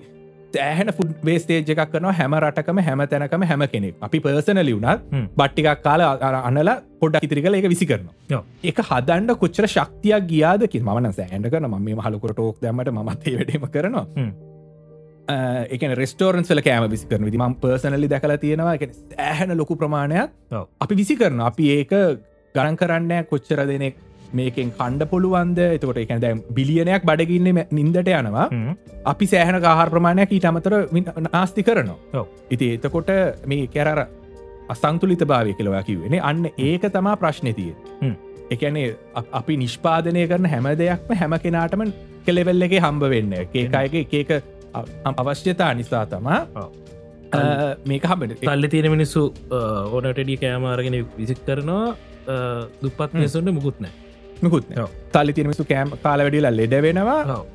තෑහන 0.56 0.92
ෆුඩ් 0.98 1.14
වේස්ටේජ් 1.30 1.72
එකක් 1.76 1.84
කරනවා 1.94 2.16
හැම 2.22 2.40
රටකම 2.42 2.82
හැම 2.90 3.06
තැනකම 3.14 3.48
හැම 3.52 3.68
කෙනෙක්. 3.76 3.96
අපි 4.02 4.24
පර්සන 4.26 4.64
ලියුණත් 4.68 5.08
හ්ම්. 5.14 5.30
බට්ටිකක් 5.40 5.86
කාල 5.86 6.08
අනල 6.50 6.74
පොඩ්ඩක් 7.02 7.30
ඉතිරි 7.30 7.46
කල 7.46 7.62
එක 7.62 7.72
විසි 7.76 7.92
කරනවා. 7.94 8.44
එක 8.72 8.84
හදන්ඩ 8.90 9.40
කොච්චර 9.46 9.70
ශක්තියක් 9.70 10.30
ගියාදකින් 10.34 10.90
මන 10.90 11.14
සෑන්ඩ 11.22 11.54
කරන 11.54 11.72
ම 11.72 11.80
මේ 11.88 12.04
හලකුර 12.10 12.36
ටෝක් 12.36 12.62
දැමට 12.66 12.94
මත් 12.98 13.20
ඒ 13.28 13.40
වැඩීම 13.40 13.74
කරනවා 13.78 14.08
හ්ම්. 15.28 15.68
එකන 15.70 15.96
රෙස්ටෝරන්ස්ල 15.96 16.62
කෑම 16.62 16.90
විසි 16.90 17.08
කරන 17.08 17.26
විදි 17.26 17.38
ම 17.38 17.56
පර්සනලි 17.62 18.10
දැකලා 18.10 18.38
තියෙනවා 18.38 18.76
එක 18.76 18.90
ඇහැන 19.20 19.58
ලොකු 19.58 19.76
ප්‍රමාණයක්. 19.76 20.30
අපි 20.82 20.96
විසි 20.96 21.16
කරන 21.16 21.40
අපි 21.42 21.72
ඒක 21.78 21.94
ගණන් 22.56 22.78
කරන්න 22.78 23.26
කොච්චර 23.26 23.64
දෙනෙක් 23.68 23.96
මේකෙන් 24.34 24.72
කණ්ඩ 24.72 25.10
පුළුවන්ද 25.10 25.60
එතකොට 25.66 25.98
එක 25.98 26.14
දැම් 26.20 26.44
බිලියනයක් 26.52 27.04
බඩගින්න 27.06 27.66
නින්දට 27.72 28.14
යනවා. 28.14 28.48
අපි 29.06 29.26
සෑහන 29.26 29.60
කාහර 29.62 29.90
ප්‍රමාණයක් 29.90 30.32
ඊට 30.32 30.46
අමතර 30.46 30.74
නාස්ති 31.28 31.64
කරනවා. 31.64 32.26
ඉති 32.52 32.74
එතකොට 32.78 33.12
මේ 33.46 33.68
කැරර 33.68 34.08
අසංතුලිත 34.70 35.24
භාවය 35.26 35.54
කියලවා 35.54 35.84
කිවෙන 35.84 36.20
අන්න 36.22 36.46
ඒක 36.58 36.88
තමා 36.92 37.16
ප්‍රශ්නතිය. 37.16 37.74
එකනේ 38.52 38.96
අපි 39.34 39.58
නිෂ්පාදනය 39.58 40.28
කරන 40.28 40.46
හැම 40.46 40.68
දෙයක්ම 40.78 41.16
හැම 41.16 41.34
කෙනාටම 41.40 41.84
කෙලෙවෙල්ල 42.26 42.62
එක 42.62 42.76
හම්බ 42.80 43.04
වෙන්න 43.14 43.34
ඒකයගේ 43.40 44.06
එකක 44.22 44.32
අවශ්‍යතා 45.14 45.72
නිසා 45.82 46.06
තමා 46.14 46.42
ඔව්. 46.56 46.70
මේක 47.86 48.04
හබට 48.12 48.42
තල්ලි 48.42 48.68
තියෙන 48.74 48.92
මිනිස්සු 48.96 49.24
ඕනටඩිය 49.52 50.38
කෑමාරගෙන 50.44 51.00
විසික් 51.22 51.40
කරනවා 51.48 51.86
දුපත් 52.84 53.14
නිසුන්ට 53.14 53.54
මුකුත් 53.60 53.80
නෑ 53.86 53.96
මකුත් 54.42 54.66
ඔව්. 54.78 54.90
තල්ලි 55.12 55.34
තිරමිසු 55.34 55.66
කෑම් 55.66 55.94
කාල 56.04 56.20
වැඩිලා 56.26 56.54
ලෙඩ 56.58 56.76
වෙනවා 56.88 57.22
ඔව්. 57.36 57.46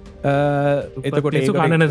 එතකොට 1.04 1.36
කණන 1.58 1.84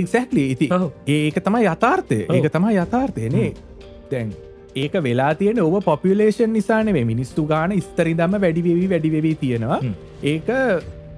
එක්සැක්ලි 0.00 0.44
ඉති 0.54 0.68
ඔව්. 0.72 0.88
ඒක 1.06 1.36
තමයි 1.44 1.66
යථාර්ථය 1.74 2.18
ඔව්. 2.28 2.34
ඒක 2.36 2.48
තමයි 2.56 2.78
යථාර්ථයනේ 2.84 3.50
දැන් 4.12 4.32
ඒක 4.76 4.94
වෙලා 5.08 5.34
තියෙන 5.34 5.60
ඔබ 5.64 5.76
පොපියලේෂන් 5.84 6.52
නිසානේ 6.58 7.04
මිනිස්තු 7.12 7.44
ගාන 7.52 7.76
ස්තරිදම්ම 7.88 8.40
වැඩිවෙවී 8.46 8.88
වැඩිවෙවී 8.94 9.36
තියෙනවා. 9.42 9.80
ඒක 10.22 10.48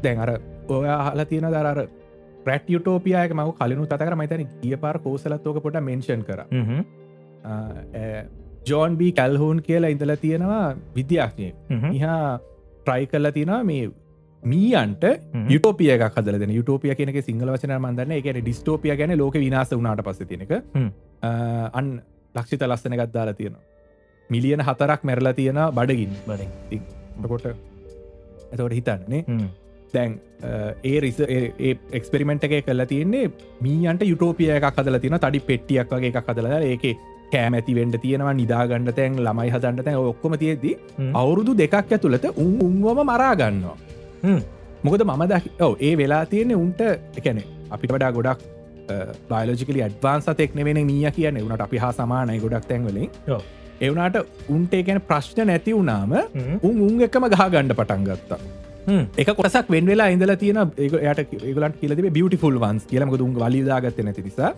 දැන් 0.02 0.18
අර 0.26 0.30
ඔය 0.68 0.88
හලා 0.88 1.26
තියෙන 1.32 1.48
දරර 1.54 1.80
ප්‍රට් 2.46 2.70
යුටෝපියයක 2.74 3.34
මව 3.34 3.50
කලනු 3.58 3.86
තකර 3.92 4.16
මතන 4.16 4.46
ගිය 4.62 4.76
පාර 4.76 4.98
කෝසලත්වෝක 4.98 5.62
පොට 5.62 5.80
මෙන්ෂන් 5.90 6.22
කර. 6.28 6.40
ජෝන් 8.66 8.96
බී 8.96 9.12
කැල්හෝන් 9.12 9.62
කියලා 9.62 9.92
ඉඳලා 9.94 10.16
තියෙනවා 10.16 10.64
විද්‍යාඥය 10.96 11.52
ඉහා 11.92 12.38
ට්‍රයි 12.84 13.06
කල්ලා 13.06 13.32
තියෙනවා 13.32 13.62
මේ 13.64 13.90
මීයන්ට 14.42 15.04
යුටෝපිය 15.50 15.92
කදල 15.98 16.50
යුටෝපිය 16.52 16.94
කෙනෙ 16.94 17.22
සිංහල 17.22 17.52
වචන 17.54 17.76
මන්දන්න 17.78 18.16
එකන 18.18 18.40
ඩිස්ටෝපිය 18.40 18.96
ගැන 18.96 19.18
ලෝක 19.18 19.34
විනාස 19.44 19.70
වනාට 19.72 20.02
පස 20.04 20.18
තිනක. 20.28 20.52
අන් 21.72 22.02
ලක්ෂිත 22.34 22.62
ලස්සන 22.62 22.96
ගත්දාලා 23.00 23.34
තියෙනවා. 23.34 23.62
මිලියන 24.30 24.60
හතරක් 24.60 25.00
මැරලා 25.04 25.32
තියෙන 25.32 25.60
බඩගින් 25.76 26.12
බඩින් 26.28 26.82
කොට 27.28 27.46
ඇතවට 27.46 28.74
හිතන්නේ 28.78 29.22
දැන් 29.96 30.18
ඒ 30.84 30.94
රිස 31.00 31.18
එක්ස්පෙරිමෙන්ට් 31.98 32.46
එක 32.48 32.54
කල්ලා 32.68 32.86
තියන්නේ 32.86 33.32
මීයන්ට 33.60 34.06
යුටෝපිය 34.10 34.50
එකක් 34.56 34.70
හදල 34.72 35.00
තියෙන 35.02 35.18
තඩි 35.18 35.42
පෙට්ටියක් 35.50 35.92
වගේ 35.92 36.12
එකක් 36.12 36.30
හදලා 36.30 36.62
ඒක 36.70 36.86
කෑමැති 37.32 37.76
වෙන්ඩ 37.78 38.00
තියෙනවා 38.02 38.34
නිදාගන්න 38.40 38.90
තැන් 38.98 39.20
ළමයි 39.20 39.54
හදන්නට 39.54 39.86
තැන් 39.86 40.00
ඔක්කොම 40.02 40.36
තියෙද්දි 40.42 40.74
අවුරුදු 41.14 41.56
දෙකක් 41.62 41.78
ඇතුළත 41.80 42.28
උන් 42.36 42.52
උන්වම 42.68 43.04
මරාගන්නවා 43.04 43.76
මොකද 44.84 45.04
මම 45.04 45.24
දකි 45.30 45.54
ඔව 45.60 45.76
ඒ 45.80 45.94
වෙලා 45.96 46.24
තියෙන්නේ 46.26 46.60
උන්ට 46.64 46.82
එකන 47.20 47.40
අපිට 47.70 47.92
වඩා 47.92 48.12
ගොඩක් 48.12 48.40
බයිලෝජිකලි 49.30 49.82
අඩ්වාන්සතෙක් 49.82 50.54
නෙවෙන 50.54 50.80
මිය 50.86 51.10
කියන 51.10 51.38
වනට 51.40 51.60
අපි 51.60 51.78
හා 51.78 51.92
සමානයි 51.92 52.40
ගොඩක් 52.40 52.66
තැන්වලින්. 52.68 53.08
එවනාට 53.80 54.16
උන්ට 54.48 54.74
ඒකැන 54.74 55.00
ප්‍රශ්න 55.08 55.46
නැති 55.46 55.72
වුනාම 55.74 56.12
උන් 56.62 56.76
උන් 56.86 57.00
එකම 57.06 57.26
ගහ 57.32 57.46
ගණ්ඩ 57.48 57.76
පටන් 57.78 58.04
ගත්තා 58.08 58.38
එක 59.16 59.28
කොසක් 59.40 59.70
වෙන් 59.74 59.86
වෙලා 59.92 60.08
ඉඳලා 60.14 60.36
තියෙන 60.36 60.58
ඒයට 60.76 61.34
ඒගලට 61.50 61.80
කියලද 61.80 62.00
බියටිෆුල් 62.18 62.58
වන්ස් 62.64 62.86
කියලම 62.90 63.18
දුන් 63.18 63.34
වලිදාගත්ත 63.42 64.00
නැති 64.08 64.22
නිසා. 64.28 64.52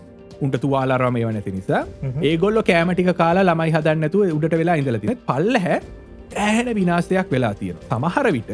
උන්ට 0.45 0.57
තුවාලාරම 0.63 1.17
ඒව 1.17 1.31
නැති 1.37 1.53
නිසා. 1.59 1.83
ඒගොල්ල 2.31 2.63
කෑමටික 2.71 3.13
කාලා 3.23 3.45
ළමයි 3.49 3.77
හදන්නතු 3.77 4.25
උඩට 4.37 4.59
වෙලා 4.63 4.77
ඉඳල 4.83 4.99
තින 5.05 5.19
පල්ල 5.29 5.61
හැ 5.67 5.79
ඇහැන 6.47 6.75
විනාසයක් 6.81 7.31
වෙලා 7.37 7.55
තියෙන 7.61 7.77
සමහර 7.91 8.33
විට 8.37 8.51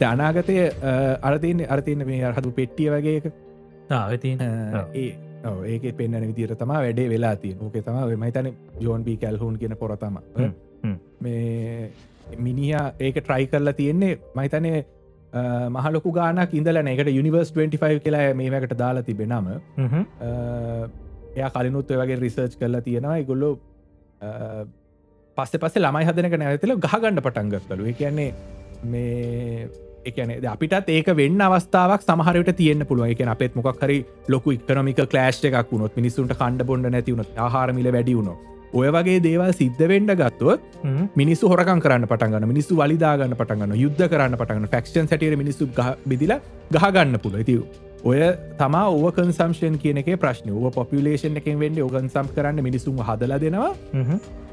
ජනාගතය 0.00 0.56
අරතියන 1.30 1.62
අරතියන 1.76 2.06
මේ 2.08 2.24
අරහතු 2.30 2.50
පෙට්ටිය 2.58 2.90
වගේ 2.94 3.16
එක. 3.20 3.30
තාවතින් 3.88 4.42
ඒ 4.42 5.08
ඒක 5.72 5.84
පෙන්න්න 5.96 6.26
විදිර 6.30 6.54
තම 6.56 6.74
වැඩේ 6.74 7.08
වෙලා 7.14 7.36
තිය 7.36 7.54
ඕක 7.60 7.78
තම 7.86 8.20
මයිතන 8.24 8.50
ජෝන් 8.80 9.04
බී 9.08 9.16
කැල්හුන් 9.16 9.58
කියන 9.58 9.76
පොරතම. 9.80 10.18
මේ 11.20 11.90
මිනිහ 12.38 12.74
ඒක 13.00 13.16
ට්‍රයි 13.22 13.46
කරලා 13.46 13.72
තියෙන්නේ 13.80 14.18
මහිතනේ 14.34 14.84
මහලොකු 15.70 16.12
ගානක් 16.12 16.54
ඉඳල 16.54 16.80
එකට 16.82 17.12
යනිවර්ස් 17.12 17.52
25 17.52 18.02
කියලා 18.04 18.34
මේකට 18.34 18.76
දාලා 18.78 19.06
තිබෙනම 19.08 19.48
එය 21.36 21.48
කලිනුත් 21.54 21.90
වගේ 21.92 22.20
රිසර්ච් 22.20 22.58
කරලා 22.60 22.80
තියෙනවා. 22.80 23.16
ඉගොල්ලො 23.16 23.50
පස්ස 25.36 25.58
පස්ස 25.62 25.76
ළමයි 25.78 26.06
හදනක 26.08 26.38
නැතිල 26.38 26.76
ගහගණඩ 26.78 27.24
පටන්ගත්තලු 27.26 27.92
කියන්නේ 27.98 28.30
මේ 28.84 29.68
එකන 30.06 30.32
අපිටත් 30.48 30.90
ඒක 30.90 31.08
වෙන්න 31.20 31.40
අවස්ථාවක් 31.42 32.02
සමහරට 32.02 32.52
තියන්න 32.56 32.86
පුළුව 32.88 33.12
එක 33.12 33.22
අපත් 33.26 33.56
මොක් 33.56 33.82
හරි 33.82 33.98
ලොකු 34.28 34.56
ඉක්නමික 34.56 35.02
කලෑශ් 35.06 35.40
එකක් 35.44 35.72
වුණොත් 35.72 35.96
මිනිසුන්ට 35.96 36.34
කණ්ඩ 36.34 36.68
බොඩ 36.70 36.88
නැතිවුණොත් 36.88 37.40
ආහාරමිල 37.46 37.90
වැඩියුණු 37.92 38.36
ඔය 38.72 38.90
වගේ 38.90 39.22
දේවල් 39.22 39.52
සිද්ධ 39.52 39.82
වෙන්ඩ 39.86 40.12
ගත්තොත් 40.12 40.60
මිනිස්සු 41.14 41.48
හොරකන් 41.48 41.80
කරන්න 41.80 42.06
පටන්ගන්න 42.06 42.48
මිනිස්සු 42.48 42.76
වලිදාගන්න 42.76 43.34
පටගන්න 43.34 43.74
යුද්ධ 43.76 44.06
කරන්න 44.06 44.36
පටගන්න 44.36 44.68
ෆක්ෂන් 44.68 45.06
සටියට 45.06 45.38
මිනිස්සු 45.38 45.68
බිදිල 46.04 46.38
ගහගන්න 46.70 47.18
පුළ 47.18 47.36
ඇතිව 47.36 47.62
ඔය 48.04 48.22
තමා 48.58 48.86
ඕව 48.88 49.10
කන්සම්ෂන් 49.12 49.78
කියන 49.78 49.98
එක 49.98 50.10
ප්‍රශ්න. 50.20 50.50
ව 50.52 50.70
පොපිලේෂන් 50.70 51.36
එකෙන් 51.36 51.58
වෙන්ඩ 51.58 51.80
ඕගන්සම් 51.80 52.32
කරන්න 52.34 52.62
මිනිසුන් 52.62 52.98
හදල 53.00 53.38
දෙනවා. 53.38 53.72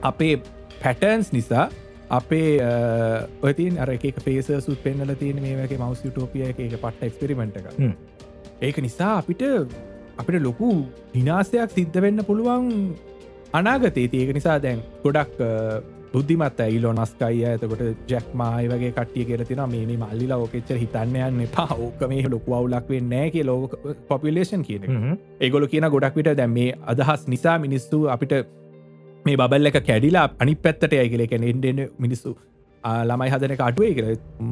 අපේ 0.02 0.42
පැටර්න්ස් 0.82 1.32
නිසා 1.32 1.70
අපේ 2.10 2.60
ඔතින් 3.42 3.78
අර 3.78 3.90
එක 3.90 4.22
පේස 4.24 4.52
සුත් 4.60 4.84
පෙන්න්නල 4.84 5.16
තියෙන 5.16 5.42
මේක 5.42 5.74
මවස් 5.78 6.06
යුටෝපිය 6.06 6.46
එක 6.50 6.58
පට්ට 6.58 7.04
එක්ස්පිරිමෙන්ට් 7.04 7.58
එක. 7.58 7.68
ඒක 8.62 8.78
නිසා 8.78 9.18
අපිට 9.18 9.44
අපිට 10.18 10.42
ලොකු 10.42 10.86
විනාසයක් 11.14 11.70
සිද්ධ 11.72 12.02
වෙන්න 12.02 12.24
පුළුවන් 12.24 12.70
අනාගතේ 13.54 14.08
ඒක 14.14 14.32
නිසා 14.36 14.58
දැන් 14.60 14.80
ගොඩක් 15.04 15.36
බුද්ධිමත් 16.14 16.60
ඇයිලෝ 16.60 16.94
නස්කයි 16.94 17.44
ඇතකොට 17.46 17.84
ජැක්මයි 18.12 18.66
වගේ 18.72 18.92
කටිය 18.98 19.26
කියරතින 19.26 19.62
මේ 19.70 19.98
මල්ලිලා 20.00 20.38
ඕකෙච්ච 20.38 20.74
හිතන්නයන්න 20.78 21.48
පා 21.56 21.70
ඕක 21.80 22.02
මේ 22.12 22.24
ලොකු 22.30 22.56
අවුලක් 22.58 22.90
වෙන්නෑ 22.90 23.30
කිය 23.32 23.46
ලෝක 23.46 23.74
පොපිලේෂන් 24.10 24.66
කියන 24.68 24.88
ඒගොල 25.40 25.68
කියන 25.68 25.90
ගොඩක් 25.90 26.16
විට 26.16 26.32
දැම් 26.36 26.54
මේ 26.54 26.70
අදහස් 26.88 27.28
නිසා 27.28 27.58
මිනිස්සු 27.60 28.02
අපිට 28.16 28.36
මේ 29.26 29.38
බල් 29.44 29.72
එක 29.72 29.80
කැඩිලා 29.84 30.26
අනි 30.40 30.56
පැත්තට 30.58 30.94
ඇගල 30.96 31.26
එක 31.28 31.36
එන්ඩෙන 31.42 31.84
මිනිස්සු 32.00 32.36
ළමයි 33.04 33.30
හදන 33.32 33.56
කටුවේ 33.58 33.94
කර 33.98 34.08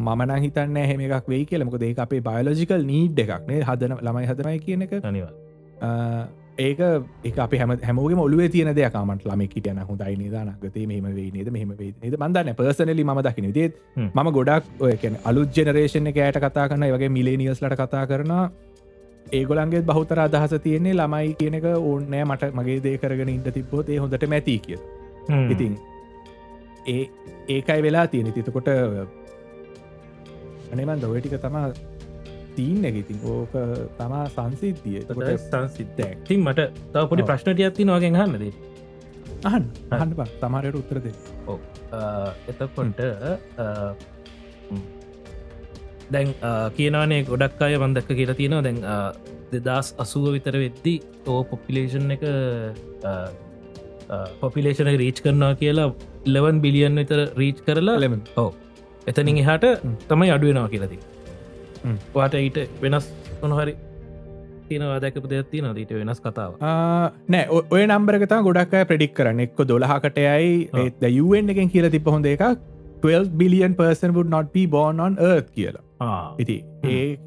මන 0.10 0.36
හිතන්න 0.44 0.78
හෙම 0.84 1.02
එකක් 1.08 1.26
වෙයි 1.30 1.46
කියලමක 1.46 1.74
ඒ 1.82 1.94
අපේ 2.00 2.22
බයලෝජිකල් 2.28 2.86
නීඩ් 2.86 3.20
එකක්නේ 3.20 3.64
හදන 3.64 3.98
ළමයි 4.00 4.28
හදනයි 4.28 4.60
කියන 4.60 4.86
එක. 4.88 4.94
අනිවා 5.04 5.34
ආ, 5.82 6.24
ඒක 6.58 6.80
එක 7.24 7.38
අප 7.38 7.54
හැම 7.54 7.72
හැමෝගේ 7.82 8.18
ඔලුවේ 8.18 8.50
තියන 8.50 8.72
දෙයකමට 8.72 9.26
ළමෙක් 9.26 9.54
හිටයන 9.56 9.80
හොඳයි 9.82 10.16
නිදානගතේ 10.18 10.88
මෙම 10.88 11.08
වේ 11.16 11.32
නේද? 11.32 11.50
මෙහම 11.50 11.72
වේ 11.78 11.94
මන්දන්න 12.02 12.56
පර්සනලි 12.56 13.04
ම 13.04 13.22
දකින 13.22 13.54
හ්ම්. 13.96 14.10
මම 14.14 14.32
ගොඩක් 14.32 14.66
ඔයකැන 14.80 15.18
අලුත් 15.26 15.50
ජෙනරේෂන් 15.52 16.08
එක 16.08 16.18
ඇයට 16.18 16.40
කතා 16.40 16.68
කරන 16.68 16.84
වගේ 16.90 17.10
මිලේනිියස්ලට 17.10 17.76
කතා 17.76 18.06
කරන 18.06 18.34
ඒගොලන්ගේ 19.32 19.82
බහතර 19.84 20.20
අදහස 20.20 20.58
තියන්නේ 20.60 20.94
ළමයි 20.94 21.36
කියනක 21.36 21.66
ඕන්නෑ 21.72 22.26
මට 22.26 22.52
මගේ 22.54 22.84
දේ 22.84 22.98
කරගෙන 22.98 23.30
ඉට 23.30 23.54
තිබ්බෝත් 23.54 23.90
ඒ 23.90 23.98
හොඳට 23.98 24.28
මැති 24.28 24.60
කිය 24.60 24.78
ඉතින් 25.50 25.78
ඒ 26.88 27.10
ඒකයි 27.50 27.82
වෙලා 27.82 28.08
තියෙන 28.08 28.34
තිතකොට 28.34 28.68
අනෙමන් 30.72 31.02
දොවටික 31.02 31.40
තමා 31.40 31.72
තීන්න 32.58 32.88
එකඉතින් 32.90 33.20
ඕක 33.34 33.54
තමා 34.00 34.26
සංසිද්ධිය. 34.36 35.02
සංසිද්ධ 35.48 36.02
තින් 36.28 36.40
මට 36.48 36.68
තව 36.94 37.04
පොඩි 37.12 37.24
ඔව්. 37.24 37.30
ප්‍රශ්නට 37.32 37.60
ඇත්ති 37.68 37.88
නොගෙන් 37.92 38.16
හන්නද 38.22 38.46
අහන් 39.50 39.64
අහන්න 39.98 40.16
පා 40.18 40.28
තමරයට 40.42 40.80
උත්තරද 40.82 41.06
එතකොට 42.52 43.00
දැන් 46.14 46.34
කියනනේ 46.78 47.22
ගොඩක් 47.30 47.62
අය 47.68 47.78
වන්දක්ක 47.84 48.10
කියලා 48.20 48.40
තියෙනවා. 48.40 48.64
දැන් 48.68 48.80
දෙදස් 49.54 49.88
අසුව 50.04 50.26
විතර 50.36 50.56
වෙද්දි 50.64 50.94
ඕ 51.32 51.40
පොපිලේෂන් 51.52 52.12
එක 52.16 52.24
පොපිලේෂන 54.42 54.92
රීච් 55.04 55.18
කරනවා 55.26 55.54
කියලා 55.62 55.90
ලවන් 56.36 56.58
බිලියන් 56.66 57.00
විතර 57.02 57.22
රීච් 57.42 57.58
කරලා 57.68 57.98
ලෙමන් 58.04 58.22
ඕ 58.44 58.50
එතනින් 59.12 59.42
එහාට 59.44 59.66
තමයි 60.12 60.30
අඩුවෙනවා 60.36 60.72
කියලති. 60.74 60.98
වාට 62.16 62.38
ඊට 62.42 62.60
වෙනස් 62.82 63.08
තියනවා 64.70 65.00
දැකපු 65.04 65.32
දෙයක් 65.32 65.50
තියන 65.54 65.70
ඊට 65.74 65.94
වෙනස් 66.00 66.22
කතාව 66.26 66.60
නෑ. 67.28 67.46
ඔය 67.70 67.86
නම්බරගත 67.86 68.36
ගොඩක් 68.50 68.76
ප්‍රඩික් 68.92 69.16
කරන්න. 69.18 69.44
එක්ක 69.48 69.64
දොලහකටයයි 69.72 70.70
ඔව්. 70.74 70.84
ඒත් 70.84 71.08
යුවෙන් 71.12 71.56
එකෙන් 71.56 71.74
කියල 71.74 71.90
තිබ 71.90 72.12
හොඳ 72.16 72.30
එකක්. 72.34 72.46
12 73.02 73.34
billion 73.38 73.76
person 73.76 74.14
would 74.14 74.30
not 74.30 74.54
be 74.54 74.66
born 74.78 75.00
on 75.00 75.18
earth 75.32 75.50
කියලා. 75.58 75.84
ඉති. 76.40 76.60
ඒ 76.86 77.18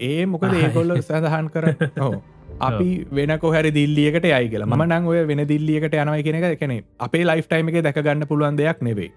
ඒ 0.00 0.26
මොකද 0.26 0.60
ඒකොල්ල 0.60 0.94
සඳහන් 1.00 1.50
කර 1.54 1.72
හෝ 1.98 2.12
අපි 2.60 3.06
වෙන 3.18 3.32
කොහැරි 3.44 3.70
දිල්ලියකට 3.78 4.28
යයි 4.32 4.48
කියලා. 4.52 4.68
ම 4.72 4.84
නං 4.88 5.08
ඔය 5.12 5.24
වෙන 5.30 5.42
දිල්ලියකට 5.52 5.96
යනවයි 6.02 6.22
කෙනෙක 6.28 6.58
කැනෙ 6.60 6.76
අපේ 7.00 7.24
ලයිෆ් 7.30 7.48
ටයිම 7.48 7.72
එක 7.72 7.80
දැක 7.88 8.02
ගන්න 8.04 8.28
පුළුවන් 8.32 8.60
දෙයක් 8.60 8.84
නෙවෙයි. 8.88 9.10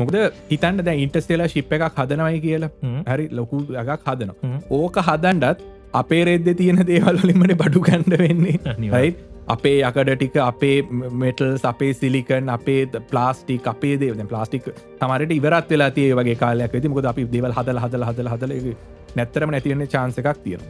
මොකද 0.00 0.18
හිතන්න 0.50 0.82
දැ 0.88 0.98
ඉන්ටස්ටේලා 1.04 1.48
ශිප් 1.54 1.72
එකක් 1.78 2.02
හදනවයි 2.02 2.42
කියලා. 2.48 2.70
හරි 3.12 3.28
ලොකු 3.40 3.62
අගක් 3.84 4.10
හදනවා. 4.10 4.58
ඕක 4.80 5.00
හදන්ඩත් 5.08 5.64
අපේ 6.02 6.24
රෙද්ද 6.30 6.52
තියෙන 6.58 6.84
දේවල්ලිමට 6.92 7.56
බඩු 7.62 7.80
කණ්ඩ 7.88 8.18
වෙන්නේ. 8.24 8.58
යි 9.06 9.16
අපේ 9.54 9.76
යකඩ 9.88 10.10
ටික 10.16 10.36
අපේ 10.44 10.76
මෙටල් 11.22 11.52
අපේ 11.70 11.92
සිලිකන් 12.00 12.48
අපේ 12.56 12.80
ප්ලාස්ටික් 13.12 13.68
අපේ 13.72 13.94
දේව 14.00 14.24
ප්ලාස්ටික් 14.32 14.64
තමරට 15.02 15.36
ඉවරත් 15.38 15.70
වෙලා 15.74 15.90
තිය 15.98 16.08
වගේ 16.20 16.34
කාලයක් 16.42 16.74
ඇති 16.74 16.90
මොකද 16.94 17.06
අපි 17.12 17.28
දේවල් 17.36 17.54
හදල 17.58 17.78
හදල 17.84 18.06
හදල 18.08 18.32
හදල 18.32 18.72
නැත්තරම 19.20 19.54
නැතිවන්නේ 19.54 19.92
චාන්ස 19.94 20.18
එකක් 20.22 20.42
තියෙන 20.44 20.66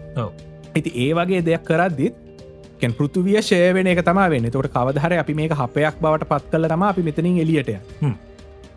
ඇති 0.77 0.91
ඒ 1.05 1.11
වගේ 1.19 1.43
දෙයක් 1.49 1.67
කරද්දිත් 1.71 2.15
කැන් 2.81 2.95
පෘතුවිය 3.01 3.37
ශයවෙන 3.51 3.91
එක 3.93 4.01
තම 4.09 4.23
වෙන්න. 4.33 4.49
තොට 4.55 4.71
කවදහර 4.77 5.19
අපි 5.25 5.35
මේක 5.41 5.53
හපයක් 5.61 6.01
බවට 6.03 6.31
පත් 6.33 6.51
කල 6.55 6.69
තම 6.73 6.83
අපි 6.89 7.03
මෙතනින් 7.09 7.39
එලියට 7.45 7.71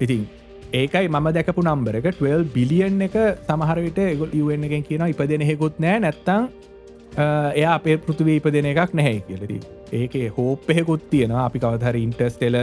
ඉතින් 0.06 0.24
ඒකයි 0.80 1.08
මම 1.10 1.28
දැකපු 1.36 1.62
නම්බර 1.66 1.96
එක. 2.00 2.08
12 2.22 2.54
බිලියන් 2.56 3.02
එක 3.08 3.16
සමහරවිට 3.48 4.00
ගොල් 4.20 4.32
යුවෙන් 4.42 4.64
එකෙන් 4.68 4.84
කියන 4.90 5.06
ඉපදෙන 5.14 5.46
හෙකුත් 5.52 5.80
නෑ 5.86 6.00
නැත්තං 6.06 6.50
එයා 7.60 7.74
අපේ 7.80 7.98
පෘතුවී 8.06 8.36
ඉපදෙන 8.40 8.70
එකක් 8.72 8.94
නැහැ 9.00 9.24
කියලදී 9.28 9.62
ඒකේ 10.02 10.28
හෝප් 10.38 10.70
එහෙකුත් 10.70 11.10
තියෙනවා. 11.10 11.46
අපි 11.50 11.60
කවදහර 11.66 11.96
ඉන්ටස්ටෙල 12.04 12.58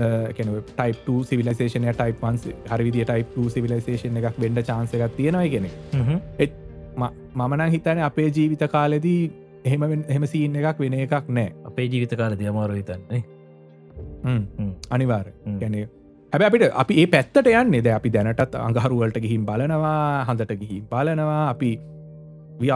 ටයිප 0.00 1.08
සිවිලසේෂන 1.28 1.86
ටයිප 1.90 2.22
වන්ස 2.24 2.48
හරිවිදි 2.72 3.04
ටයිප 3.10 3.34
සිවිලසේෂන් 3.54 4.16
එකක් 4.20 4.40
වෙන්ඩ 4.44 4.62
චාන්ස 4.68 4.94
එකක් 4.96 5.16
තියෙනවා 5.18 5.48
ගෙන 5.54 5.66
මමන 6.96 7.62
හිතන 7.76 8.02
අපේ 8.08 8.28
ජීවිත 8.36 8.64
කාලෙදී 8.74 9.22
එහෙම 9.64 9.82
එහෙම 9.92 10.26
සීන් 10.32 10.56
එකක් 10.56 10.78
වෙන 10.84 10.98
එකක් 10.98 11.28
නෑ. 11.28 11.52
අපේ 11.70 11.86
ජීවිත 11.92 12.14
කාල 12.20 12.36
දියමාරු 12.42 12.74
හිතන්නේ 12.80 13.22
අනිවාර 14.90 15.26
ගැනේ 15.62 15.86
හැබ 16.32 16.42
අපිට 16.48 16.64
අපි 16.82 16.94
ඒ 17.02 17.06
පැත්තට 17.14 17.46
යන්නේ. 17.46 17.82
ද 17.84 17.88
අපි 17.98 18.10
දැනටත් 18.16 18.54
අඟහරුවලට 18.66 19.16
ගිහිම් 19.24 19.46
බලනවා 19.46 20.24
හඳට 20.28 20.52
ගිහිම් 20.60 20.84
බලනවා. 20.92 21.48
අපි 21.54 21.70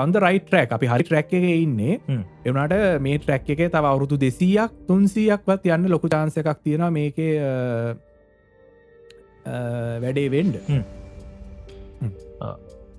අන්ද 0.00 0.16
රයිට 0.24 0.46
ට්‍රැක් 0.48 0.70
අපි 0.76 0.86
හරි 0.92 1.04
ට්‍රැක් 1.04 1.32
එක 1.38 1.44
ඉන්නේ. 1.44 2.00
එවනට 2.46 2.74
මේ 3.06 3.18
ට්‍රැක් 3.18 3.48
එක 3.54 3.62
තව 3.68 3.84
අවුරුදු 3.92 4.18
දෙසීයක් 4.24 4.82
තුන්සීයක්වත් 4.88 5.70
යන්න 5.76 5.92
ලොකු 5.94 6.10
චාන්ස 6.14 6.36
එකක් 6.42 6.50
තියෙන 6.64 6.84
මේක 6.98 7.20
වැඩේ 10.04 10.28
වෙන්ඩ 10.34 10.56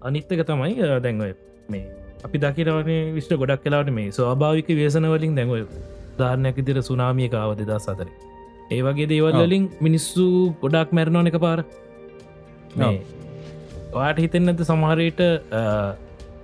අනිත්තක 0.06 0.42
තමයි 0.44 0.74
දැන්ව 1.00 1.24
මේ 1.70 1.84
අපි 2.26 2.38
දකිරවනේ 2.40 3.02
විශ්ට 3.14 3.34
ගොඩක් 3.36 3.64
කලාට 3.64 3.92
මේ 3.92 4.12
ස්වාභාවික 4.12 4.70
වේසනවලින් 4.74 5.36
දැන්ව 5.36 5.54
ධාරණයක් 6.20 6.58
ඉදිර 6.58 6.78
සුනාමිය 6.84 7.30
කාව 7.30 7.52
දෙදා 7.58 7.80
සතර 7.80 8.10
ඒ 8.70 8.82
වගේ 8.82 9.08
දේවල්ලින් 9.08 9.66
මිනිස්සු 9.82 10.26
ගොඩක් 10.62 10.90
මැරණෝන 10.92 11.30
එක 11.32 11.38
පාර 11.40 11.60
වාට 13.94 14.18
හිතෙන්න්නද 14.18 14.62
සමහරයට 14.64 15.22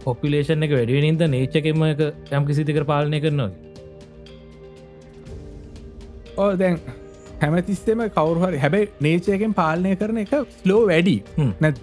පොපිලේෂන් 0.04 0.66
එක 0.66 0.72
වැඩිනින්ද 0.72 1.22
නේච්චකෙම 1.28 1.86
යම් 2.32 2.44
කිසිතිකර 2.46 2.86
පාලනය 2.86 3.20
කරනවා 3.20 3.52
ඕ 6.38 6.52
දැන් 6.56 6.80
හැමතිස්සෙම 7.44 8.02
කවරුහරි 8.18 8.60
හැබැයි 8.64 8.90
නේචයකෙන් 9.06 9.54
පාලනය 9.60 9.94
කරන 10.02 10.20
එක 10.24 10.34
ස්ලෝ 10.58 10.82
වැඩි. 10.92 11.16
නැත්ද 11.64 11.82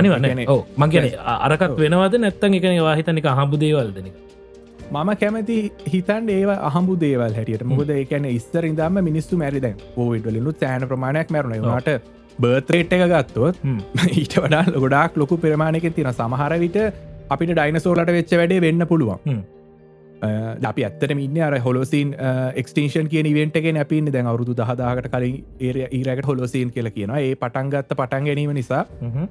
අනිවන්න 0.00 0.44
ඕ 0.54 0.60
මංගෙන 0.82 1.08
අරකත් 1.36 1.80
වෙනවද 1.84 2.20
නැත්තන් 2.24 2.58
එකන 2.60 2.76
වාහිතනික 2.88 3.30
හම්බු 3.40 3.62
දේවල්දන 3.64 4.10
මම 4.94 5.10
කැමති 5.22 5.56
හිතන් 5.92 6.28
ඒව 6.34 6.50
අහම්බු 6.70 6.98
දේවල් 7.04 7.32
හැටියට. 7.38 7.64
මුකද 7.70 7.90
ඒකැන 8.00 8.26
ඉස්තර 8.32 8.64
ඉදම 8.72 9.00
මිනිස්සු 9.08 9.40
මැරිද 9.42 9.66
ෝවිඩලිනුත් 9.96 10.60
සෑන 10.64 10.86
ප්‍රමාණයක් 10.92 11.32
මැරුණ. 11.36 11.80
ට 11.86 11.98
බර්තරේට් 12.42 12.94
එක 12.96 13.02
ගත්තොත් 13.12 13.58
ඊට 14.20 14.36
වඩා 14.44 14.62
ගොඩක් 14.84 15.18
ලොකු 15.22 15.40
පෙරමාණයක 15.44 15.88
තින 15.98 16.10
සමහර 16.12 16.54
විට 16.62 16.78
අපිට 17.34 17.52
ඩයිනසෝලට 17.56 18.14
වෙච්ච 18.16 18.32
වැඩේ 18.40 18.64
වෙන්න 18.66 18.86
පුළුවන් 18.92 19.42
අපි 20.64 20.84
ඇත්තට 20.84 21.14
ඉන්න 21.16 21.38
අර 21.42 21.56
හොලෝසින් 21.60 22.14
එක්ස්ටේෂන් 22.54 23.08
කිය 23.08 23.22
නිවෙන්ටගේ 23.22 23.72
නැපින් 23.72 24.10
දැන් 24.12 24.26
අවුරුදු 24.26 24.56
දහදාකට 24.56 25.08
කලින් 25.10 25.38
ඒ 25.60 25.88
ඒරකට 25.90 26.26
හොලෝසීන් 26.26 26.70
කියල 26.70 26.90
කියන 26.90 27.14
ඒ 27.16 27.32
පටන්ගත්ත 27.36 27.94
පටන් 27.94 28.28
ගැනීම 28.28 28.52
නිසා 28.54 28.82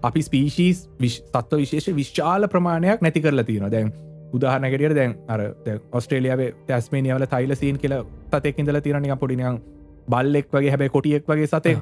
අපි 0.01 0.21
ස්පීශීස් 0.21 0.87
තත්ව 0.99 1.57
විශේෂ 1.57 1.95
විශ්චාල 1.95 2.47
ප්‍රමාණයක් 2.47 3.01
නැති 3.01 3.21
කරලා 3.21 3.43
තියෙන 3.43 3.71
දැන් 3.71 3.93
උදාහනකට 4.33 4.95
දැන් 4.95 5.15
අර 5.27 5.45
ඔස්ට්‍රේලියාවේ 5.91 6.49
තැස්මේනියවල 6.67 7.25
තයිලසීන් 7.27 7.77
කියල 7.77 7.95
තතෙක්ඉදල 8.31 8.81
තිරනික 8.81 9.19
පොඩිනියන් 9.19 9.61
බල්ලෙක් 10.09 10.51
වගේ 10.51 10.69
හැබැ 10.69 10.89
කොටියෙක් 10.89 11.27
වගේ 11.27 11.47
සතේ 11.47 11.77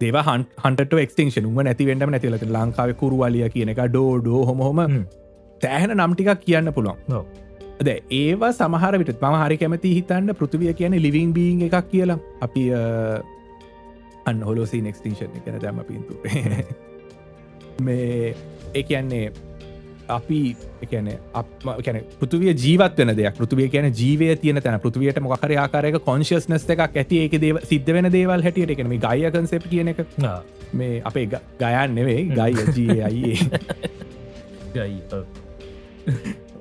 දේව 0.00 0.20
හන්ට 0.26 0.98
එක්ස්ටේෂන් 0.98 1.46
උම 1.46 1.60
නැතිවෙන්ටම 1.62 2.10
නැතිලට 2.10 2.46
ලංකාව 2.50 2.94
කුරුවලිය 2.94 3.48
කියන 3.50 3.74
එක 3.74 3.82
ඩෝඩෝ 3.86 4.44
හොමහොම 4.44 5.04
තෑහෙන 5.60 5.94
නම්ටිකක් 5.96 6.40
කියන්න 6.40 6.72
පුළුවන් 6.72 7.46
ද 7.86 7.88
ඒවා 8.20 8.52
සමහර 8.58 8.94
විට 9.02 9.12
පම 9.24 9.36
හරි 9.42 9.56
කැමති 9.62 9.94
හිතන්න 9.98 10.34
පෘතිවිය 10.40 10.72
කියන 10.80 10.96
ලිවිං 11.06 11.34
බීන් 11.36 11.66
එකක් 11.68 11.90
කියලා. 11.92 12.18
අපි 12.46 12.64
අන්න 14.28 14.40
හොලෝසි 14.50 14.80
නෙක්ස්ටේෂන් 14.86 15.44
කැන 15.44 15.60
දැම 15.66 15.84
පින්තු 15.90 16.14
මේ 17.88 18.34
එකන්නේ 18.74 19.26
අපි 20.08 20.40
එකන 20.84 21.08
අපැන 21.40 21.98
පෘතුවිය 22.20 22.52
ජීවත් 22.64 23.00
වන 23.00 23.14
දෙයක්. 23.16 23.34
පෘතුවිය 23.40 23.68
කියන 23.74 23.88
ජීවය 24.00 24.28
තියන 24.42 24.60
තැන. 24.62 24.80
පෘතිවියට 24.80 25.20
මොකර 25.26 25.54
ආකාරයක 25.64 26.00
කොන්ශස්නස් 26.08 26.64
එකක් 26.74 26.82
ඇති. 26.96 27.22
ඒක 27.24 27.34
දේව 27.44 27.60
සිද්ධ 27.70 27.92
වෙන 27.96 28.10
දේවල් 28.16 28.44
හැටියට. 28.46 28.74
එකන 28.74 28.88
මේ 28.94 29.02
ගය 29.06 29.30
කන්සෙප් 29.36 29.70
කියන 29.70 29.92
එක. 29.94 30.04
මේ 30.72 31.00
අපේ 31.04 31.26
ගයන් 31.62 31.94
නෙවෙයි 31.94 32.28
ගයි 32.38 32.52
ජී 32.76 33.00
අයිඒ 33.08 33.38
ගයි 34.74 34.94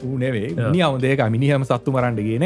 ඌනෙවේ 0.03 0.69
නි 0.69 0.81
අවුදේක 0.81 1.25
මිනිහම 1.29 1.63
සත්තු 1.63 1.91
මරන්ඩ 1.91 2.21
ගෙන 2.23 2.43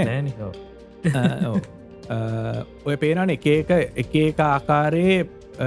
ඔය 2.85 2.97
පේනන 2.97 3.29
එක 3.29 3.45
එක 3.47 4.15
එක 4.17 4.39
ආකාරයේ 4.39 5.21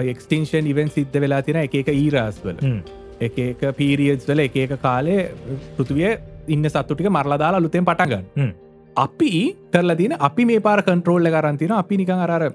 එක්ස්ටේෂන් 0.04 0.66
ඉවෙන් 0.66 0.90
සිද්ධ 0.90 1.20
වෙලා 1.20 1.42
තින 1.42 1.56
එක 1.58 1.74
එක 1.74 1.88
ඊරස්වල 1.90 2.60
එක 3.20 3.38
එක 3.40 3.64
පීරියස් 3.76 4.28
වල 4.28 4.40
එක 4.40 4.56
එක 4.56 4.76
කාලේ 4.80 5.30
පෘතුවිය 5.76 6.10
ඉන්න 6.48 6.64
සත්තුටික 6.66 7.08
මරලදාලා 7.08 7.60
ලුතෙන් 7.60 7.84
පටගන්න 7.84 8.52
අපි 8.96 9.32
කරලා 9.70 9.96
තින 9.96 10.16
අපි 10.20 10.44
මේ 10.44 10.60
පාර 10.60 10.82
කන්ට්‍රෝල්ල 10.82 11.28
කරන්තින 11.28 11.72
අපි 11.72 11.96
නිකං 11.96 12.24
අරර 12.26 12.50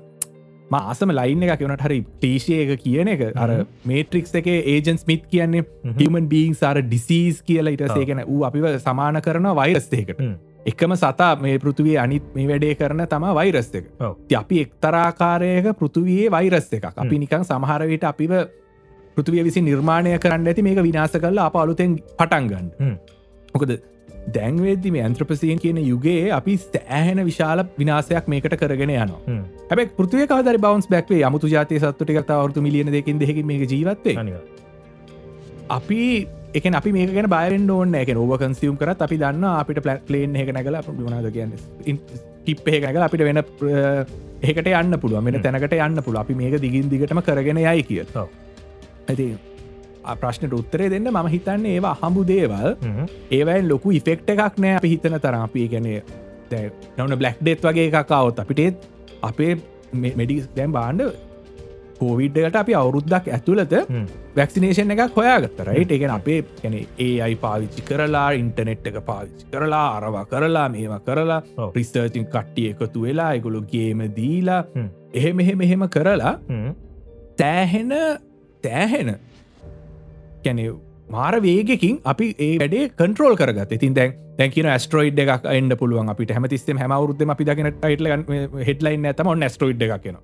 මාසම 0.69 1.11
ලයින් 1.11 1.43
එක 1.43 1.59
කියනට 1.59 1.81
හරි 1.81 1.99
ටේෂය 2.01 2.59
එක 2.63 2.83
කියන 2.83 3.07
එක. 3.07 3.23
අර 3.35 3.49
මේට්‍රික්ස් 3.85 4.35
එක 4.35 4.47
ඒජන්ස් 4.49 5.07
මිත් 5.07 5.25
කියන්නේ 5.31 5.65
හිමන් 5.99 6.29
බීන් 6.29 6.55
සාර 6.55 6.81
ඩිසීස් 6.83 7.41
කියලා 7.43 7.75
ඉටසේගෙන 7.77 8.23
වූ 8.27 8.45
අපිව 8.45 8.69
සමාන 8.79 9.21
කරන 9.21 9.49
වෛරස්තයකට 9.55 10.23
එකම 10.65 10.95
සතා 10.95 11.31
මේ 11.41 11.57
පෘතුවේ 11.57 11.97
අනිත් 11.97 12.31
මේ 12.35 12.47
වැඩේ 12.47 12.75
කරන 12.75 13.05
තම 13.07 13.27
වෛරස් 13.33 13.69
එක. 13.73 13.85
අපි 14.35 14.61
එක්තරාකාරයක 14.61 15.75
පෘතුවයේ 15.75 16.31
වෛරස් 16.31 16.73
එකක්. 16.73 16.89
අපි 16.95 17.19
නිකං 17.19 17.43
සමහරවිට 17.43 18.03
අපිව 18.05 18.33
පෘතුවිය 19.17 19.43
විසි 19.43 19.61
නිර්මාණය 19.61 20.17
කරන්න 20.17 20.47
ඇති 20.47 20.63
මේක 20.63 20.83
විනාස 20.83 21.15
කරලා 21.17 21.47
අප 21.47 21.55
අලුතෙන් 21.55 21.95
පටන්ගන්න 22.19 22.67
මොකද 23.53 23.71
දැන්වේදදි 24.27 24.91
මේ 24.91 25.03
ඇන්ත්‍රපසියෙන් 25.03 25.59
කියන 25.59 25.81
යුගේ 25.83 26.31
අපි 26.31 26.57
ස්තෑහෙන 26.57 27.21
විශාල 27.25 27.63
විනාසයක් 27.77 28.27
මේකට 28.27 28.55
කරගෙන 28.55 28.95
යන 28.95 29.13
හැබ 29.69 29.83
පෘතිය 29.97 30.27
කාදර 30.27 30.57
බවන්ස් 30.57 30.89
බැක්වේ 30.89 31.21
අමුතු 31.23 31.47
ජාතය 31.47 31.79
සත්තුට 31.79 32.09
කරත 32.09 32.31
අවුතු 32.31 32.61
මිලියන 32.61 32.91
දෙකින් 32.91 33.19
දෙක 33.19 33.45
මේ 33.45 33.65
ජීවත්තේ 33.65 34.17
අපි 35.69 36.01
එක 36.53 36.65
අපි 36.73 36.91
මේක 36.91 37.13
ගැන 37.13 37.29
බයරෙන් 37.29 37.69
ඕන්න 37.69 37.95
එක 37.95 38.15
ඕව 38.15 38.37
කන්සියම් 38.37 38.77
කරත් 38.77 39.01
අපි 39.01 39.17
දන්න 39.17 39.45
අපිට 39.51 39.83
පලක් 39.83 40.09
ලේන් 40.09 40.35
එක 40.35 40.53
නැගල 40.53 40.79
වනාද 40.99 41.29
කියන්න? 41.31 41.53
ටිප් 42.41 42.67
එකකල 42.67 43.03
අපිට 43.03 43.23
වෙන 43.23 43.41
ඒකට 44.41 44.69
යන්න 44.73 44.99
පුළුව 44.99 45.23
මෙට 45.23 45.43
තැනකට 45.43 45.75
යන්න 45.77 46.01
පුළුව 46.01 46.21
අපි 46.23 46.33
මේක 46.35 46.57
දිගින් 46.61 46.89
දිගටම 46.89 47.21
කරගෙන 47.21 47.59
යයි 47.59 47.83
කියත 47.83 48.17
ඇති 48.17 49.27
ප්‍රශ්නට 50.15 50.53
උත්තරේ 50.53 50.89
දෙන්න 50.89 51.11
ම 51.11 51.27
හිතන්න 51.27 51.65
ඒවා 51.67 51.95
හම්බු 52.01 52.25
දේවල්. 52.27 52.75
ඒවයින් 53.31 53.69
ලොකු 53.69 53.91
ඉෆෙක්ට 53.91 54.29
එකක් 54.29 54.57
නෑ 54.57 54.75
අපි 54.75 54.89
හිතන 54.89 55.19
තරාපී 55.19 55.67
ගැනේ 55.69 56.01
නවන 56.97 57.17
බ්ලක් 57.17 57.41
ඩෙත් 57.41 57.61
වගේ 57.63 57.87
එකකාවත් 57.87 58.39
අපිටේත් 58.39 58.87
අපේ 59.21 59.57
මෙඩිස් 60.15 60.47
දැම් 60.55 60.71
බාන්ඩ 60.71 61.01
කෝවිඩ්ඩකට 61.99 62.55
අපි 62.55 62.75
අවුරුද්දක් 62.75 63.27
ඇතුළත 63.29 63.73
වැක්සිනේෂන් 64.37 64.93
එකක් 64.95 65.17
හොයාගත්ත 65.17 65.59
රයිට 65.67 65.91
එකෙන 65.91 66.13
අපේ 66.13 66.39
ගැන 66.61 66.75
ඒ 66.75 67.09
අයි 67.21 67.35
පාවිච්චි 67.35 67.81
කරලා 67.81 68.29
ඉන්ටනෙට් 68.39 68.87
එක 68.91 68.99
පාවිච්චි 69.05 69.49
කරලා 69.51 69.85
අරවා 69.97 70.25
කරලා 70.25 70.67
මේවා 70.69 70.99
කරලා 71.01 71.41
ප්‍රිස්තර්චින් 71.73 72.27
කට්ටිය 72.27 72.69
එකතු 72.73 73.01
වෙලා 73.01 73.31
එගොලු 73.33 73.61
ගේම 73.73 74.05
දීලා 74.15 74.61
එහෙම 75.13 75.39
එහෙම 75.39 75.61
එහෙම 75.61 75.87
කරලා 75.89 76.33
තෑහෙන 77.37 77.91
තෑහෙන 78.63 79.15
කැනෙ 80.43 80.65
මාර 81.09 81.35
වේගකින් 81.41 81.99
අපි 82.05 82.27
ඒ 82.39 82.55
වැඩේ 82.57 82.89
කන්ට්‍රෝල් 82.95 83.35
කරගත 83.35 83.71
ඉතින් 83.71 83.95
දැන් 83.95 84.15
දැකින 84.37 84.69
ස්ට්‍රෝයිඩ් 84.77 85.21
එකක් 85.25 85.47
එන්න 85.51 85.75
පුළුවන් 85.77 86.11
අපිට 86.13 86.31
හැමතිස්සේ 86.31 86.77
හැමවරුද්ද 86.77 87.23
අපි 87.27 87.45
දකින 87.45 87.69
ටයිටල 87.73 88.09
හෙඩ්ලයින් 88.63 89.07
ඇතම 89.11 89.31
ඔන්න 89.33 89.47
ස්ට්‍රෝයිඩ් 89.49 89.85
එකක් 89.87 90.03
කියෙන 90.03 90.19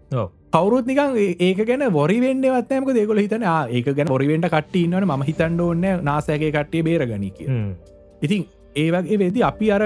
කවරුත් 0.54 0.91
නිකන් 0.91 1.21
ඒක 1.41 1.63
ගැන 1.65 1.88
වොරිවෙන්ඩවත්නෑමක 1.93 2.93
දෙකොල 2.93 3.23
හිතන 3.23 3.47
ඒක 3.71 3.89
ගැන 3.93 4.13
ොරිවෙන්ට 4.17 4.49
කට්ටන්නවන 4.49 5.10
ම 5.12 5.25
හිතන්ඩ 5.30 5.65
ඔන්න 5.67 5.88
නාසෑගේ 6.04 6.51
කට්ටේ 6.51 6.86
බේරගනි 6.86 7.32
කිය 7.32 7.49
ඉතින් 8.21 8.45
ඒවගේ 8.75 9.19
වෙදි 9.19 9.43
අපි 9.43 9.71
අර 9.71 9.84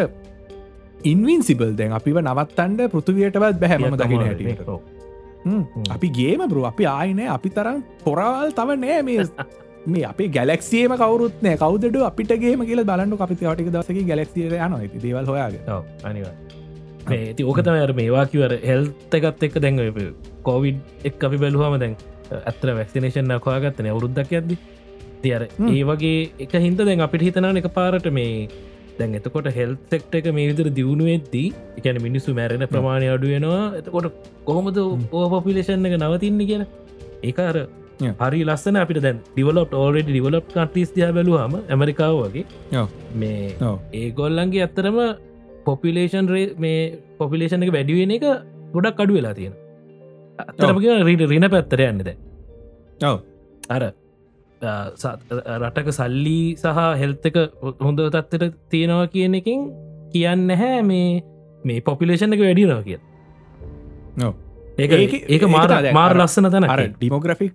ඉන්වින්සිබල් 1.04 1.74
දැන් 1.76 1.94
අපිව 1.94 2.20
නවත්තන්ඩ 2.22 2.90
පෘතුවයටවත් 2.90 3.60
බැහැම 3.60 3.96
දකින 3.96 4.22
හැටියට. 4.22 4.62
අපි 5.90 6.10
ගේම 6.12 6.42
බරු. 6.46 6.66
අපි 6.66 6.86
ආයනෑ 6.88 7.30
අපි 7.30 7.50
තරම් 7.52 7.82
පොරවල් 8.04 8.52
තව 8.52 8.78
නෑ 8.78 9.02
මේ 9.04 9.26
මේ 9.88 10.06
අපේ 10.06 10.28
ගැලක්සියම 10.30 10.94
කවරුත්නෑ 10.96 11.58
කවදට 11.58 12.06
අපිටගේම 12.06 12.64
කියල 12.66 12.84
බලන්න 12.84 13.18
අපිති 13.20 13.46
ටික 13.46 13.72
දසක 13.72 14.06
ගැලක්සිය 14.06 14.48
යන 14.48 15.02
දේවල් 15.02 15.26
හොයාගේ 15.26 15.82
අනිවා 16.04 16.34
ඇති 17.10 17.44
ඕකතම 17.44 17.78
අර 17.78 17.94
මේවා 17.94 18.26
කිවර 18.28 18.56
හෙල්තකත් 18.62 19.44
එක්ක 19.44 19.60
දැන් 19.60 19.80
කෝවිඩ් 20.44 21.06
එක් 21.06 21.24
අපි 21.24 21.38
බැලුවම 21.38 21.78
දැන් 21.80 21.96
ඇත්තර 22.40 22.74
වැක්සිනේෂන් 22.74 23.36
කවාගත්තන 23.40 23.88
අවුරුද්දක් 23.88 24.34
ඇද්දි 24.34 24.58
තියර 25.22 25.48
ඒ 25.48 25.84
වගේ 25.84 26.18
එක 26.40 26.58
හින්ද 26.58 26.82
දැන් 26.82 27.02
අපිට 27.02 27.22
හිතනා 27.22 27.54
එක 27.54 27.72
පාරට 27.74 28.12
මේ 28.12 28.48
දැන් 29.00 29.16
එතකොට 29.16 29.50
හෙල් 29.56 29.76
සෙක්ට 29.90 30.16
එක 30.16 30.30
මේ 30.34 30.52
විදිර 30.52 30.70
දියුණු 30.72 31.08
වෙද්දී 31.08 31.48
එකන 31.78 32.02
මිනිස්සු 32.02 32.36
මැරෙන 32.36 32.68
ප්‍රමාණය 32.68 33.10
අඩුවෙනවා 33.16 33.66
එතකොට 33.80 34.30
කොහොමද 34.46 34.80
ඕ 34.80 35.26
පොපිලේෂන් 35.30 35.90
එක 35.90 35.98
නවතින්න 35.98 36.42
කියන 36.46 36.66
ඒකාර 37.24 37.58
හරි 38.00 38.42
ලස්සන 38.44 38.78
අපිට 38.78 39.02
දැන් 39.02 39.18
ඩිවලොප් 39.28 39.74
ඕල්ඩ 39.76 40.08
ඩිවලප් 40.08 40.46
කටස් 40.50 40.92
දයා 40.96 41.12
බැලුවම 41.12 41.56
ඇමරිකාව 41.68 42.20
වගේ 42.26 42.84
මේ 43.16 43.72
ඒගොල්ලන්ගේ 43.94 44.64
ඇත්තරම 44.66 45.00
පොපිලේෂන් 45.66 46.28
රේ 46.28 46.46
මේ 46.58 46.80
පොපිලේෂන් 47.18 47.66
එක 47.66 47.74
වැඩිුවෙන 47.76 48.16
එක 48.18 48.26
ගොඩක් 48.74 49.04
අඩු 49.04 49.18
වෙලා 49.18 49.34
තියෙන 49.34 49.56
අතරමක 50.40 50.86
රීට 51.04 51.26
රින 51.28 51.50
පැත්තර 51.50 51.86
යන්නද 51.86 52.10
අර 53.70 53.84
රටක 54.62 55.90
සල්ලි 55.92 56.40
සහ 56.56 56.80
හෙල්තක 57.02 57.38
හොඳ 57.80 58.00
තත්තට 58.08 58.60
තියෙනවා 58.70 59.08
කියන 59.08 59.36
එකින් 59.36 59.66
කියන්න 60.14 60.50
හැ 60.56 60.82
මේ 60.84 61.10
මේ 61.64 61.82
පොපිලේෂන් 61.82 62.34
එක 62.34 62.42
වැඩිනවා 62.42 62.84
කිය 62.84 63.00
ඒ 64.80 65.02
ඒක 65.30 65.48
මාර 65.50 65.74
මාර් 65.94 66.14
ලස්සන 66.16 66.52
තන 66.52 66.70
අර 66.76 66.86
ඩිමෝග්‍රෆික් 66.94 67.54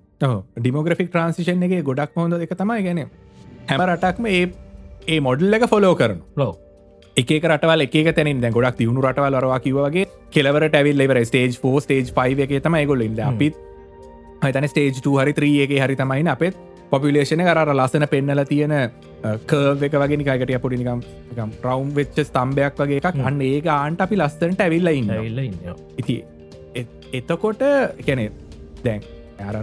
ඩිමෝග්‍රෆික් 0.59 1.09
ට්‍රන්සිෂන් 1.11 1.65
එක 1.69 1.79
ගොඩක් 1.85 2.21
හොඳ 2.23 2.41
එක 2.41 2.55
තමයි 2.57 2.83
ගැන 2.89 3.07
හැම 3.71 3.87
රටක්ම 3.87 4.31
ඒ 4.33 4.45
ඒ 5.09 5.21
මොඩල් 5.21 5.59
එක 5.59 5.67
ෆොලෝ 5.73 5.95
කරන 5.95 6.21
ලෝ 6.37 6.53
එක 7.17 7.31
රටවල් 7.45 7.87
එක 7.87 7.97
තැනින් 8.17 8.41
දැ 8.43 8.51
ගොඩක් 8.51 8.77
තිවුණු 8.77 9.03
රටවල් 9.03 9.39
රවා 9.41 9.61
කිවගේ 9.61 10.07
කෙලවර 10.31 10.69
ැවිල් 10.71 10.99
ලෙවර 10.99 11.21
ස්ටේජ් 11.25 11.59
ෝ 11.63 11.81
ස්ටේජ් 11.81 12.13
පයි 12.13 12.43
එක 12.45 12.55
තමයි 12.63 12.87
ගොල 12.87 13.01
ඉන්න. 13.01 13.19
අපිත් 13.23 13.55
හතන 14.43 14.69
ස්ටේජ් 14.69 15.03
හරි 15.17 15.33
ත්‍රී 15.33 15.59
එක 15.65 15.75
හරි 15.79 15.97
තමයින 15.97 16.29
අපත් 16.29 16.59
පොපිලේෂන 16.91 17.43
කර 17.43 17.73
ලස්සන 17.75 18.07
පෙන්නල 18.11 18.45
තියෙන 18.45 18.75
කර්ව 19.47 19.85
එක 19.89 19.97
වගේ 20.03 20.21
නිකාගටිය 20.23 20.59
පොඩිනිකම් 20.59 21.01
රවම් 21.63 21.95
වෙච්ච 21.95 22.19
ස්තම්භයක් 22.21 22.83
වගේ 22.83 23.01
එකක්. 23.01 23.21
අන්න 23.23 23.41
ඒ 23.43 23.63
ආන්ට 23.71 24.01
අපි 24.01 24.17
ලස්සනට 24.17 24.61
ඇවිල්ල 24.61 24.93
ඉන්න 24.93 25.13
ඉති 25.99 26.17
එතකොට 27.13 27.65
කැනෙ 28.07 28.25
දැන් 28.85 29.11
ඇර 29.41 29.61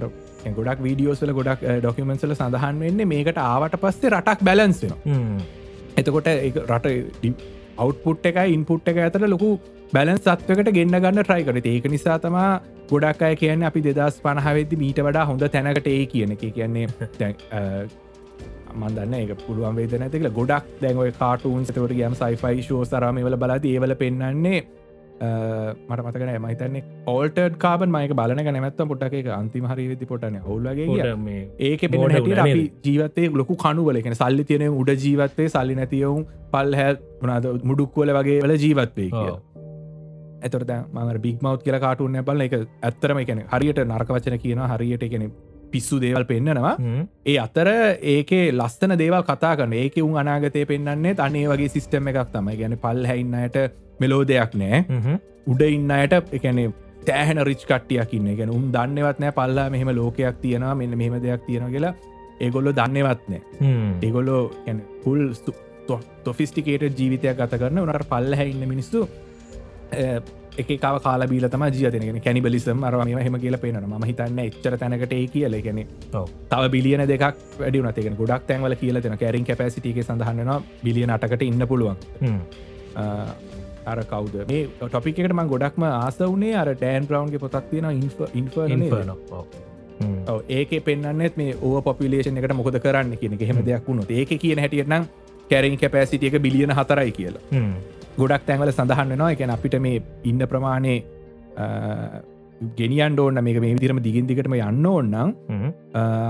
ගොඩක් 0.51 0.83
වීඩියෝසල 0.83 1.33
ගොඩක් 1.33 1.65
ඩොකමන්සල 1.79 2.35
සඳහන් 2.35 2.79
වෙන්නේ 2.79 3.11
මේකට 3.13 3.41
ආවට 3.45 3.79
පස්සේ 3.81 4.11
රටක් 4.11 4.43
බැලන්ස් 4.43 4.83
වෙන 4.83 4.95
එතකොට 5.97 6.31
රට 6.67 6.95
අවට්පුට් 7.77 8.25
එක 8.25 8.41
ඉන්පුට් 8.49 8.87
එක 8.87 8.99
ඇතර 8.99 9.27
ලොකු 9.27 9.51
බැලන්ස් 9.93 10.21
සත්වකට 10.25 10.71
ගෙන්න්න 10.73 10.99
ගන්න 10.99 11.23
ට්‍රයිකට 11.23 11.65
ඒක 11.67 11.89
නිසා 11.91 12.19
තමා 12.19 12.51
ගොඩක් 12.91 13.23
අය 13.23 13.35
කියන්න 13.35 13.63
අපි 13.63 13.81
දෙදස් 13.81 14.21
පණහවෙදදි 14.23 14.77
මීට 14.77 14.99
වඩා 14.99 15.25
හොඳ 15.25 15.43
තැනකට 15.47 15.87
ඒ 15.87 16.05
කියන 16.05 16.31
එක. 16.31 16.45
කියන්නේ 16.51 16.87
මන්දන්න 18.73 19.15
එක 19.15 19.31
පුළුවන් 19.45 19.75
වේද 19.75 19.95
නැතික 19.99 20.27
ගොඩක් 20.31 20.69
දැන්ව 20.81 21.01
කාටූන් 21.17 21.65
තවට 21.65 21.97
ගම් 21.97 22.15
සයිෆයි 22.15 22.63
ශෝ 22.63 22.83
සරම 22.85 23.19
වල 23.21 23.37
බලද 23.37 23.67
ඒවල 23.67 23.95
පෙන්න්නන්නේ 23.95 24.61
මට 25.21 26.01
මතකන 26.03 26.31
මහිතන්නේ 26.41 26.83
ඕල්ටඩ් 27.07 27.57
කාබන් 27.57 27.91
මයක 27.91 28.13
බලන 28.13 28.41
නැමත්ත 28.47 28.81
පොට්ටක 28.85 29.29
අන්තිම 29.33 29.67
හරි 29.67 29.85
වෙදි 29.89 30.07
පොටන 30.07 30.39
ඔවුලගේ 30.43 30.87
ඒක 31.61 31.85
ජීවතය 32.83 33.29
ලොකු 33.33 33.57
කනුවල 33.57 34.01
එකෙන 34.01 34.15
සල්ලි 34.15 34.45
තියෙන 34.45 34.67
උඩ 34.73 34.93
ජීවත්තේ 34.97 35.47
සල්ලි 35.49 35.75
නැතියවුම් 35.75 36.25
පල් 36.51 36.75
හැ 36.75 36.97
වනාද 37.21 37.47
මුඩුක්වල 37.63 38.13
වගේ 38.17 38.41
වල 38.41 38.57
ජීවත්වේ 38.57 39.09
කිය 39.11 39.31
ඇතට 40.41 40.75
මඟ 40.89 41.21
බික් 41.21 41.39
මව් 41.39 41.55
කියල 41.61 41.79
කාටුන්න 41.79 42.21
බල 42.23 42.41
එක 42.41 42.57
ඇත්තරම 42.59 43.19
එකන 43.19 43.45
හරියට 43.47 43.85
නර්ක 43.85 44.09
වචන 44.11 44.39
කියන 44.39 44.63
හරියට 44.67 45.09
එකෙන 45.09 45.27
පිස්සු 45.73 45.99
දේවල් 46.03 46.25
පෙන්න්නනවා 46.31 46.73
ඒ 47.25 47.37
අතර 47.45 47.69
ඒකේ 48.13 48.43
ලස්සන 48.51 48.97
දේවල් 49.01 49.23
කතා 49.29 49.53
කරන 49.59 49.73
ඒක 49.79 49.97
උන් 50.03 50.17
අනාගතය 50.21 50.65
පෙන්න්නේ 50.71 51.15
අනේ 51.27 51.47
වගේ 51.51 51.69
සිිස්ටම 51.75 52.07
එකක් 52.11 52.31
තමයි. 52.35 52.57
ගැන 52.61 52.77
පල් 52.85 53.05
හැඉන්නයට 53.11 53.57
මෙලෝ 53.99 54.21
දෙයක් 54.27 54.55
නෑ. 54.61 54.85
උඩ 55.51 55.61
ඉන්න 55.67 55.91
අයට 55.97 56.13
එකනේ 56.37 56.67
තෑහන 57.07 57.41
රිච් 57.49 57.65
කට්ටියකින්න 57.69 58.29
ගැන 58.39 58.53
උම් 58.57 58.67
දන්නවත් 58.75 59.23
නෑ 59.23 59.35
පල්ලා 59.39 59.69
මෙහෙම 59.73 59.91
ලෝකයක් 59.99 60.41
තියෙනවා 60.41 60.75
මෙන්න 60.81 60.97
මෙහෙම 60.97 61.15
දෙයක් 61.23 61.47
තියෙන 61.47 61.71
කියලා 61.75 61.93
ඒගොල්ලො 62.39 62.73
දන්නවත් 62.79 63.23
නෑ. 63.31 63.41
ඒගොල්ලෝ 64.01 64.43
පුල් 65.03 65.21
තොෆිස්ටිකේට 66.25 66.99
ජීවිතයක් 66.99 67.37
ගත 67.39 67.57
කරන්න 67.61 67.81
උනට 67.85 68.05
පල්ල 68.11 68.37
හැඉන්න 68.41 68.69
මිනිස්සු 68.73 69.07
එකකාව 70.57 70.99
කාල 71.01 71.23
බීල 71.27 71.47
තම 71.47 71.63
ජීතනගෙන 71.69 72.21
කැනිබලිසම් 72.21 72.83
අරම 72.83 73.07
හෙම 73.19 73.39
කියල 73.39 73.57
පේන 73.57 73.79
ම 73.81 74.03
හිතන්න 74.03 74.39
එච්චර 74.39 74.77
තැනකට 74.77 75.13
ඒ 75.13 75.27
කියල 75.27 75.55
ගැන 75.61 75.79
තව 76.49 76.69
බිලියන 76.71 77.07
දෙක් 77.07 77.23
වැඩි 77.59 77.81
නතක 77.81 78.17
ගොඩක් 78.17 78.47
තැන්වල 78.47 78.75
කියල 78.75 79.01
දෙන 79.01 79.17
කැරින් 79.17 79.45
කැපසිටික 79.45 80.03
සඳහන්නවා 80.03 80.61
බිලියන 80.83 81.09
අටකට 81.09 81.41
ඉන්න 81.43 81.67
පුළුවන්. 81.67 81.97
අර 83.85 83.99
කවද? 84.03 84.45
මේ 84.47 84.67
ටොපිකට 84.81 85.33
ම 85.33 85.41
ගොඩක්ම 85.47 85.83
ආස 85.85 86.19
වනේ 86.19 86.55
අර 86.55 86.73
ටෑන් 86.73 87.07
බ්‍රවන්ගේ 87.07 87.39
පොතක් 87.39 87.69
තියෙන 87.71 87.89
ඉන්ෆ 87.93 88.19
ඉන්ෆර්න 88.33 88.75
ඒක 90.49 90.71
පෙන්න්නෙත් 90.83 91.37
මේ 91.37 91.55
ඕ 91.61 91.81
පොපිලේෂන් 91.81 92.37
එකට 92.37 92.53
මොකද 92.53 92.79
කරන්න 92.79 93.17
කියන 93.17 93.39
හෙම. 93.39 93.65
දෙයක් 93.65 93.87
වුණු 93.87 94.05
ඒක 94.09 94.35
කියන 94.37 94.59
හැටියනම් 94.59 95.09
කැරින් 95.49 95.79
කැපෑසිටියක 95.79 96.37
බිලියන 96.41 96.71
හතරයි 96.71 97.11
කියලා 97.11 97.41
ගොඩක් 98.17 98.45
තැන්වල 98.47 98.71
සඳහන්නවා 98.71 99.31
එකැන 99.35 99.53
අපිට 99.55 99.79
මේ 99.79 100.01
ඉන්න 100.23 100.43
ප්‍රමාණය 100.47 100.95
ගෙනියන් 102.77 103.17
ඕන්න 103.19 103.41
මේක 103.43 103.59
මේ 103.61 103.73
විදිරම 103.75 104.01
දිගින් 104.03 104.27
දිගටම 104.27 104.55
යන්න 104.57 104.85
ඕන්නම් 104.85 105.33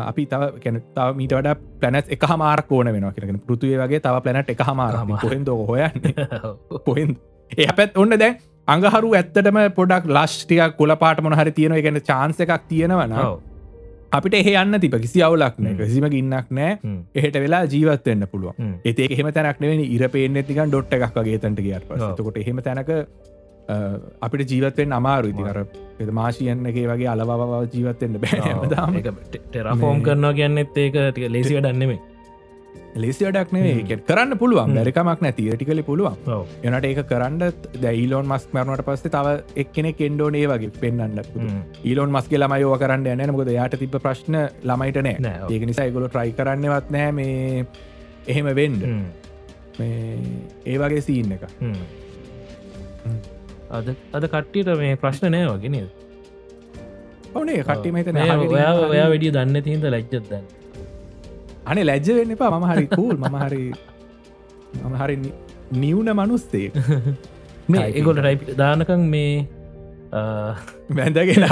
අපි 0.06 0.26
තව 0.26 0.52
කැනතාව 0.64 1.18
මීට 1.18 1.36
වඩ 1.38 1.56
පලනත් 1.82 2.16
එක 2.18 2.24
හමාරක් 2.32 2.72
ඕන 2.72 2.92
වෙන 2.96 3.10
කියෙන 3.18 3.42
පෘතුවේ 3.48 3.82
වගේ 3.84 4.00
තව 4.00 4.24
පලනට 4.28 4.56
එක 4.56 4.64
හමාරම 4.70 5.12
හොහෙද 5.18 5.52
හොයන්න? 5.68 6.02
පොහෙන් 6.86 7.16
ඒ 7.58 7.70
පැත් 7.78 7.98
ඔන්න 7.98 8.18
දැන් 8.18 8.38
අඟහරු 8.68 9.14
ඇත්තටම 9.14 9.62
පොඩක් 9.76 10.08
ලශ්ටික 10.10 10.78
කොල 10.78 10.96
පාට 10.96 11.22
මොනහරි 11.22 11.52
තියෙන 11.52 11.76
ගැන 11.80 12.02
චාන්ස 12.02 12.40
එකක් 12.40 12.68
තියෙනවන 12.70 13.18
අපිට 14.12 14.36
එහ 14.40 14.50
යන්න 14.54 14.80
තිබ 14.84 14.96
කිසි 15.04 15.24
අවුලක් 15.28 15.60
නෑ 15.66 15.76
කිසිම 15.80 16.08
ඉන්නක් 16.22 16.48
නෑ. 16.60 16.72
එහට 17.16 17.38
වෙලා 17.46 17.64
ජීවත්වන්න 17.74 18.28
පුළුවන්. 18.32 18.72
ඒඒ 18.86 19.08
එහෙම 19.10 19.32
තැනක් 19.38 19.62
නෙවෙනි 19.64 19.86
ඉර 19.96 20.08
පේනෙ 20.16 20.44
තිකන් 20.44 20.72
ඩොට් 20.72 20.96
එකක් 20.98 21.20
වගේ 21.20 21.40
තැට 21.40 21.62
කියට 21.68 21.88
පසකොට 21.90 22.42
එහෙම 22.44 22.62
තැනක 22.68 22.92
අපිට 24.22 24.52
ජීවත්වෙන් 24.52 24.94
අමාරු 25.00 25.32
ඉතිකර 25.34 25.60
එද 26.04 26.10
මාශයන්නගේ 26.20 26.88
වගේ 26.92 27.10
අලවාව 27.16 27.52
ජීවත්තෙන්න්න 27.74 28.20
බෑ. 28.24 28.40
ටෙරෆෝම් 29.48 30.02
කරනවා 30.08 30.34
කියන්නෙත් 30.40 30.82
ඒක 30.86 30.98
ටික 30.98 31.30
ලේසි 31.36 31.56
වඩන්නෙමේ 31.58 32.00
ලෙසි 32.96 33.26
අඩක් 33.26 33.52
නේ 33.56 33.98
කරන්න 34.10 34.38
පුළුවන්. 34.42 34.74
බැරිකමක් 34.76 35.22
නැති. 35.26 35.44
ටිකල 35.56 35.82
පුළුවන්. 35.90 36.18
එනට 36.64 36.86
ඒක 36.90 37.00
කරන්න 37.12 37.40
දැයිලෝන් 37.84 38.28
මස් 38.28 38.48
මරනට 38.54 38.84
පස්සේ 38.88 39.14
තව 39.16 39.28
එක්කෙනෙ 39.64 39.94
කෙන්ඩෝනේ 40.02 40.48
වගේ 40.52 40.72
පෙන්න්න 40.82 41.22
ඊලෝන් 41.84 42.12
මස්ගේ 42.18 42.42
ළමයෝ 42.44 42.76
කරන්න 42.84 43.08
යන 43.14 43.34
මොකද 43.38 43.54
යායට 43.56 43.80
තිබ 43.80 43.96
ප්‍රශ්න 43.96 44.36
ළමයිට 44.64 45.02
නෑ. 45.08 45.34
ඒක 45.50 45.64
නිසා 45.72 45.90
ගොල 45.96 46.08
ට්‍රයි 46.10 46.36
කරන්නවත් 46.38 46.92
නෑ. 46.98 47.12
මේ 47.12 47.66
එහෙම 48.28 48.48
වෙන්ඩ 48.60 48.82
ඒ 49.80 50.78
වගේ 50.84 51.02
සීන්න 51.08 51.32
එක. 51.38 51.44
අද 53.72 53.88
අද 54.14 54.24
කට්ටියට 54.32 54.78
මේ 54.84 54.96
ප්‍රශ්න 55.04 55.32
නෑ 55.32 55.52
වගෙන 55.58 55.78
ඕනේ 57.36 57.62
කට්ටි 57.64 57.92
මත 57.92 58.08
ඔයා 58.52 58.74
ඔයා 58.90 59.08
වැඩිය 59.12 59.32
දන්න 59.38 59.64
තිහිද 59.68 59.86
ලැජ්ජත්දන්න 59.96 60.44
අනේ 61.66 61.86
ලැජ්ජ 61.86 62.10
වෙන්න 62.18 62.36
එපා. 62.36 62.52
මම 62.52 62.66
හරි 62.72 62.86
කූල් 62.90 63.16
මම 63.18 63.38
හරි 63.44 63.64
මම 64.82 64.96
හරි 64.96 65.16
නිවුන 65.74 66.10
මනුස්තේ 66.14 66.68
මේ 67.70 67.88
එගොට 68.00 68.20
රයිපි 68.28 68.56
දානකං 68.56 69.04
මේ 69.10 69.48
බැඳගෙන 70.90 71.46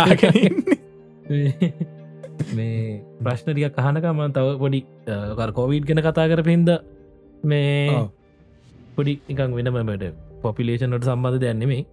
මේ 2.56 3.02
ප්‍රශ්නටිය 3.24 3.70
කහනකම 3.70 4.20
තව 4.32 4.48
පොඩි 4.64 4.80
කෝවිඩ් 5.54 5.86
ගෙන 5.86 6.02
කතා 6.02 6.28
කර 6.32 6.42
පින්ද 6.44 6.70
මේ. 7.44 8.08
පොඩි 8.96 9.14
එකක් 9.30 9.42
වෙනමට 9.58 10.06
පොපිලේෂන්ට 10.42 11.06
සම්බඳධ 11.06 11.42
දැන්නෙමේ 11.44 11.84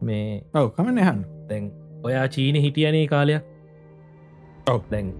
මේ 0.00 0.42
ඔව 0.54 0.72
කමන්න 0.76 1.02
යහන්න 1.02 1.20
දැන් 1.48 1.70
ඔයා 2.02 2.26
චීන 2.28 2.56
හිටියනේ 2.56 3.06
කාලයක්. 3.06 3.42
ඔව්. 4.66 4.80
දැන් 4.90 5.12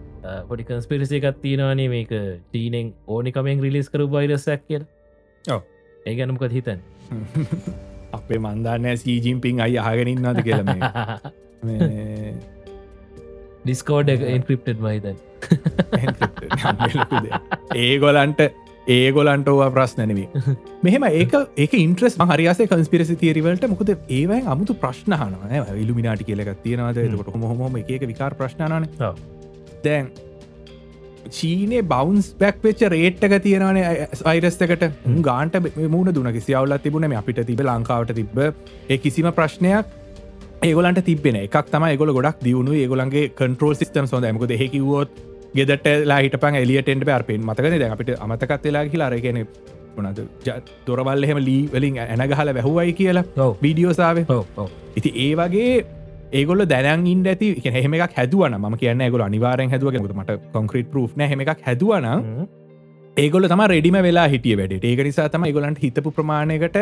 පොඩි 0.48 0.64
කන්ස්පිරිසි 0.64 1.20
එකත් 1.20 1.40
තියෙනවානේ 1.42 1.88
මේක 1.88 2.12
චීනෙන් 2.52 2.92
ඕනිකමෙන් 3.08 3.62
රිලිස් 3.62 3.90
කරු 3.90 4.08
බයිරසක් 4.08 4.62
කියල. 4.68 4.84
ඒ 6.06 6.14
ගැනමකත් 6.14 6.52
හිතන් 6.52 6.80
අපේ 8.18 8.38
මන්දානෑ 8.40 8.96
සීජිම්පින් 8.96 9.62
අයි 9.64 9.78
අහගෙනන්නද 9.84 10.42
කියලම 10.42 10.70
ඩිස්කෝඩ් 13.64 14.08
එක 14.14 14.22
එන්ක්‍රප්ටඩ් 14.28 14.80
මහිතන් 14.80 15.16
ඒගොලන්ට 17.82 18.40
ඒගොලන්ට 18.88 19.48
ඕවා 19.48 19.70
ප්‍රශ්නනවේ 19.70 20.44
මෙහෙම 20.86 21.06
ඒක 21.10 21.32
ඒක 21.56 21.78
ඉන්ට්‍රස් 21.78 22.18
හරිස 22.32 22.60
කන්ස්පිරසි 22.72 23.16
තේරවලට 23.22 23.66
මොකද 23.72 23.94
ඒවයි 23.94 24.42
අමුතු 24.54 24.76
ප්‍රශ්නහන 24.84 25.32
ඉල්ලුමිනාටි 25.76 26.28
කියලක් 26.28 26.52
තියෙනවද? 26.62 27.02
එතකොට 27.06 27.48
හොම 27.62 27.80
එක 27.82 28.06
විකාර 28.12 28.38
ප්‍රශ්නන. 28.42 28.86
දැන් 29.84 30.10
චීනේ 31.30 31.82
බවන්ස් 31.84 32.28
බැක් 32.38 32.58
වෙච්ච 32.62 32.82
රේට්ක 32.88 33.36
තියෙනවන 33.42 33.78
අයිරස්තකට 34.24 34.84
ගාන්ට 35.22 35.60
මුණ 35.88 36.14
දුන. 36.14 36.32
කිසිවල්ල 36.32 36.78
තිබුණ 36.78 37.08
මේ 37.08 37.18
අපිට 37.18 37.44
තිබ 37.46 37.62
ලංකාවට 37.62 38.14
තිබ්බ 38.14 38.38
ඒ 38.88 38.98
කිසිම 38.98 39.30
ප්‍රශ්නයක් 39.32 39.94
ඒගොලන්ට 40.62 41.04
තිබෙන 41.04 41.36
එකක් 41.36 41.56
තම 41.70 41.86
ගොල 41.96 42.12
ගොඩක් 42.12 42.42
දියුණු 42.42 42.74
ඒගොලන්ගේ 42.74 43.30
කන්ට්‍රෝල් 43.34 43.74
සිස්ටම් 43.74 44.06
සොඳ 44.06 44.28
මකද 44.28 44.60
හෙකිවෝත් 44.62 45.10
ගෙදට 45.54 45.88
ලාහිට 46.04 46.36
පන් 46.40 46.54
එලියටෙන්ට 46.56 47.04
පර්පෙන් 47.04 47.42
මතකන 47.42 47.78
දැ 47.78 47.90
අපිට 47.90 48.14
අමතකත් 48.18 48.64
වෙලා 48.64 48.84
කියලා 48.86 49.10
අරගෙන 49.10 49.42
වනද 49.96 50.26
දොරවල් 50.86 51.26
එහෙම 51.26 51.40
ලී 51.40 51.60
වලින් 51.72 52.00
ඇනගහල 52.00 52.34
වැැහුවයි 52.38 52.92
කියලා 52.94 53.52
වීඩියෝසාාව 53.62 54.18
ඉති 54.96 55.12
ඒ 55.16 55.32
වගේ 55.34 55.70
ඒගොල 56.32 56.66
දැන 56.66 57.06
ඉන්න 57.06 57.26
ඇති 57.26 57.48
හෙම 57.64 57.94
එකක් 57.94 58.14
හැදුවන 58.16 58.56
ම 58.58 58.76
කියන්න 58.76 59.10
ගොල 59.10 59.22
අනිවාරෙන් 59.22 59.70
හැදුව 59.70 59.98
මට 60.12 60.38
කොන්ක්‍රට 60.52 60.88
පර් 60.92 61.28
හෙම 61.32 61.40
එකක් 61.40 61.66
හැදුවන 61.66 62.08
ඒගොල 63.16 63.48
තම 63.48 63.62
රෙඩිම 63.74 63.98
වෙලා 64.08 64.28
හිටිය 64.28 64.56
වැඩට. 64.56 64.84
ඒක 64.84 65.04
නිසා 65.04 65.28
තම 65.28 65.46
ගොලන්ට 65.52 65.78
හිතපු 65.78 66.10
ප්‍රමාණයකට 66.10 66.80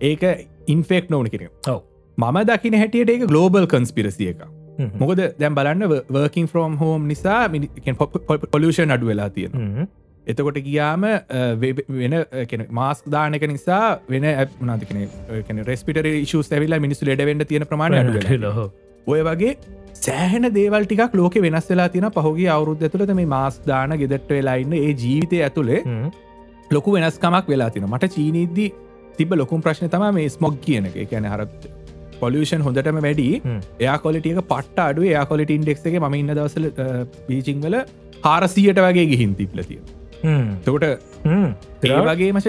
ඒක 0.00 0.22
ඉන්ෆෙක්් 0.66 1.10
නොවන 1.10 1.30
කිර 1.30 1.48
ඔව්. 1.68 1.82
මම 2.18 2.38
දකින 2.44 2.74
හැටියට 2.74 3.10
ඒක 3.10 3.26
ගලෝබල් 3.26 3.66
කන්ස්පිරසිය 3.66 4.32
එක 4.32 4.42
මොකද 5.02 5.22
දැම් 5.38 5.54
බලන්න 5.54 6.02
වර්කින් 6.08 6.46
ෆ්‍රෝම් 6.46 6.76
හෝම් 6.76 7.06
නිසා 7.06 7.42
පොලිෂන් 8.50 8.96
අඩු 8.96 9.12
වෙලා 9.12 9.28
තියෙන 9.30 9.86
එතකොට 10.26 10.58
ගියාම 10.58 11.06
වෙන 11.90 12.16
මාස් 12.70 13.04
දානක 13.08 13.46
නිසා 13.52 14.00
වෙන 14.08 14.26
ඇත්නාතිකන 14.32 15.62
රෙස්පිට 15.70 16.02
ශස් 16.24 16.52
ඇවිල්ලා 16.52 16.80
මිනිසු 16.80 17.06
ලෙඩවෙන්න 17.06 17.46
තියෙන. 17.46 17.68
ලොහෝ 18.40 18.68
ඔය 19.06 19.20
වගේ 19.28 19.52
සෑහන 19.98 20.48
දේවල් 20.56 20.86
ටිකක් 20.86 21.14
ලෝක 21.20 21.36
වෙනස් 21.44 21.68
වෙලා 21.72 21.88
තින 21.94 22.06
පහුගේ 22.16 22.48
අවුද්ධ 22.54 22.84
ඇතුළට 22.86 23.14
මේ 23.20 23.30
මාස් 23.34 23.58
දාන 23.70 23.94
ගෙදට 24.02 24.32
වෙලාඉන්න 24.32 24.76
ඒ 24.80 24.92
ජීවිතය 25.02 25.42
ඇතුළේ 25.46 25.80
ලොකු 26.70 26.96
වෙනස්කමක් 26.96 27.50
වෙලා 27.54 27.70
තින 27.76 27.88
මට 27.90 28.12
චීනීද්දී 28.16 28.68
තිබ 29.18 29.34
ලොකුම් 29.42 29.62
ප්‍රශ්න 29.66 29.92
තම 29.94 30.06
මේ 30.18 30.32
ස්මොග් 30.36 30.56
කියන 30.66 30.88
එක. 30.90 30.96
ගැන 31.12 31.28
හරත් 31.32 31.68
පොලියෂන් 32.20 32.66
හොඳටම 32.66 32.98
වැඩි. 33.06 33.28
එයා 33.80 33.98
කොලිටියක 34.06 34.42
පට්ට 34.52 34.82
අඩු 34.88 35.06
එයා 35.10 35.24
කොලිට 35.32 35.54
ඉන්ඩෙක්ස 35.58 35.86
එක 35.90 36.00
ම 36.02 36.18
ඉන්න 36.20 36.34
දවසල 36.34 36.66
පීචිංවල 37.28 37.76
හාරසියට 38.26 38.82
වගේ 38.86 39.06
ගිහින් 39.12 39.34
තිපලතිය 39.40 39.80
තකොට 40.64 40.84
ඒ 40.84 42.04
වගේ 42.10 42.32
මස 42.32 42.48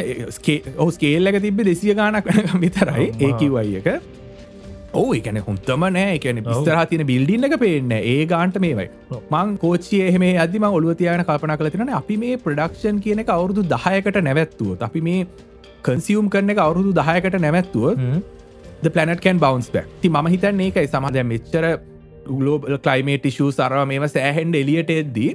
ස්කේල්ලක 0.92 1.42
තිබ 1.48 1.66
දෙසිය 1.70 1.94
ගානක් 2.02 2.32
විතරයි. 2.64 3.12
ඒකිවයි 3.28 3.82
එක 3.82 3.90
ඕ 4.94 5.14
එකන 5.14 5.38
හොන්තම 5.48 5.84
නෑ 5.96 6.16
එකන 6.18 6.40
ස්තර 6.60 6.80
තින 6.92 7.04
බිල්ඩින්න 7.12 7.48
එක 7.48 7.58
පේන්න 7.60 7.92
ඒ 7.98 8.26
ගාන්ට 8.26 8.60
මේවයි. 8.66 8.88
මං 9.32 9.58
කෝච්චිය 9.64 10.02
එහම 10.08 10.24
අදම 10.46 10.66
ඔලුවතියන 10.70 11.24
කල්පන 11.28 11.58
කල 11.58 11.70
තින 11.76 11.94
අපි 12.00 12.18
මේ 12.18 12.38
ප්‍රඩක්ෂන් 12.46 13.02
කියන 13.06 13.24
එක 13.24 13.30
අවුරුදු 13.36 13.64
දහයකට 13.74 14.22
නැවැත්තුව 14.30 14.88
අපි 14.90 15.02
මේ 15.02 15.28
කන්සියුම් 15.84 16.30
කරන 16.30 16.56
එක 16.56 16.64
අවුරුදු 16.66 16.94
දහයකට 17.02 17.40
නැවැත්තුව 17.46 17.88
ද 18.84 18.94
පලනට 18.96 19.24
කන් 19.26 19.40
බවන්ස් 19.44 19.72
බැක් 19.76 19.88
ති 20.02 20.10
ම 20.10 20.32
හිතන්න 20.36 20.64
ඒකයි. 20.68 20.88
සමද 20.88 21.26
මෙච්චර 21.34 21.66
ගලෝබල් 22.30 22.78
කලයිමේට 22.86 23.28
ශූ 23.40 23.50
සරව 23.52 23.84
මේම 23.92 24.08
සෑහන්ඩ 24.16 24.62
එලියට 24.62 24.94
එද්දී. 25.02 25.32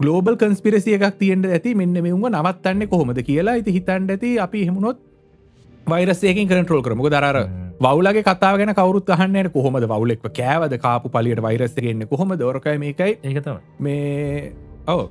ගලෝබල් 0.00 0.36
කන්ස්පිරසිය 0.36 0.96
එකක් 0.98 1.18
තියෙන්ට 1.18 1.50
ඇති. 1.50 1.74
මෙන්න 1.74 1.98
මෙවුම 2.06 2.30
නවත්තන්න 2.30 2.88
කොහොමද 2.94 3.20
කියලා 3.28 3.58
ඉති 3.62 3.76
හිතන්ට 3.78 4.14
ඇති. 4.16 4.38
අපි 4.46 4.64
හෙමුණොත් 4.70 4.98
වෛරසයකින් 5.86 6.48
කරටරෝල් 6.50 6.82
කරමක 6.86 7.10
දරර 7.14 7.38
වවලගේ 7.80 8.22
කතාගෙන 8.22 8.74
කවරුත් 8.74 9.10
අහන්න 9.10 9.50
කොහොමද 9.50 9.88
වුලෙක් 9.88 10.22
කෑවද? 10.22 10.78
කාපු 10.78 11.08
පලියට 11.08 11.42
වෛරස්සගෙන්න්න 11.42 12.08
කොහොම 12.08 12.38
දොරකය 12.38 12.78
මේකයි. 12.78 13.18
ඒකතම 13.22 13.60
මේ 13.80 14.52
ඔව. 14.86 15.08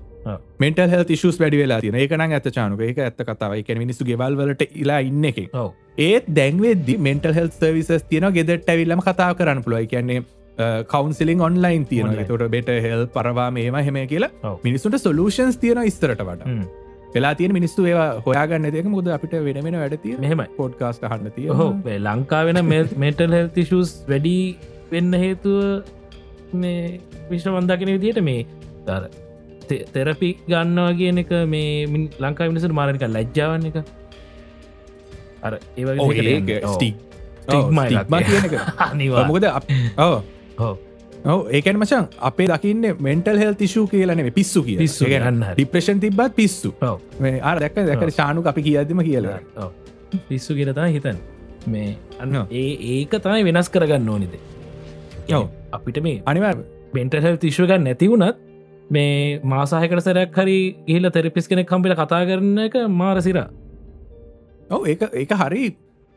මෙන්ටල් 0.59 0.89
හෙල් 0.89 1.03
තිශස් 1.03 1.39
වැඩි 1.39 1.63
වෙලා 1.63 1.79
තින 1.81 1.95
ඒකන 1.95 2.21
ඇත 2.25 2.47
චානුක 2.57 2.83
එක 2.89 3.01
ඇත්ත 3.07 3.25
කතාව. 3.29 3.57
එක 3.59 3.73
මිනිසු 3.77 4.05
ගෙවල්වලට 4.05 4.63
ඉලා 4.75 4.99
ඉන්න 4.99 5.25
එක. 5.25 5.41
ඒත් 5.97 6.29
දැන්වෙද 6.39 6.93
මෙන්ටල් 6.99 7.35
හෙල් 7.39 7.49
සර්විසස් 7.49 8.07
තියන 8.09 8.29
ගෙදට 8.37 8.69
ඇවිල්ලම 8.69 9.03
කතා 9.09 9.33
කරන්න 9.39 9.63
පුළුව 9.65 9.89
කියන්නේ 9.95 10.23
කවන්සිලින් 10.93 11.41
ඔන්ලයින් 11.41 11.85
තියන. 11.85 12.15
තොට 12.29 12.47
බෙට 12.55 12.71
හෙල් 12.87 13.07
පරවා 13.17 13.49
මේම 13.51 13.75
හෙම 13.89 13.99
කියලා. 14.07 14.31
ඔව්. 14.43 14.63
මිනිසුන්ට 14.63 15.01
සොලූෂන්ස් 15.01 15.57
තියන 15.57 15.83
ස්තරට 15.89 16.25
වට. 16.29 16.82
වෙලා 17.15 17.33
තියෙන 17.35 17.53
මිනිස්සු 17.53 17.85
ඒවා 17.85 18.09
හොයාගන්න 18.25 18.69
දෙක 18.75 18.87
මුද 18.89 19.09
අපිට 19.15 19.33
වෙන 19.47 19.59
වෙන 19.65 19.79
වැඩ 19.79 19.97
තිය 20.03 20.17
මෙහෙමයි. 20.17 20.47
පොඩ්කාස්ට 20.57 21.03
හන්න 21.05 21.35
තිය 21.37 21.49
ඔහෝ 21.49 21.71
ලංකාවෙන 22.05 22.61
මෙටල් 22.97 23.35
හෙල්තිශස් 23.37 23.91
වැඩි 24.09 24.37
වෙන්න 24.91 25.13
හේතුව 25.15 25.59
මේ 26.55 26.99
විශ්වමන්දාකෙන 27.29 27.93
විදියට 27.95 28.21
මේ 28.21 28.41
දර 28.87 29.09
තෙරපි 29.93 30.29
ගන්නවා 30.47 30.93
කියන 30.93 31.23
එක 31.23 31.33
මේ 31.47 31.69
ලංකා 32.19 32.49
මිනිසට 32.49 32.77
මාරනික 32.79 33.05
ලැජ්ජාවන්න 33.09 33.69
එක. 33.71 33.77
අර 35.43 35.53
ඒවගේ 35.77 36.61
ස්ටික් 36.67 36.95
එක. 37.49 38.57
අනිවා 38.87 39.27
මොකද 39.27 39.47
ඕ 39.99 40.15
ඔව්. 40.59 40.75
ඔව 41.25 41.51
ඒකන 41.51 41.77
මචන් 41.79 42.07
අපේ 42.29 42.47
දකින්න 42.47 42.87
මෙන්ටල් 42.99 43.37
හෙල් 43.37 43.53
තිශූ 43.55 43.85
කියලන 43.87 44.23
පිස්සු 44.33 44.63
කිය 44.63 44.77
පිස්සු 44.77 45.05
හරි. 45.05 45.19
ඩිප්‍රේෂන් 45.53 45.99
තිබත් 45.99 46.35
පිස්සු. 46.35 46.73
මේ 47.19 47.39
අර 47.41 47.59
දැක 47.59 48.09
ශානු 48.11 48.43
අපි 48.45 48.61
කියදම 48.61 49.03
කියලා. 49.09 49.69
පිස්සු 50.29 50.55
කියලතා 50.55 50.87
හිතන් 50.87 51.17
මේ 51.67 51.97
අන්න. 52.19 52.35
ඒ 52.51 52.69
ඒක 52.95 53.19
තමයි 53.19 53.43
වෙනස් 53.43 53.69
කරගන්න 53.69 54.09
ඕනිද 54.09 54.33
ඔව්. 55.31 55.47
අපිට 55.71 56.01
මේ 56.03 56.21
අනිවා 56.25 56.55
බෙන්ටහල් 56.93 57.37
තිශ්වගන්න 57.37 57.87
නැතිවුණත් 57.89 58.37
මේ 58.89 59.39
මාසාහකට 59.45 60.03
සැරයක් 60.03 60.35
හරි 60.35 60.57
ගිහිල 60.87 61.09
තෙරපිස් 61.09 61.47
කෙනෙක් 61.47 61.67
කම්පිට 61.67 61.95
කතා 61.95 62.23
කරන 62.25 62.57
එක 62.67 62.75
මාරසිර 62.99 63.39
ඔව 64.69 64.87
ඒ 64.87 64.97
ඒක 65.13 65.33
හරි 65.41 65.63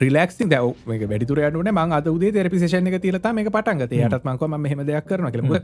රිලක්සින් 0.01 0.49
දැව 0.49 0.73
වැඩිතුරයටන 0.87 1.71
මං 1.73 1.93
අද 1.99 2.09
උදේ 2.09 2.33
තෙරපිසේෂන 2.33 2.89
එක 2.89 2.99
තිලතා 3.03 3.33
මේ 3.33 3.49
පටන්ගත 3.49 3.93
යටත් 3.99 4.27
මංකම 4.29 4.57
මෙහෙම 4.65 4.83
දෙයක් 4.89 5.07
කරන 5.09 5.31
කළ 5.33 5.61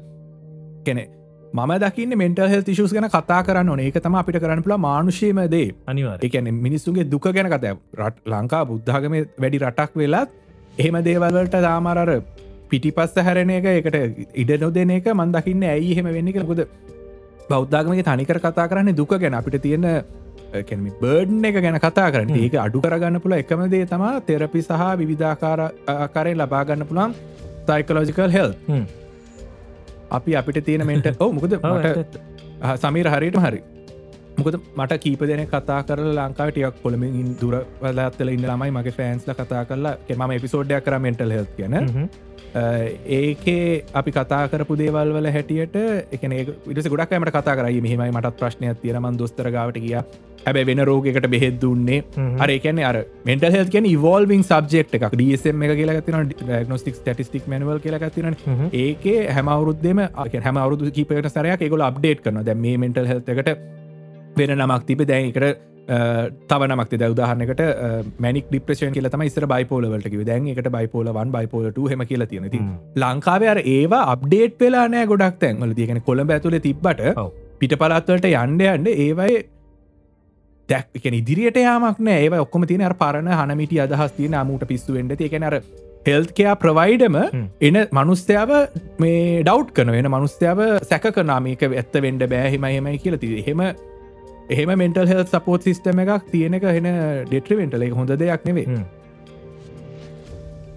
කෙනෙ 0.87 1.05
මම 1.53 1.73
දකින්න 1.83 2.17
මෙන්ටල් 2.17 2.49
හෙල් 2.49 2.63
තිශස් 2.63 2.95
ගැන 2.97 3.09
කතා 3.09 3.41
කරන්න 3.47 3.69
ඕන. 3.69 3.81
ඒක 3.81 3.99
තම 4.01 4.15
අපිට 4.21 4.39
කරන්න 4.41 4.63
පුල 4.65 4.77
මානුෂයමදේ 4.87 5.67
අනිවාර 5.87 6.25
එකන 6.29 6.49
මිනිස්සුගේ 6.67 7.05
දුක 7.05 7.29
ගැන 7.29 7.51
කත 7.55 7.75
රට 7.99 8.25
ලංකා 8.27 8.63
බුද්ධාගම 8.71 9.19
වැඩි 9.43 9.61
රටක් 9.65 10.01
වෙලත් 10.03 10.33
එහෙම 10.79 10.97
දේවල්වලට 11.09 11.59
දාමරර 11.67 12.13
පිටිපස්ස 12.71 13.21
හැරණ 13.29 13.53
එක 13.59 13.69
එකට 13.75 13.97
ඉඩ 14.45 14.55
නොදන 14.65 14.97
එක 14.97 15.13
මන්දකින්න 15.13 15.69
ඇයි 15.75 15.93
එහෙම 15.93 16.09
වෙන්න 16.17 16.33
කළකුද 16.33 16.65
බෞද්ධාගමගේ 17.53 18.09
තනිකර 18.09 18.41
කතා 18.41 18.69
කරන්නේ 18.73 18.97
දුක 18.97 19.13
ගැන. 19.13 19.35
අපිට 19.35 19.61
තියෙන 19.61 19.87
කැම 20.61 20.89
බර්ඩ් 21.01 21.45
එක 21.45 21.61
ගැන 21.65 21.79
කතා 21.81 22.09
කරන්න. 22.13 22.37
ඒක 22.39 22.57
අඩු 22.65 22.81
කරගන්න 22.81 23.21
පුළ 23.21 23.37
එකම 23.39 23.65
දේ 23.75 23.87
තම 23.87 24.05
තෙරපි 24.27 24.63
සහ 24.63 24.89
විවිධාකාර 25.01 25.61
ආකාරය 25.89 26.35
ලබාගන්න 26.35 26.87
පුළන් 26.87 27.15
සයිකලෝජිකල් 27.67 28.31
හෙල්. 28.31 28.55
අපි 30.11 30.37
අපිට 30.37 30.65
තියෙන 30.65 30.87
මෙන්ට 30.87 31.13
ඔව 31.25 31.33
මොකද 31.33 31.59
මට 31.61 32.23
සමීර 32.77 33.09
හරියට 33.09 33.39
හරි. 33.39 33.63
මොකද 34.39 34.59
මට 34.77 34.99
කීප 34.99 35.25
දෙන 35.31 35.47
කතා 35.47 35.81
කර 35.85 36.03
ලංකාවටයක් 36.11 36.83
කොළමින් 36.83 37.37
දුර 37.41 37.57
වලත්තල 37.81 38.35
ඉන්න 38.35 38.45
ළමයි 38.45 38.77
මගේ 38.79 38.99
ෆෑන්ස්ල 38.99 39.33
කතා 39.35 39.65
කරලා 39.65 39.97
කෙම 40.09 40.29
එපිසෝඩ්ඩයක් 40.31 40.85
කර 40.85 40.99
මෙන්ටල් 40.99 41.35
හෙල් 41.37 41.49
කියන. 41.57 41.79
ඒකේ 42.55 43.85
අපි 43.95 44.11
කතා 44.13 44.49
කරපු 44.49 44.77
දේවල් 44.77 45.15
වල 45.17 45.31
හැටියට 45.33 45.77
එකන 46.13 46.35
විට 46.67 46.89
ගොඩක්මට 46.89 47.33
කතා 47.33 47.57
කරයි 47.57 47.81
මෙහමයි 47.81 48.13
මටත් 48.13 48.37
ප්‍රශ්නයක් 48.37 48.83
තියෙනමන් 48.83 49.19
දොස්තර 49.19 49.51
ගාවට 49.51 49.81
කිය 49.81 49.97
හැබැ 50.47 50.67
වෙන 50.71 50.85
රෝගකට 50.91 51.29
බෙහෙත් 51.35 51.59
දුන්නේ. 51.61 52.03
අරකන 52.39 52.83
අර 52.91 52.97
මෙට 53.25 53.49
හෙල් 53.57 53.73
කියන 53.75 53.87
ඉවල්විං 53.87 54.45
සබ්ෙක්් 54.45 54.97
එකක්. 54.99 55.09
ඩසම් 55.15 55.67
එක 55.67 55.75
කියලා 55.77 56.07
තින 56.07 56.33
ඩනොස්ටික් 56.33 57.01
ටටිස්ටික් 57.01 57.49
මනවල් 57.49 57.83
කියලා 57.87 58.11
තින 58.11 58.31
ඒක 58.75 59.05
හැම 59.33 59.53
අවුරුද්දම 59.57 60.07
හැම 60.45 60.63
අවුදු 60.65 60.95
කීපට 60.99 61.33
සරයක් 61.35 61.67
එකගොල 61.69 61.89
අප්ඩේට් 61.91 62.25
කරන 62.25 62.45
දැ 62.45 62.57
මේ 62.57 62.79
මෙන්ටල් 62.79 63.13
හෙල්තකට 63.13 63.53
වෙන 64.39 64.57
නමක් 64.57 64.83
තිබ 64.87 65.05
දැන්කට 65.09 65.69
තවනමක් 66.51 66.93
ද 66.95 67.09
උදාහරනකට 67.13 67.63
මැනික් 68.19 68.47
ඩිප්‍රේෂන් 68.51 68.95
කියල 68.97 69.09
තම 69.11 69.25
ස්ර 69.27 69.47
බයිපෝලවලට 69.47 70.09
කිව 70.09 70.25
දැන් 70.25 70.47
එකට 70.53 70.69
බයිපෝලවන් 70.71 71.33
බයිපෝලට 71.37 71.81
හෙම 71.93 72.05
කියලා 72.11 72.29
තියෙනති 72.33 72.61
ලංකාවර 72.97 73.63
ඒවා 73.67 74.05
අප්ඩේට් 74.15 74.61
වෙලා 74.61 74.87
නෑ 74.89 75.07
ගොඩක් 75.07 75.41
තැන්වල 75.43 75.75
තියගෙන 75.81 76.03
කොළඹ 76.03 76.31
ඇතුල 76.31 76.59
තිබ්බට 76.69 77.03
පිට 77.59 77.75
පලත්වලට 77.83 78.31
යන්ඩ 78.31 78.63
යන්න 78.69 78.93
ඒවයි 78.97 79.43
දැක් 80.69 80.89
ඉදිරියට 81.21 81.57
යාමක් 81.57 81.99
නෑ. 81.99 82.27
ඒ 82.27 82.43
ඔක්කොම 82.45 82.67
තින 82.67 82.85
පරණ 82.99 83.31
හනමිට 83.41 83.79
අදහස් 83.87 84.13
තියන 84.19 84.35
අමුට 84.35 84.67
පිස්සු 84.69 84.95
වෙන්ඩ 84.97 85.17
තියකැනර 85.21 85.59
හෙල්කයා 86.07 86.55
ප්‍රවයිඩම 86.63 87.17
එන 87.69 87.77
මනුස්්‍යාව 87.99 88.51
මේ 89.05 89.43
ඩව් 89.43 89.69
කන 89.77 89.93
වෙන 89.97 90.11
මනුස්්‍යාව 90.17 90.63
සැක 90.91 91.11
කනාමේක 91.19 91.63
ඇත්ත 91.69 92.01
වෙන්ඩ 92.07 92.27
බෑහෙම 92.33 92.67
හෙමයි 92.71 92.99
කියලති 93.05 93.45
හෙම 93.49 93.63
එහෙම 93.63 94.73
මෙන්ටල් 94.79 95.07
හෙල් 95.13 95.23
සපෝට් 95.35 95.69
සිිස්ටම 95.69 96.03
එකක් 96.05 96.33
තියෙන 96.33 96.59
එක 96.59 96.67
හෙන 96.79 96.89
ඩෙට්‍රිවෙන්ටල 97.31 97.87
එක 97.89 97.95
හොඳ 98.01 98.17
දෙයක් 98.25 98.51
නෙවේ 98.51 98.67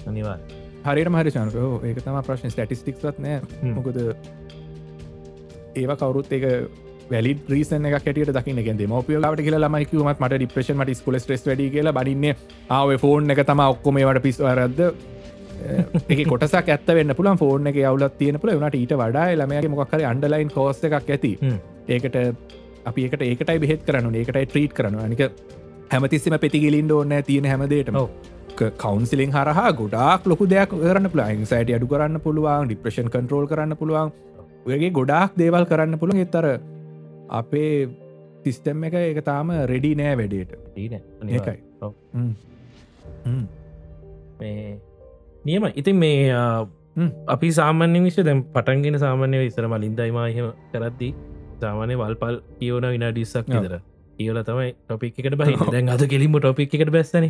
අනිවා 0.08 0.38
හරිට 0.86 1.10
මහරි 1.10 1.32
චන්කෝ 1.34 1.70
ඒක 1.84 2.00
තම 2.06 2.18
ප්‍රශ්න. 2.28 2.52
ස්ටටිස්ටික්වත් 2.54 3.18
නෑ. 3.20 3.42
මොකද 3.74 3.98
ඒවා 5.76 5.98
කවරුත් 5.98 6.30
එක 6.38 6.46
වැලි 7.10 7.34
්‍රීසන 7.48 7.90
කට 7.94 8.32
දකින 8.32 8.62
ගෙ 8.62 8.88
මෝපියලාට 8.88 9.42
කියල 9.42 9.70
මයිකවමත් 9.70 10.20
මට 10.20 10.34
ඩිප්‍රේෂන් 10.36 10.78
මට 10.78 10.98
ස්කොල 10.98 11.20
ස්ට්‍රස් 11.20 11.46
වැඩි 11.46 11.70
කියලා 11.72 11.94
බඩින්න 11.94 12.32
ආව 12.72 12.96
ෆෝන් 12.98 13.32
එක 13.32 13.44
තම 13.44 13.66
ඔක්කොමේවට 13.66 14.24
පිස්වරද්ද 14.24 14.82
එක 16.10 16.26
කොටසක් 16.32 16.70
ඇත්ත 16.70 16.90
වෙන්න 16.90 17.16
පුලන් 17.16 17.38
ෆෝර්න 17.38 17.68
එක 17.68 17.80
යවලත් 17.82 18.18
තියෙන 18.18 18.40
පුල 18.40 18.52
වනට 18.52 18.76
ඊට 18.78 18.94
වඩා 18.96 19.32
ළමගේ 19.34 19.72
මොක්කර 19.72 20.04
අන්ඩලයින් 20.06 20.52
කෝස්ස 20.52 20.84
එකක් 20.84 21.10
ඇති. 21.10 21.34
ඒකට 21.88 22.18
අපි 22.86 23.06
එකට 23.06 23.22
ඒකටයි 23.24 23.60
බෙහෙත් 23.60 23.84
කරනු 23.84 24.12
ඒකටයි 24.14 24.46
ට්‍රීට් 24.46 24.74
කරනු 24.74 25.02
අනික 25.02 25.26
හැමතිස්සම 25.92 26.38
පෙතිගිලින්ඩ 26.40 26.92
ඕන්න 26.92 27.18
තියෙන 27.24 27.46
හැමදේටම 27.46 27.98
කවන්සිලින් 28.56 29.32
හරහා 29.32 29.72
ගොඩක් 29.74 30.28
ලොකු 30.28 30.48
දෙයක් 30.48 30.76
කරන්න 30.76 31.10
පුළ 31.10 31.26
සයිට 31.46 31.76
අඩු 31.76 31.88
කරන්න 31.88 32.22
පුළුවන් 32.22 32.68
ඩිප්‍රේෂන් 32.68 33.10
කන්ට්‍රෝල් 33.10 33.48
කරන්න 33.48 33.78
පුළුවන්. 33.78 34.14
ඔයගේ 34.66 34.92
ගොඩාක් 34.92 35.38
දේවල් 35.38 35.66
කරන්න 35.66 36.00
පුළුවන්. 36.00 36.22
එතර 36.22 36.46
අපේ 37.30 37.88
සිිස්ටම් 38.44 38.84
එක 38.88 38.96
එක 39.02 39.20
තාම 39.26 39.52
රෙඩි 39.72 39.92
නෑ 40.02 40.16
වැඩේට. 40.22 40.52
ඒකයි. 40.78 41.60
නියම 45.46 45.64
ඉතින් 45.76 45.96
මේ 46.04 46.20
අපි 47.28 47.48
සාමාන්‍ය 47.60 48.04
විශ්‍ය 48.08 48.24
දැම් 48.28 48.44
පටන්ගෙන 48.56 49.00
සාමාන්‍ය 49.06 49.46
ඉසර 49.48 49.68
මලින්දයිමහම 49.74 50.52
කරද්දී 50.74 51.14
සාමානය 51.64 51.94
වල්පල් 52.02 52.38
කියවන 52.60 52.86
විනාඩිස්සක් 52.96 53.50
විතර. 53.56 53.80
කියල 54.18 54.38
තමයි 54.50 54.70
ටොපික් 54.74 55.18
එකට 55.20 55.36
බහි 55.42 55.56
දැන් 55.74 55.90
අද 55.96 56.04
කෙලින්ම 56.14 56.38
ටොපික් 56.40 56.76
එකට 56.76 56.92
බැස්සන. 56.98 57.26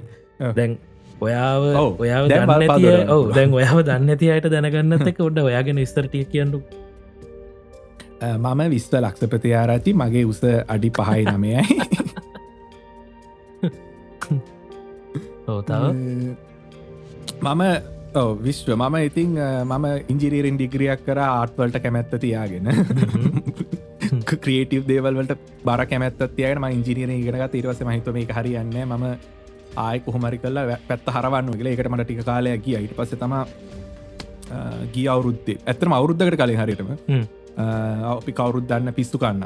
දැන් 0.59 0.77
ඔයාව 1.25 1.63
ඔයාව 2.03 2.23
දැන් 2.29 3.53
ඔයාව 3.59 3.79
දන්න 3.89 4.09
ඇති 4.15 4.31
අයට 4.33 4.47
දැනගන්නත් 4.55 5.07
එක 5.11 5.21
ඔඩ 5.27 5.37
ඔයාගෙන 5.49 5.79
විස්තරටිය 5.83 6.25
කියන්නු 6.33 6.59
මම 8.21 8.61
විස්ව 8.69 8.95
ලක්ෂපතියාරාති 8.97 9.93
මගේ 9.93 10.25
උස 10.25 10.41
අඩි 10.67 10.89
පහයි 10.89 11.25
නමයයි. 11.25 11.63
ඕතාව 15.47 15.93
මම. 17.41 17.63
විශ්ව. 18.41 18.69
මම 18.75 18.95
ඉතිං 19.03 19.35
මම 19.65 19.85
ඉංජිරීරෙන් 20.09 20.57
ඩිග්‍රියක් 20.57 21.05
කර 21.05 21.19
ආට්වලට 21.19 21.81
කැමැත්ත 21.83 22.15
තියාගෙන. 22.19 22.71
ක්‍රේටව 24.25 24.87
දේවල්ට 24.91 25.35
බර 25.65 25.85
කැමැත් 25.85 26.19
තියන 26.35 26.59
ම 26.59 26.67
ඉංජිනීර 26.71 27.09
ඉගෙනගත් 27.11 27.55
ඉරවස 27.55 27.81
මහිතම 27.83 28.21
එක 28.23 28.31
හරියන්න 28.31 28.75
ම 28.87 29.05
ආය 29.77 29.99
කොහොමරි 29.99 30.37
කල්ලා 30.39 30.79
පැත්ත 30.87 31.07
හරවන්න 31.15 31.57
ගල 31.59 31.67
එකට 31.67 31.89
මට 31.91 32.05
ටික 32.07 32.25
කාලය 32.25 32.57
කිය 32.59 32.77
ඉට 32.79 32.95
පස 32.95 33.15
තම 33.19 33.33
ගිය 34.93 35.07
අවුරුද්දේ. 35.07 35.57
ඇත්තම 35.65 35.91
අවුරුද්ධකට 35.91 36.39
කලින් 36.39 36.61
හරිටම 36.61 36.89
අපි 37.57 38.31
කවුරුත් 38.31 38.67
දන්න 38.67 38.93
පිස්සු 38.93 39.17
කන්න. 39.17 39.45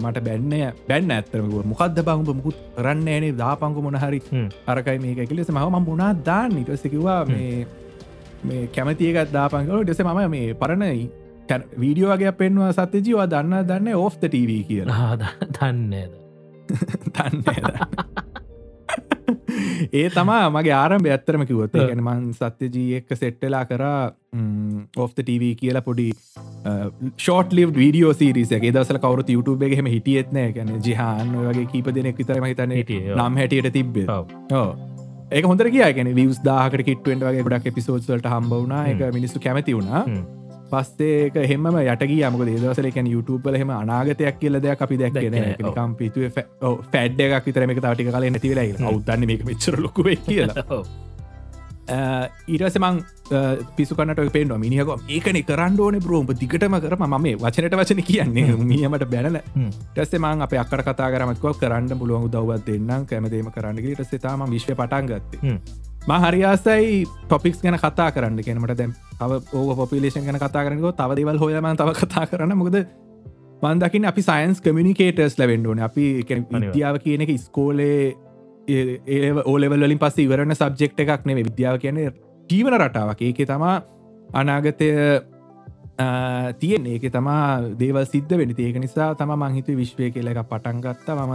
මට 0.00 0.24
බැන්නය 0.24 0.60
බැන්න 0.88 1.10
ඇත්තරම 1.10 1.50
මොකක්ද 1.64 2.00
බංග 2.00 2.22
මුකුත් 2.30 2.56
රන්න 2.78 3.08
ෑනේ 3.08 3.32
දාපංකු 3.32 3.82
මොනහරි 3.82 4.20
අරකයි 4.66 4.98
මේක 4.98 5.28
කිලෙස 5.28 5.50
මහම 5.50 5.76
මුණා 5.82 6.12
දාන්න? 6.24 6.58
ඉටසකිවා 6.58 7.24
මේ 7.24 7.66
මේ 8.44 8.66
කැමතියකත් 8.68 9.32
දාපංකල 9.32 9.84
ඩෙස 9.84 10.00
මම 10.00 10.30
මේ 10.30 10.52
පරණයි 10.54 11.10
වීඩියෝගේ 11.80 12.32
පෙන්වා 12.32 12.72
සත්‍යජීවා 12.72 13.26
දන්න 13.26 13.66
දන්න 13.66 13.94
ඕෆ්ත 13.96 14.22
TV 14.26 14.62
කියලා? 14.68 15.16
දන්නේද 15.52 16.12
දන්න 17.14 18.42
ඒ 20.00 20.04
තමා 20.08 20.42
මගේ 20.50 20.74
ආරම්භ 20.76 21.10
ඇත්තරම 21.10 21.44
කිවොත් 21.48 21.74
ගැන 21.74 22.02
මන් 22.04 22.26
සත්‍යජී 22.38 22.98
එක්ක 22.98 23.16
සෙට්ටලා 23.20 23.62
කරා 23.64 24.00
ඔෆ්ත 24.96 25.20
TV 25.28 25.52
කියලා 25.60 25.84
පොඩි 25.88 26.06
ෂෝට 27.16 27.52
ලිව 27.52 27.74
වීඩියෝ 27.76 28.12
සිරිසගේ 28.14 28.72
දසල 28.72 29.00
කවරු 29.04 29.26
YouTube 29.28 29.68
එකහෙම 29.68 29.90
හිටියෙත්නෑ 29.94 30.52
ගැන 30.58 30.72
ජිහාන් 30.88 31.34
වගේ 31.42 31.66
කීප 31.74 31.92
දෙනෙක් 31.98 32.20
විතරම 32.22 32.48
හිතන 32.50 32.74
නම් 33.16 33.40
හැටියට 33.42 33.72
තිබ්බේ. 33.72 34.06
ඒක 35.32 35.50
හොඳර 35.50 35.70
කියගෙන 35.70 36.14
විස් 36.16 36.40
දාහකට 36.44 36.86
කිට්ුවෙන්ට 36.88 37.28
වගේ 37.28 37.44
ගොඩක් 37.48 37.70
එපිසෝඩ්සලට 37.72 38.32
හම්බවුණ 38.32 38.74
එක 38.84 39.04
මිනිස්සු 39.12 39.40
කැමති 39.40 39.76
වුණා 39.78 40.02
පස්සේක 40.74 41.40
හෙම 41.52 41.70
යටගේ 41.84 42.28
යමක 42.30 42.44
දේදවසලකැන 42.50 43.12
YouTubeල 43.14 43.60
හෙම 43.62 43.72
අනාගතයක් 43.78 44.38
කියල 44.42 44.60
දෙයක් 44.66 44.84
අපි 44.88 45.00
දැක්ගෙන 45.04 45.40
කම් 45.78 45.96
පිතුව 46.02 46.42
ෆැඩ් 46.92 47.24
එකක් 47.26 47.48
විතරම 47.48 47.74
එක 47.76 47.82
තාටික 47.86 48.12
කල 48.12 48.30
නැතිවෙලා 48.36 48.92
අවුදන්න 48.92 49.26
මේක 49.32 49.48
මෙච්චර 49.50 49.80
ලොකුව 49.86 50.14
කියලා. 50.28 50.82
ඊරසමං 52.48 53.00
පිසුකනට 53.76 54.20
පේ 54.32 54.44
මිනිියක 54.44 54.90
ඒකන 55.08 55.38
කරන්න 55.50 55.80
ඕන 55.80 55.98
බ්‍රෝම 56.00 56.26
දිගටම 56.42 56.76
කරම 56.80 57.04
ම 57.08 57.26
වචනට 57.42 57.80
වචන 57.80 58.02
කියන්නේ. 58.10 58.56
මියමට 58.70 59.04
බැනල. 59.14 59.38
ටස්සෙමං 59.94 60.44
අප 60.46 60.52
අක්කර 60.64 60.82
කතා 60.82 61.10
කරමත්කො 61.14 61.54
කරන්න 61.62 61.98
පුළුවන්. 61.98 62.30
දවත් 62.30 62.66
දෙන්නම්. 62.66 63.06
කැමදේම 63.10 63.50
කරන්නගේ 63.56 63.94
ටස්සෙතාම 63.94 64.46
විශ්ව 64.50 64.74
පටන් 64.74 65.10
ගත්තේ 65.10 65.58
මහරියාසයි 66.08 67.06
ටොපික්ස් 67.28 67.62
ගැන 67.62 67.78
කතා 67.78 68.10
කරන්න. 68.12 68.42
කෙනට 68.42 68.76
දැම් 68.80 68.92
තව 69.20 69.40
ඕක 69.52 69.76
පොපිලේෂන් 69.76 70.26
ගැන 70.26 70.38
කතා 70.38 70.64
කරනක 70.66 70.92
තව 71.00 71.10
දෙවල් 71.18 71.38
හොයම 71.38 71.70
තව 71.76 71.96
කතා 72.00 72.26
කරන්න. 72.26 72.56
මොකද 72.56 72.76
මන්දකින් 73.62 74.04
අපි 74.10 74.22
සයින්ස් 74.22 74.60
කමිනිකේටර්ස් 74.60 75.38
ලැබෙන්ඩෝන 75.38 75.80
අපි 75.80 76.04
විද්‍යාව 76.28 77.00
කියන 77.04 77.24
එක 77.24 77.32
ස්කෝලේ 77.40 78.14
ඒ 78.68 79.32
ඕලෙවල්ලින් 79.44 79.98
පස්ස 79.98 80.18
ඉවරණ 80.18 80.54
සබ්ජෙක්් 80.54 81.00
එකක් 81.04 81.24
නෙවේ 81.26 81.48
විද්‍යාව 81.50 81.78
කියන 81.80 82.00
ජීවන 82.50 82.76
රටාවක්. 82.80 83.22
ඒක 83.22 83.46
තමා 83.48 83.76
අනාගතය 84.34 84.88
තියෙන් 86.60 86.86
ඒක 86.86 87.04
තමා 87.12 87.44
දේවල් 87.80 88.06
සිද්ධ 88.06 88.36
වෙනි 88.36 88.54
ඒක 88.58 88.76
නිසා 88.84 89.14
තම 89.14 89.32
මංහිත 89.38 89.68
විශ්වය 89.80 90.10
කියල 90.10 90.28
එක 90.28 90.42
පටන්ගත්ත 90.50 91.08
මම 91.16 91.34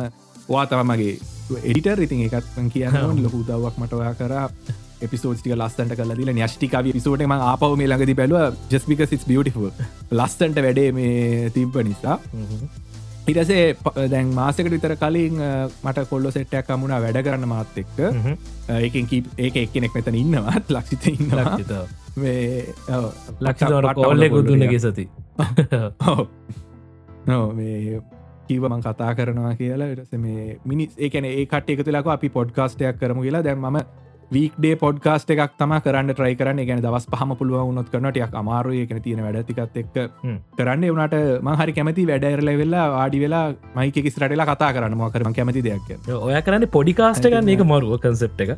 වා 0.50 0.66
තමමගේ 0.66 1.16
එඩිටර් 1.64 2.04
ඉතින් 2.06 2.28
එකත් 2.28 2.54
කියන්න 2.74 3.24
ලොකු 3.24 3.42
දවක් 3.48 3.76
මට 3.78 3.94
ඔයා 3.94 4.14
කර. 4.14 4.36
එපිසෝටික 5.02 5.56
ලස්සට 5.56 5.96
කල 5.96 6.14
දිල. 6.18 6.34
න්‍යෂ්ටිකාව 6.34 6.92
පිසෝට 6.92 7.24
ම 7.26 7.34
ආපව 7.38 7.78
මේ 7.80 7.88
ළඟදි 7.88 8.16
බැලුව. 8.20 8.60
ජස්මික 8.72 9.06
සිස් 9.08 9.26
බියටිෆ 9.26 9.58
ලස්සන්ට 10.12 10.62
වැඩේ 10.66 10.92
මේ 10.92 11.50
තිබ්බ 11.56 11.80
නිසා. 11.90 12.20
හිටසේ 13.28 13.64
දැන් 14.10 14.34
මාසකට 14.34 14.72
විතර 14.72 14.96
කලින් 14.98 15.40
මට 15.84 16.08
කොල්ලො 16.12 16.32
සෙට්ටයක් 16.32 16.68
කමුණ 16.68 16.96
වැඩ 17.06 17.22
කරන්න 17.24 17.48
මාත් 17.48 17.80
එක්ක. 17.84 17.98
ඒකෙන් 18.80 19.08
කීප 19.08 19.26
ඒක 19.38 19.64
එක්කෙනෙක් 19.64 19.96
මෙතන 19.96 20.20
ඉන්නවත් 20.24 20.72
ලක්ෂිත 20.76 21.10
ඉන්න 21.14 21.34
ලක්ෂ 23.42 23.76
කොල්ලෙ 23.96 24.30
ගුදුනගේ 24.30 24.80
සති 24.80 25.10
මේ 27.56 28.02
කිවමං 28.50 28.84
කතා 28.90 29.14
කරනවා 29.22 29.56
කියලා. 29.62 29.94
ටස 29.96 30.22
මේ 30.26 30.60
මිනිස් 30.74 31.00
ඒකන 31.08 31.32
ඒ 31.32 31.46
කට 31.54 31.74
එක 31.78 31.82
තුලක 31.88 32.14
අපි 32.18 32.30
පොඩ්කාස්ටයක් 32.38 33.02
කරමු 33.02 33.26
කියලා. 33.26 33.44
දැන්ම 33.48 33.82
වීක්ඩේ 34.36 34.76
පොඩ්කාස්ට 34.82 35.32
එකක් 35.34 35.54
තම 35.60 35.72
කරන්න 35.86 36.14
ට්‍රයි 36.14 36.36
කරන්න. 36.40 36.60
ගැන 36.70 36.82
දවස් 36.86 37.06
පහම 37.14 37.32
පුළුව 37.40 37.70
උනොත් 37.72 37.88
කරනටයක් 37.94 38.36
අමාරුය. 38.42 38.82
කන 38.90 39.02
තියෙන 39.06 39.24
වැඩතිකත් 39.26 39.80
එක් 39.82 39.88
කරන්න. 40.58 40.86
වනට 40.96 41.22
මහරි 41.48 41.74
කැමති 41.78 42.06
වැඩරල 42.10 42.52
වෙල්ලා 42.64 42.86
ආඩි 43.00 43.24
වෙලා 43.24 43.46
මයික 43.78 43.98
කිසිරටලා 44.08 44.50
කතා 44.52 44.74
කරන්න. 44.76 45.00
මකරම 45.00 45.34
කැමති 45.40 45.66
දෙයක් 45.70 45.90
ඔය 46.28 46.36
කරන්න 46.50 46.70
පොඩිකාස්ට 46.78 47.26
ගන්න 47.32 47.56
එක 47.56 47.66
මරුව 47.72 47.98
කන්සෙප් 48.06 48.46
එක. 48.46 48.54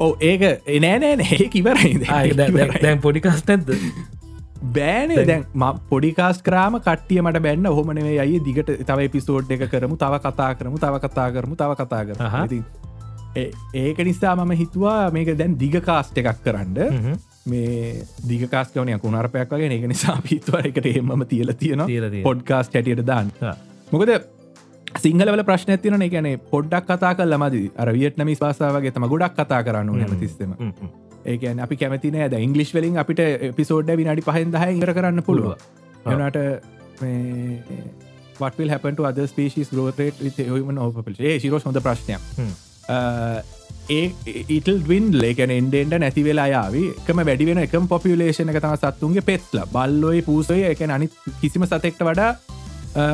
ඕ 0.00 0.10
ඒක 0.30 0.42
එනෑනෑ 0.78 1.16
නෑ 1.22 1.46
කිවරයි 1.54 1.94
දැන් 2.82 3.06
පොඩිකාස්ට 3.06 3.54
ඇද 3.54 3.72
බෑනේ 4.76 5.26
දැන් 5.30 5.44
ම 5.54 5.64
පොඩිකාස් 5.90 6.42
කරාම 6.42 6.78
කට්ටිය 6.78 7.20
මට 7.22 7.42
බැන්න. 7.46 7.66
හොමනේ 7.78 8.18
අයි 8.20 8.38
දිගට 8.46 8.70
තව 8.90 9.08
පිසෝඩ් 9.16 9.50
එක 9.50 9.66
කරමු 9.74 9.98
තව 10.04 10.22
කතා 10.26 10.54
කරමු 10.60 10.78
තව 10.84 11.02
කතා 11.04 11.28
කරමු 11.36 11.56
තව 11.56 11.70
කතා 11.80 12.02
කර 12.06 12.16
ඒක 13.74 13.98
නිසා 14.08 14.36
මම 14.36 14.52
හිතුවා 14.62 15.10
මේක 15.10 15.34
දැන් 15.38 15.58
දිග 15.58 15.76
කාස්ට 15.88 16.18
එකක් 16.18 16.42
කරන්න. 16.44 17.16
මේ 17.46 18.06
දිගකාස්කවනය 18.28 18.98
කුණරපයක් 19.02 19.50
වගේ 19.50 19.72
එක 19.78 19.88
නිසා 19.94 20.20
පිත්වර 20.28 20.68
එකට 20.68 20.86
එමම 20.92 21.24
තියල 21.32 21.50
තියෙන 21.62 21.82
පොඩ්කාස්ට 22.22 22.78
හැටියට 22.78 23.06
දාන්න. 23.06 23.32
මොකද 23.90 24.12
සිංහලවල 25.00 25.42
ප්‍රශ්න 25.48 25.78
තින 25.78 26.02
එකන 26.08 26.28
පොඩ්ඩක් 26.50 26.86
කතා 26.90 27.14
කල් 27.18 27.34
මද. 27.38 27.64
අර 27.76 27.92
වියට්නමි 27.92 28.36
පාසාවගේ 28.42 28.94
තම 28.94 29.08
ගොඩක් 29.14 29.34
කතා 29.38 29.62
කරන්න 29.66 30.04
හැමතිස්සම 30.04 30.52
ඒකන 31.24 31.62
අපි 31.66 31.76
කැමතින 31.76 32.18
ඇද 32.18 32.38
ඉංගලිස් 32.38 32.74
වලින් 32.74 32.98
අපිට 32.98 33.22
පිසෝඩ් 33.56 33.92
විනාඩි 33.96 34.26
පහෙන්දහ 34.28 34.62
ඉර 34.76 34.94
කරන්න 34.94 35.22
පුළුව 35.22 35.56
එනට 36.06 36.38
වටල් 38.40 38.72
හැපට 38.74 39.02
අද 39.08 39.24
ස්පේෂස් 39.30 39.72
ගෝතේට 39.72 40.22
හම 40.38 40.78
ඕපපල් 40.78 41.18
ඒ 41.20 41.38
සිරෝ 41.38 41.60
හොඳ 41.64 41.80
ප්‍රශ්නයක්. 41.80 42.20
ඒ 43.90 44.04
ඉටල් 44.48 44.78
ඩවින් 44.78 45.10
ලේකන 45.22 45.50
එන්ඩෙන්ට 45.50 45.98
නැති 45.98 46.24
වෙලා 46.24 46.48
යාව. 46.54 46.74
එකම 46.78 47.22
වැඩිවෙන 47.28 47.62
එකම 47.64 47.88
පොපියලේෂන 47.88 48.52
එක 48.52 48.60
තම 48.64 48.76
සත්තුන්ගේ 48.78 49.28
පෙත්ල. 49.30 49.62
බල්ලොයි 49.74 50.22
පූසය 50.22 50.58
එක 50.72 50.82
අනි 50.88 51.10
කිසිම 51.40 51.66
සතෙක්ට 51.66 52.04
වඩා 52.08 52.32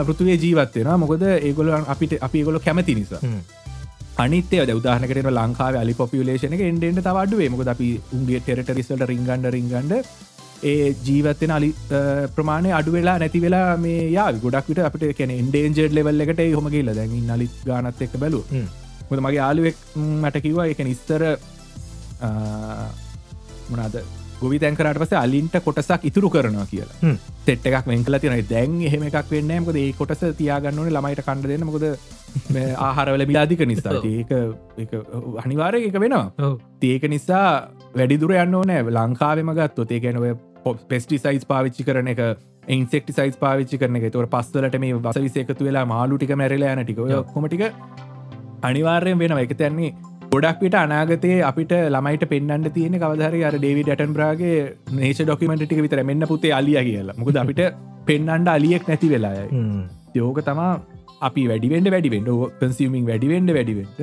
පෘතුවේ 0.05 0.37
ජීවත්වෙන 0.37 0.93
මොකද 0.99 1.25
ඒගොල 1.29 1.73
අපිට 1.87 2.19
අපි 2.21 2.45
ගොල 2.45 2.61
කැමති 2.61 2.95
නිසා 2.95 3.21
අනිතය 4.19 4.59
උදාහනකට 4.71 5.31
ලංකාව 5.33 5.77
අලි 5.83 5.95
පොපියලේෂන 5.95 6.57
එක 6.57 6.65
එන්ඩෙන්ට 6.69 7.03
තවඩුවේ 7.03 7.51
මොකද 7.53 7.71
අපි 7.75 7.89
උන්ගේ 8.17 8.41
ටෙරට 8.41 8.73
රිසල්ට 8.79 9.07
රිංගන්ඩ 9.13 9.49
රිංගන්ඩ 9.57 9.95
ඒ 10.65 10.89
ජීවත්තෙන 11.07 11.55
අලි 11.59 11.71
ප්‍රමාණය 12.37 12.73
අඩු 12.79 12.97
වෙලා 12.97 13.17
නැති 13.23 13.43
වෙලා 13.47 13.67
මේ 13.79 14.03
යා 14.11 14.29
ගොඩක් 14.45 14.71
විට 14.71 14.83
අපට 14.89 15.07
කැන 15.19 15.35
එන්ඩේන්ජර් 15.37 15.91
ලෙවල් 15.93 16.27
එකට 16.27 16.45
හොමගේල්ල 16.57 16.93
දැන් 16.93 17.17
නලි 17.31 17.49
ගානත් 17.65 18.05
එක් 18.07 18.17
බැලු 18.19 18.43
මොද 19.11 19.25
මගේ 19.27 19.41
යාලුවෙක් 19.41 19.85
මට 20.05 20.45
කිව්වා 20.47 20.71
එක 20.73 20.83
නිස්තර 20.83 21.25
මනාද 23.71 23.97
ගොවි 24.41 24.59
තැන්කරට 24.59 25.01
පස 25.03 25.15
අලින්ට 25.17 25.57
කොටසක් 25.61 26.05
ඉතුරු 26.05 26.31
කරනවා 26.31 26.67
කියලා. 26.67 27.15
තෙට් 27.47 27.67
එකක් 27.67 27.87
වෙංකල 27.87 28.19
තින 28.19 28.37
දැන් 28.51 28.77
එහෙම 28.83 29.07
එකක් 29.09 29.31
වෙන්න 29.31 29.55
මොද 29.65 29.77
ඒ 29.77 29.93
කොටස 29.93 30.25
තියාගන්නවන 30.39 30.91
ළමයිට 30.91 31.23
කණ්ඩ 31.23 31.53
දෙන්න. 31.53 31.67
මොකද 31.67 31.87
ආහරවල 32.89 33.27
බිලාදික 33.27 33.65
නිසා. 33.67 34.03
ඒක 34.05 34.93
අනිවාරය 35.45 35.85
එක 35.89 35.99
වෙනවා. 35.99 36.53
ඒක 36.83 37.09
නිසා 37.09 37.47
වැඩිදුර 37.95 38.37
යන්න 38.37 38.61
නෑ 38.65 38.85
ලංකාවම 38.91 39.55
ගත්තොත් 39.55 39.93
ඒ 39.93 40.01
ගැනව 40.01 40.29
පෙස්ටි 40.89 41.19
සයිස් 41.19 41.45
පාවිච්චි 41.45 41.85
කරන 41.85 42.13
එක 42.15 42.23
ඉන්සෙක්ටි 42.69 43.13
සයිස් 43.13 43.37
පාවිච්චි 43.37 43.79
කරන 43.79 43.97
එක. 43.97 44.13
තුර 44.13 44.29
පස්සලට 44.29 44.79
මේ 44.79 44.95
වස 44.99 45.25
විසේකතු 45.25 45.65
වෙලා 45.65 45.87
මාලුටික 45.87 46.37
මැරලා 46.37 46.77
යනටික 46.77 47.03
කොමටික 47.35 47.67
අනිවාර්යෙන් 48.63 49.19
වෙන 49.19 49.39
එක 49.39 49.57
තැන්නේ 49.57 49.95
ගොඩක් 50.33 50.59
විට 50.65 50.77
අනාගතයේ 50.81 51.37
අපිට 51.49 51.73
ළමයිට 51.95 52.25
පෙන්න්න 52.33 52.67
තියෙන 52.75 52.97
කවදහර 53.03 53.35
අර 53.49 53.55
ඩේවි 53.57 53.83
ටන් 53.87 54.13
ප්‍රාගේ 54.17 54.57
නේෂ 54.99 55.21
ඩොකිමෙන්ටික 55.23 55.81
විතර 55.85 56.01
මෙන්න 56.11 56.27
පුතේ 56.33 56.53
අලිය 56.59 56.81
කියලා. 56.89 57.17
මුකද 57.21 57.39
අපිට 57.43 57.61
පෙන්න්නන්ඩ 58.09 58.51
අලියෙක් 58.57 58.85
නැති 58.91 59.09
වෙලායි 59.13 59.47
යෝක 60.15 60.41
තමා 60.49 60.73
අපි 61.29 61.45
වැඩිවෙන්ඩ 61.51 61.89
වැඩිවෙන්ඩ 61.95 62.29
කන්සිමින් 62.61 63.07
වැඩිවෙන්ඩ 63.11 63.55
වැඩිවෙන්ට 63.57 64.01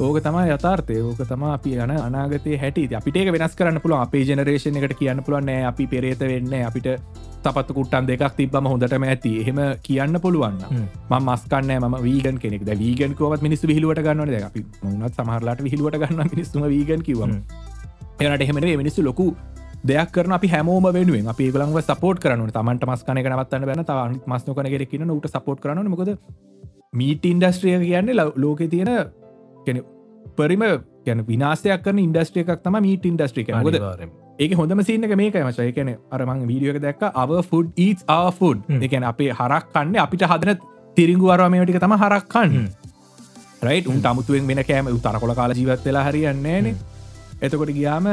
ඕක 0.00 0.18
තම 0.24 0.36
යථර්තය 0.54 0.96
ඕක 1.04 1.20
තම 1.28 1.42
අපි 1.44 1.74
යන 1.76 1.90
අනාගතය 1.92 2.56
හැටි. 2.56 2.88
අපිට 2.98 3.16
වෙනස් 3.34 3.54
කරන්න 3.58 3.80
පුළුව 3.84 4.00
අපේ 4.04 4.24
ජනරේෂණ 4.24 4.78
එකට 4.80 4.96
කියන්න 5.00 5.22
පුළුවන්න්නේ 5.26 5.66
අපි 5.70 5.86
පෙරේත 5.86 6.20
වෙන්න 6.20 6.54
අපිට 6.68 6.88
තපත් 7.44 7.76
කුට්ටන් 7.76 8.08
දෙකක් 8.08 8.36
තිබම 8.38 8.66
හොඳටම 8.72 9.04
ඇති. 9.04 9.32
එහෙම 9.42 9.60
කියන්න 9.86 10.20
පුළුවන් 10.24 10.58
ම 11.10 11.14
මස්කන්න 11.28 11.72
ම 11.90 11.96
වීගන් 12.06 12.38
කෙනෙක්. 12.42 12.64
වීගන් 12.82 13.14
කවත් 13.18 13.42
මිනිස් 13.42 13.62
හිලුවට 13.62 14.02
ගන්නන 14.06 14.48
අපි 14.48 14.64
මුණත් 14.82 15.14
සමහරලාට 15.20 15.64
විහිලුවට 15.68 16.00
ගන්න 16.02 16.34
මිනිස්සුම 16.34 16.68
වීගන් 16.74 17.02
කිවම 17.08 17.38
එනට 18.20 18.42
එහෙමන 18.46 18.68
මිනිස්සු 18.82 19.04
ලොකු 19.04 19.34
දෙයක් 19.84 20.12
කරන 20.14 20.32
අපි 20.32 20.48
හැමෝම 20.48 20.84
වෙනුවෙන්. 20.98 21.26
අපි 21.28 21.50
ගලන්ව 21.54 21.80
සපෝට් 21.82 22.18
කරනු 22.24 22.50
තමන්ට 22.58 22.86
මස්කන 22.90 23.18
නවත්තන්න 23.22 23.66
බැන 23.70 23.84
තවන් 23.90 24.20
මස්න 24.26 24.54
කන 24.56 24.72
ගෙරක්න 24.74 25.10
ට 25.20 25.34
සපෝට් 25.34 25.60
කරන 25.60 25.88
මොකද 25.94 26.16
මීට 27.00 27.24
ඉන්ඩස්ට්‍රිය 27.24 27.80
කියන්නේ 27.82 28.30
ලෝක 28.36 28.62
තියෙන 28.70 29.20
කෙන 29.66 29.82
පරිම 30.36 30.64
ගැන 31.04 31.24
විනාසයක් 31.26 31.84
කරන 31.84 32.00
ඉන්ඩස්ට්‍රිය 32.00 32.44
එකක් 32.44 32.62
තම 32.62 32.78
මීට 32.80 33.06
ඉන්ඩස්ට්‍රික 33.06 33.54
ොද 33.54 33.78
ඒක 34.38 34.54
හොඳම 34.54 34.82
සින්න 34.82 35.08
මේක 35.14 35.40
මචය 35.42 35.68
කන 35.72 35.94
අරමං 36.10 36.46
වීඩියෝක 36.46 36.80
දැක් 36.80 37.02
අව 37.14 37.34
ෆුඩ් 37.44 37.72
ඊස් 37.78 38.06
ෆුඩ් 38.34 38.70
එකන 38.80 39.04
අපේ 39.04 39.32
හරක් 39.32 39.68
කන්න 39.70 39.98
අපිට 39.98 40.26
හදන 40.26 40.64
තිරිංගු 40.96 41.30
අරවාමටික 41.30 41.80
තම 41.80 41.96
හරක්කන්න 41.96 42.56
රයිට 43.62 43.86
උන් 43.88 44.00
අමුතුවෙන් 44.04 44.46
වෙන 44.46 44.64
කෑම 44.64 44.90
උතරකොල 44.90 45.34
කාල 45.34 45.54
ජීවත් 45.54 45.84
වෙලා 45.84 46.08
හරියන්නේන 46.08 46.74
එතකොට 47.40 47.72
ගියාම 47.72 48.10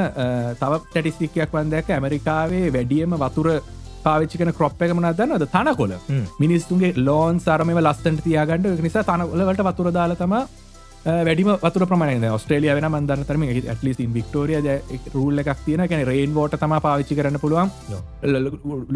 තව 0.59 0.79
ටටිස්ටික්යක් 0.85 1.51
වන්දැක 1.53 1.91
ඇමරිකාවේ 1.91 2.65
වැඩියම 2.69 3.17
වතුර 3.17 3.49
පාවිච්චිකන 4.03 4.51
කොප් 4.53 4.81
එක 4.81 4.93
මන 4.93 5.11
දන්නද 5.13 5.45
තනකොල 5.49 5.93
මිනිස්තුන්ගේ 6.39 6.95
ලෝන් 6.99 7.39
සරම 7.39 7.73
ලස්තට 7.77 8.23
තියාගන්නඩ 8.23 8.81
නිසා 8.81 9.05
තනකොලවට 9.05 9.63
වතුර 9.67 9.91
දාලතම 9.93 10.35
වැඩිම 11.05 11.49
වතුර 11.55 11.85
ප්‍රමාණ 11.85 12.25
ස්ට්‍රේලිය 12.37 12.73
වෙන 12.75 12.87
මන්දන්න 12.89 13.25
තරම 13.25 13.43
ඇටලිස් 13.45 13.99
වික්ටෝරිය 14.15 14.59
රූල්ල 15.13 15.41
එකක් 15.43 15.63
තියෙන 15.65 15.87
කැන 15.87 16.05
රේන් 16.07 16.37
ෝට 16.37 16.57
තම 16.59 16.75
පාවිච්චි 16.81 17.15
කරන්න 17.15 17.39
පුළුවන්. 17.39 17.71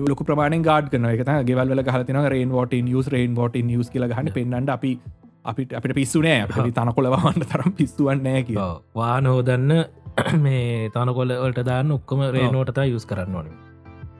ලොක 0.04 0.24
ප්‍රමාණ 0.26 0.64
ගාඩ් 0.64 0.90
කන 0.92 1.06
එක 1.06 1.26
ගෙවල් 1.46 1.84
හලතින 1.90 2.22
රේන් 2.28 2.52
ෝට 2.52 2.76
නිියස් 2.82 3.08
රේන් 3.08 3.38
ෝට 3.38 3.56
නිියස් 3.64 3.90
කියල 3.90 4.08
හන්න 4.10 4.34
පෙන්න්නට 4.34 4.70
අපි 4.70 5.00
අපිට 5.46 5.74
අපිට 5.74 5.96
පිස්සුනෑ 5.96 6.72
තනකොලවන්න 6.72 7.48
තරම් 7.48 7.72
පිස්සුවන්නෑ 7.80 8.44
කිය 8.44 8.60
වානෝදන්න 8.96 9.74
මේ 10.46 10.90
තනකොල 10.90 11.32
ඔල්ට 11.40 11.64
දාන්න 11.66 11.92
ඔක්කොම 11.92 12.28
රේනෝටතා 12.32 12.86
යුස් 12.86 13.06
කරන්න 13.06 13.36
ඕන. 13.36 13.50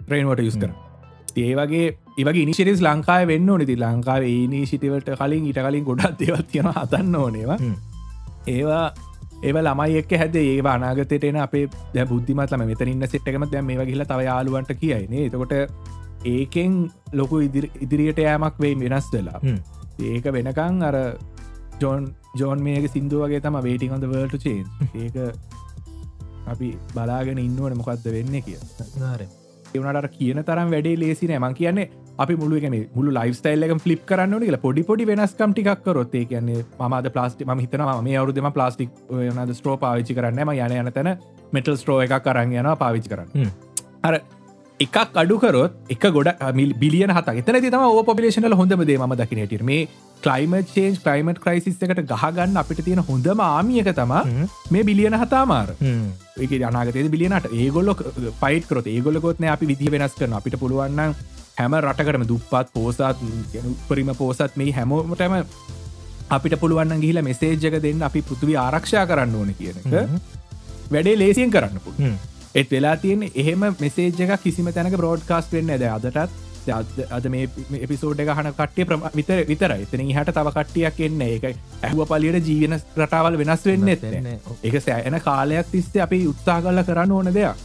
රේන්වට 0.10 0.44
යුස් 0.44 0.58
කර 0.58 0.93
ඒ 1.36 1.54
වගේ 1.56 1.86
ඒවගේ 2.18 2.44
ඉනිශිරිස් 2.46 2.82
ලංකාව 2.88 3.28
වෙන්න 3.32 3.50
ඕනෙති 3.50 3.76
ලංකාව 3.84 4.28
ඒනිශිටිවට 4.28 5.10
කලින් 5.22 5.50
ඉට 5.52 5.60
කලින් 5.66 5.88
ගොඩක් 5.90 6.20
දෙවත් 6.20 6.48
තියෙන 6.52 6.70
හතන්න 6.78 7.16
ඕනේවා 7.16 7.60
ඒවා. 8.48 8.86
ඒව 9.44 9.58
ළමයි 9.60 9.98
එක් 10.02 10.14
හැද. 10.22 10.36
ඒ 10.36 10.62
අනාගතයට 10.76 11.28
එන 11.30 11.40
අපේ 11.46 11.66
දැ 11.94 12.06
බුද්ධිමත්ලම 12.06 12.66
මෙතනන්න 12.72 13.08
සෙට්කම 13.14 13.46
දැම 13.52 13.66
මේ 13.66 13.80
වගේල 13.82 14.06
තව 14.12 14.28
යාලුවන්ට 14.30 14.74
කියයිනේ 14.82 15.26
එතකොට 15.28 15.54
ඒකෙන් 16.26 16.76
ලොකු 17.14 17.40
ඉදිරියට 17.82 18.20
යෑමක් 18.26 18.60
වෙයි 18.66 18.80
වෙනස් 18.84 19.10
වෙලා. 19.14 19.40
ඒක 20.02 20.26
වෙනකං 20.38 20.84
අර 20.90 20.98
ජෝන් 21.82 22.10
ජෝන් 22.40 22.64
මේක 22.64 22.90
සිින්දුවගේ 22.96 23.42
තම 23.42 23.60
වේටිං 23.68 23.94
හොඳ 23.94 24.10
වලට 24.14 24.44
චේ 24.44 24.60
ඒක 24.96 25.16
අපි 26.48 26.74
බලාගෙන 26.96 27.46
ඉන්නවන 27.48 27.80
මොකක්ද 27.80 28.12
වෙන්න 28.18 28.42
කිය 28.42 28.60
ඒවනට 29.76 30.18
කියන 30.18 30.44
තරම් 30.48 30.72
වැඩේ 30.74 31.00
ලේසි 31.00 31.30
නෑමන් 31.32 31.56
කියන්නේ 31.60 31.90
අපි 32.18 32.36
මුළු 32.42 32.62
ගැන 32.64 32.76
මුළු 32.96 33.14
ලයිස්ටයිල්ලක 33.18 33.82
ෆලිප් 33.84 34.06
කරන්න 34.06 34.40
කියලා. 34.40 34.62
පොඩි 34.66 34.84
පොඩි 34.84 35.08
වෙනස්කම් 35.08 35.54
ටික්කරොත්තේ 35.54 36.26
කියන්නේ 36.26 36.66
මද 36.90 37.14
ප්ලාස්ටි 37.16 37.46
ම 37.46 37.60
හිතන 37.60 37.86
මේ 38.04 38.18
අවුදම 38.18 38.52
ප්ලාස්ටික් 38.54 38.90
නද 39.32 39.58
ස්ට්‍රෝ 39.60 39.78
පාවිච්චි 39.78 40.14
කරන්නම 40.14 40.54
යන 40.56 40.78
යන 40.80 40.94
තැන 40.94 41.12
මෙටල් 41.52 41.78
ස්ට්‍රෝ 41.82 42.00
එක 42.06 42.16
කරන්න 42.24 42.56
යන 42.62 42.72
පාවිච්චි 42.78 43.10
කරන්න. 43.10 43.52
අර 44.04 44.20
එකක් 44.84 44.98
අඩුකරොත් 45.16 45.76
එක 45.90 46.06
ගොඩ 46.12 46.30
බිලියන 46.78 47.12
හත 47.12 47.36
එතන 47.36 47.60
තම 47.66 47.86
ඕ 47.90 48.04
පොපිලේෂනල 48.04 48.56
හොඳම 48.56 48.84
දේ 48.86 48.98
ම 49.00 49.16
දකිනට 49.16 49.64
මේ 49.64 49.84
කලයිම 50.24 50.56
චේන්ස් 50.68 50.98
ක්‍රයිමට 51.00 51.40
ක්‍රයිසිස් 51.40 51.78
එකට 51.80 52.02
ගහගන්න 52.06 52.58
අපිට 52.58 52.82
තියෙන 52.82 53.04
හොඳම 53.04 53.44
ආමියක 53.44 53.92
තම 53.94 54.14
මේ 54.72 54.84
බිලියන 54.84 55.18
හතාමාර 55.18 55.70
ඒක 56.40 56.58
අනාගතය 56.64 57.06
බිලියනට 57.10 57.48
ඒගොල්ලො 57.54 57.96
පයිට 58.42 58.68
කරොත් 58.68 58.88
ඒගොලකොත්න 58.88 59.48
අපි 59.50 59.72
විදි 59.72 59.94
වෙනස් 59.94 60.18
කරන 60.18 60.36
අපිට 60.36 60.60
පුළුවන්න 60.60 61.16
හැම 61.56 61.80
රටකරම 61.80 62.28
දුප්පත් 62.28 62.74
පෝසත් 62.74 63.02
උපරිම 63.64 64.14
පෝසත් 64.16 64.56
මේ 64.56 64.74
හැමෝමටම 64.74 65.40
අපිට 66.32 66.60
පුළුවන් 66.60 67.00
ගිහිල 67.00 67.22
මෙසේජ්ජක 67.24 67.82
දෙන්න 67.82 68.04
අපි 68.04 68.22
පෘතුවි 68.24 68.56
ආරක්ෂා 68.58 69.06
කරන්න 69.06 69.36
ඕන 69.36 69.56
කියනක 69.56 69.98
වැඩේ 70.90 71.18
ලේසියෙන් 71.18 71.52
කරන්න 71.52 71.84
පුළ 71.86 72.00
එත් 72.56 72.72
වෙලා 72.72 72.96
තියෙන 72.98 73.30
එහෙම 73.36 73.68
මෙසේජ්ක 73.80 74.34
කිසිම 74.42 74.72
තැනක 74.72 74.96
බ්‍රෝඩ්කාස්ට 74.96 75.54
වෙන්න 75.54 75.72
ඇද 75.72 75.86
අදටත් 75.90 76.42
අද 77.12 77.26
මේ 77.28 77.50
එපිසෝඩ් 77.80 78.20
එක 78.20 78.32
හන 78.32 78.52
කට්ටිය 78.52 78.86
ප්‍රම 78.86 79.04
විතර 79.14 79.44
විතර 79.48 79.76
එතන 79.76 80.06
හට 80.10 80.36
තව 80.38 80.54
කට්ටියක් 80.54 81.02
එන්න 81.08 81.22
එක 81.24 81.48
ඇහුව 81.82 82.08
පලියට 82.08 82.48
ජීවන 82.48 82.78
රටාවල් 82.98 83.38
වෙනස් 83.38 83.66
වෙන්න 83.66 83.90
එතන 83.90 84.30
එක 84.64 84.80
සෑන 84.80 85.20
කාලයක් 85.22 85.72
තිස්සේ 85.72 86.06
අපි 86.06 86.24
උත්සා 86.28 86.62
කල්ල 86.62 86.84
කරන්න 86.84 87.12
ඕන 87.12 87.34
දෙයක්. 87.34 87.56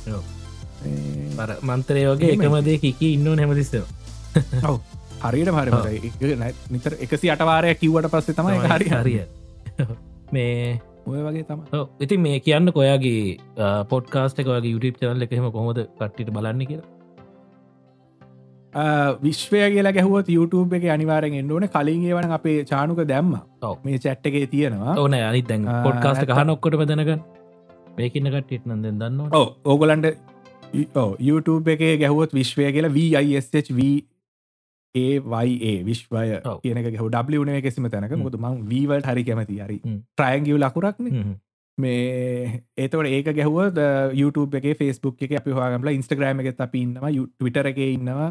මන්තරය 1.62 2.06
වගේ 2.06 2.34
එකමදේ 2.34 2.78
කිකි 2.78 3.14
ඉන්න 3.14 3.32
නැමතිස්සව 3.32 3.84
ඔව. 4.64 4.80
හරියට 5.20 5.50
හරි 5.50 6.36
නිතර 6.70 6.98
එකසි 7.00 7.30
අටවාරය 7.30 7.74
කිව්වට 7.76 8.10
පස්සේ 8.10 8.34
තමයි 8.34 8.58
හරි 8.66 8.92
හරිය 8.92 9.24
මේ 10.32 10.80
ඔය 11.08 11.20
වගේ 11.26 11.44
තම 11.48 11.60
ඉතින් 12.04 12.22
මේ 12.26 12.38
කියන්න 12.46 12.72
කොයාගේ 12.76 13.72
පොඩ්කාස්ට 13.92 14.40
එක 14.42 14.48
වගේ 14.52 14.72
යුටප් 14.76 15.02
චනල් 15.02 15.26
එකහෙම 15.26 15.50
කොහොද 15.56 15.78
කට්ටිට 16.00 16.30
බලන්න 16.36 16.64
කියලා? 16.70 16.88
විශ්වය 19.24 19.60
කියලා 19.74 19.94
ගැහුවත් 19.98 20.28
YouTube 20.36 20.76
එක 20.78 20.84
අනිවාරෙන් 20.96 21.36
එන්නඕන 21.40 21.68
කලින්ගේ 21.76 22.14
වන 22.18 22.34
අපේ 22.38 22.58
චානුක 22.70 23.00
දැම්ම. 23.12 23.32
මේ 23.84 23.98
චැට්ටගේ 24.06 24.46
තියෙනවා. 24.54 24.94
ඕන 25.02 25.14
අනි 25.20 25.42
දැන් 25.50 25.68
පොඩ්කාස්ට 25.86 26.26
කහන 26.32 26.54
ඔක්කොට 26.56 26.78
බදනග 26.82 27.12
මේකන්න 27.98 28.28
කට්ටිට 28.34 28.68
නද 28.68 28.84
දන්න 29.00 29.18
ඕගොලන්ට 29.72 30.06
YouTube 31.28 31.74
එක 31.74 31.82
ගැහුවත් 32.04 32.32
විශ්වය 32.38 32.70
කියලා 32.76 32.94
VISHV 32.98 33.80
ඒවයිඒ 34.94 35.84
විශ්වය 35.84 36.40
ඔව්. 36.44 36.60
කියනක 36.62 36.86
ගැහ 36.86 37.10
ඩ්න 37.10 37.60
කෙසිම 37.62 37.90
තැනක. 37.90 38.16
මුද 38.16 38.38
මං 38.38 38.64
වීවල් 38.68 39.02
හරි 39.02 39.24
කැමති 39.24 39.60
හරි 39.60 39.80
හ්ම්. 39.84 40.00
ට්‍රයන්ගව 40.16 40.58
ලකුරක්න 40.58 41.36
මේ 41.78 42.62
ඒතවට 42.76 43.06
ඒක 43.06 43.28
ගැහුව 43.36 43.76
YouTube 44.12 44.56
එක 44.58 44.66
ෆස්බුක් 44.78 45.20
එක 45.22 45.36
අපි 45.38 45.52
හගමල 45.52 45.90
ඉස්ටග්‍රම 45.92 46.40
එක 46.42 46.58
අපි 46.58 46.80
ඉන්නවා 46.82 47.10
ටවිටර 47.10 47.70
එක 47.70 47.78
ඉන්නවා 47.84 48.30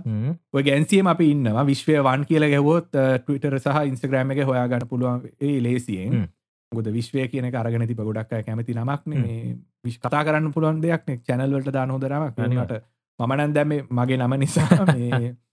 ඔය 0.53 0.63
ගැන්සියම 0.63 1.07
අපි 1.07 1.29
ඉන්නවා 1.31 1.63
විශ්වය 1.63 1.95
වන් 2.03 2.25
කියල 2.25 2.43
ගැහවොත් 2.45 2.89
ටවිටර 2.91 3.55
සහ 3.59 3.87
ඉන්ස්ටග්‍රම 3.87 4.35
එක 4.35 4.43
හොයා 4.43 4.67
ගන්න 4.67 4.89
පුළුවන් 4.89 5.23
ඒ 5.39 5.61
ලේසියෙන්. 5.63 6.27
ගොද 6.71 6.91
විශ්වය 6.91 7.27
කියනක 7.31 7.55
අරගෙන 7.55 7.87
තිබ 7.87 8.03
ගොඩක් 8.03 8.35
කැමති 8.43 8.75
නමක්න 8.75 9.13
හ්ම්. 9.13 9.23
මේ 9.23 9.55
විශ් 9.83 9.99
කතා 9.99 10.25
කරන්න 10.27 10.51
පුළුවන් 10.51 10.83
දෙයක් 10.83 11.07
චැනල්වලට 11.23 11.71
දාන 11.71 11.89
හොදරමක්. 11.89 12.35
නට 12.35 12.81
මමනන් 13.19 13.53
දැම 13.53 13.71
මගේ 13.89 14.17
නම 14.17 14.39
නිසා 14.39 14.67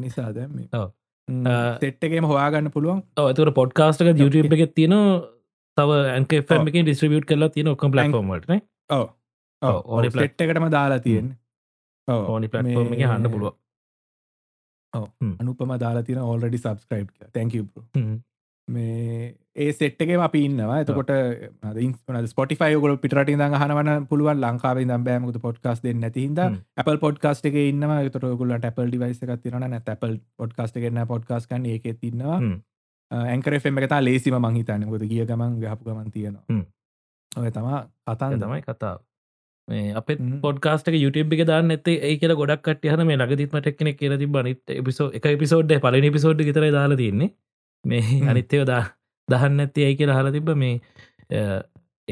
නිසා 0.00 0.32
දැම 0.32 0.50
තෙට්ටගේම 1.80 2.24
හොයාගන්න 2.24 2.70
පුළුවන්. 2.70 3.02
ඇතුර 3.16 3.50
පොඩ්කාස්ටක 3.52 4.12
YouTube 4.16 4.58
එක 4.58 4.74
තියෙන 4.74 4.94
තව 5.76 5.90
ඇන්කම් 6.10 6.68
එක 6.68 6.74
ඩිස්ට්‍රිියුට් 6.82 7.24
කරලා 7.24 7.48
තියෙන 7.48 7.68
ඔක්කම් 7.68 7.90
ඔව්, 8.90 9.06
ඕනි 9.86 10.10
plat- 10.10 10.30
ට් 10.30 10.40
එකටම 10.40 10.68
දාලා 10.70 10.98
තියෙන් 10.98 11.36
ඕනි 12.08 12.48
පලට්ෆෝර්ම 12.48 12.92
එක 12.92 13.00
හන්න 13.02 13.30
පුළුව 13.30 13.54
අනුපම 15.40 15.70
දාලා 15.78 16.02
තින 16.02 16.18
ඔල්ඩඩි 16.18 16.58
සබස්ක්‍රයිබ් 16.58 17.08
තැක 17.32 17.48
මේ 18.68 19.34
ඒ 19.56 19.72
සෙට්ගේ 19.72 20.18
අපි 20.18 20.44
ඉන්නවා. 20.44 20.80
එතකොට 20.80 21.10
ස්පොටිෆයි 22.26 22.80
ගොල 22.80 22.96
පිටට 22.96 23.28
ඉඳ 23.28 23.44
හනවන 23.54 24.06
පුළුවන් 24.08 24.40
ලංකාව 24.40 24.82
දම් 24.82 25.04
බෑමකුතු 25.04 25.40
පොඩ්කාස් 25.40 25.82
දෙන්න 25.82 26.00
නැතිහිද. 26.00 26.42
Apple 26.76 26.98
පොඩ්කාස්ට 26.98 27.46
එක 27.46 27.54
ඉන්නවා. 27.54 28.02
තොට 28.10 28.28
ගොල 28.38 28.54
ටපල් 28.56 28.88
ඩිවයිස 28.88 29.22
එකක් 29.22 29.42
තිරන 29.42 29.66
නැ 29.66 29.82
Apple 29.86 30.18
පොඩ්කාස්ට 30.36 30.76
එකන්න 30.76 31.06
පොඩ්කාස් 31.06 31.46
කන්න 31.46 31.66
ඒක 31.66 31.88
තින්නවා. 32.00 32.40
ඇංකරෙම 33.10 33.78
එකතා 33.78 34.00
ලේසිම 34.00 34.38
මහිතන්න 34.40 34.88
ගොද 34.88 35.06
ගිය 35.08 35.24
ගමන් 35.26 35.58
ගහපු 35.60 35.90
ගමන්. 35.90 36.10
තියෙනවා. 36.10 36.60
ඔය 37.32 37.50
තමා 37.50 37.80
කතන් 38.06 38.40
තමයි 38.40 38.62
කතාව. 38.62 38.98
මේ 39.68 39.94
අප. 39.94 40.08
පොඩ්කාස්ට 40.42 40.88
YouTube 40.94 41.36
එක 41.36 41.46
දාන්න 41.46 41.70
ඇත්තේ 41.70 42.00
ඒ 42.00 42.16
කියල 42.16 42.34
ගොඩක් 42.34 42.64
කට 42.64 42.92
හන 42.94 43.06
මේ 43.06 43.18
ලගදිත්ම 43.18 43.58
ටෙක්නෙ 43.58 43.92
කියල 43.94 44.18
ති 44.18 44.26
බනිත් 44.28 44.76
එපිසෝ 44.76 45.08
එක 45.12 45.32
පිසෝඩ් 45.38 45.80
පලනි 45.80 46.10
පිසෝඩ් 46.10 46.44
ගෙතර 46.48 46.66
දාලා 46.72 46.96
තින්නේ 46.96 47.34
මේ. 47.84 48.22
අනිත්‍යව 48.30 48.64
දා 48.72 48.82
දහන්න 49.28 49.64
ඇත්තේ 49.64 49.84
ඇයි 49.86 49.98
කියලා 50.00 50.18
හල 50.20 50.32
තිබ 50.36 50.50
මේ 50.62 50.74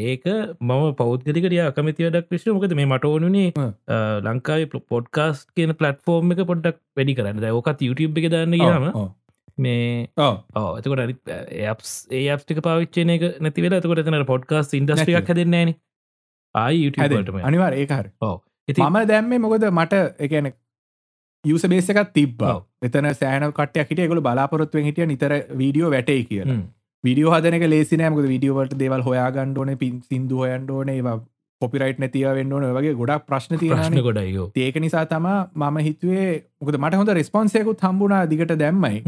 ඒක 0.01 0.25
මම 0.61 0.85
පෞද්ගලිකට 0.99 1.55
අකමති 1.63 2.05
වැඩක් 2.07 2.29
විශ්ව 2.35 2.53
මොකද 2.57 2.75
මේ 2.81 2.89
මට 2.91 3.09
ඕනුනේ. 3.13 3.49
ලංකායි 4.27 4.69
පොඩ්කාස් 4.93 5.47
කියන 5.57 5.73
පලටෆෝර්ම් 5.81 6.35
එක 6.35 6.45
පොඩ්ඩක් 6.51 6.79
වැඩි 6.97 7.17
කරන්න. 7.19 7.49
ඕකත් 7.57 7.83
YouTube 7.89 8.23
එක 8.23 8.31
දාන්න 8.37 8.57
ගම 8.63 8.87
මේ 9.65 10.07
ඕ 10.17 10.69
එතකොට 10.79 11.03
අනි 11.05 11.17
ඇප්ස් 11.69 11.91
ඒ 12.19 12.27
අප්ටික 12.35 12.61
පාවිච්චන 12.67 13.11
එක 13.17 13.25
නැති 13.47 13.65
වෙලා 13.65 13.81
එතකොට 13.83 14.03
එතන 14.05 14.21
පොඩ්කාස් 14.31 14.71
ඉන්ඩස්ට්‍රියක් 14.79 15.17
නැතිව. 15.17 15.33
හැදෙන්නේන 15.33 15.75
ආයි 16.55 16.85
YouTubeටම 16.85 17.43
අනිවාර 17.51 17.77
ඒකහර 17.81 18.07
ඔව. 18.29 18.39
ඉති 18.69 18.81
මම 18.87 18.99
දැම්ම 19.11 19.35
මොකද 19.45 19.67
මට 19.71 20.01
එකන 20.27 20.53
යුස 21.45 21.63
බේසකත් 21.65 22.13
තිබ්බ. 22.13 22.43
එතන 22.83 23.11
සෑන 23.15 23.49
කටය 23.53 23.87
හිට 23.87 24.07
ගොල 24.09 24.21
බලාපොරත්ව 24.23 24.79
හිටිය 24.81 25.07
නිතර 25.07 25.33
වීඩියෝ 25.57 25.91
වැටේ 25.91 26.23
කිය 26.25 26.45
විඩියෝ 27.05 27.35
හදනක 27.35 27.69
ලේසිනෑමක 27.69 28.23
විඩියෝවට 28.27 28.79
දේවල් 28.79 29.03
හොයාගණ්ඩෝන 29.03 29.77
පින් 29.79 30.01
සිින්දු 30.03 30.37
හොයන්ඩෝන 30.37 30.89
ඒවා 30.91 31.17
පොපිරයිට් 31.61 31.99
නැතිව 31.99 32.35
වෙන්නඕන 32.39 32.67
වගේ 32.71 32.95
ගොඩක් 32.95 33.27
ප්‍රශ්න 33.27 33.59
තියෙන 33.59 34.01
ගොඩයියෝ 34.03 34.47
ඒක 34.59 34.81
නිසා 34.81 35.05
තම 35.07 35.29
මම 35.57 35.79
හිතුවේ 35.81 36.29
මොකද 36.61 36.79
මට 36.79 37.01
හොඳ 37.03 37.13
රෙස්පොන්සයකුත් 37.13 37.87
හම්බුණා 37.87 38.23
දිගට 38.27 38.55
දැම්මයි. 38.59 39.03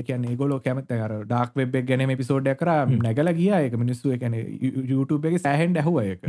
එකන 0.00 0.26
ගොල 0.36 0.56
කැමත 0.60 0.88
කර 0.94 1.14
ඩක් 1.24 1.62
වෙබ් 1.62 1.76
ගැන 1.84 2.16
පිසෝඩ්ඩ 2.16 2.56
කර. 2.56 2.72
නැගල 2.98 3.32
ගිය. 3.34 3.52
එක 3.60 3.76
මිනිස්සු 3.76 4.16
එකන 4.16 4.40
YouTube 4.86 5.28
එක 5.28 5.38
සෑහෙන්ඩ 5.38 5.80
ඇහුව 5.82 6.02
එක 6.06 6.28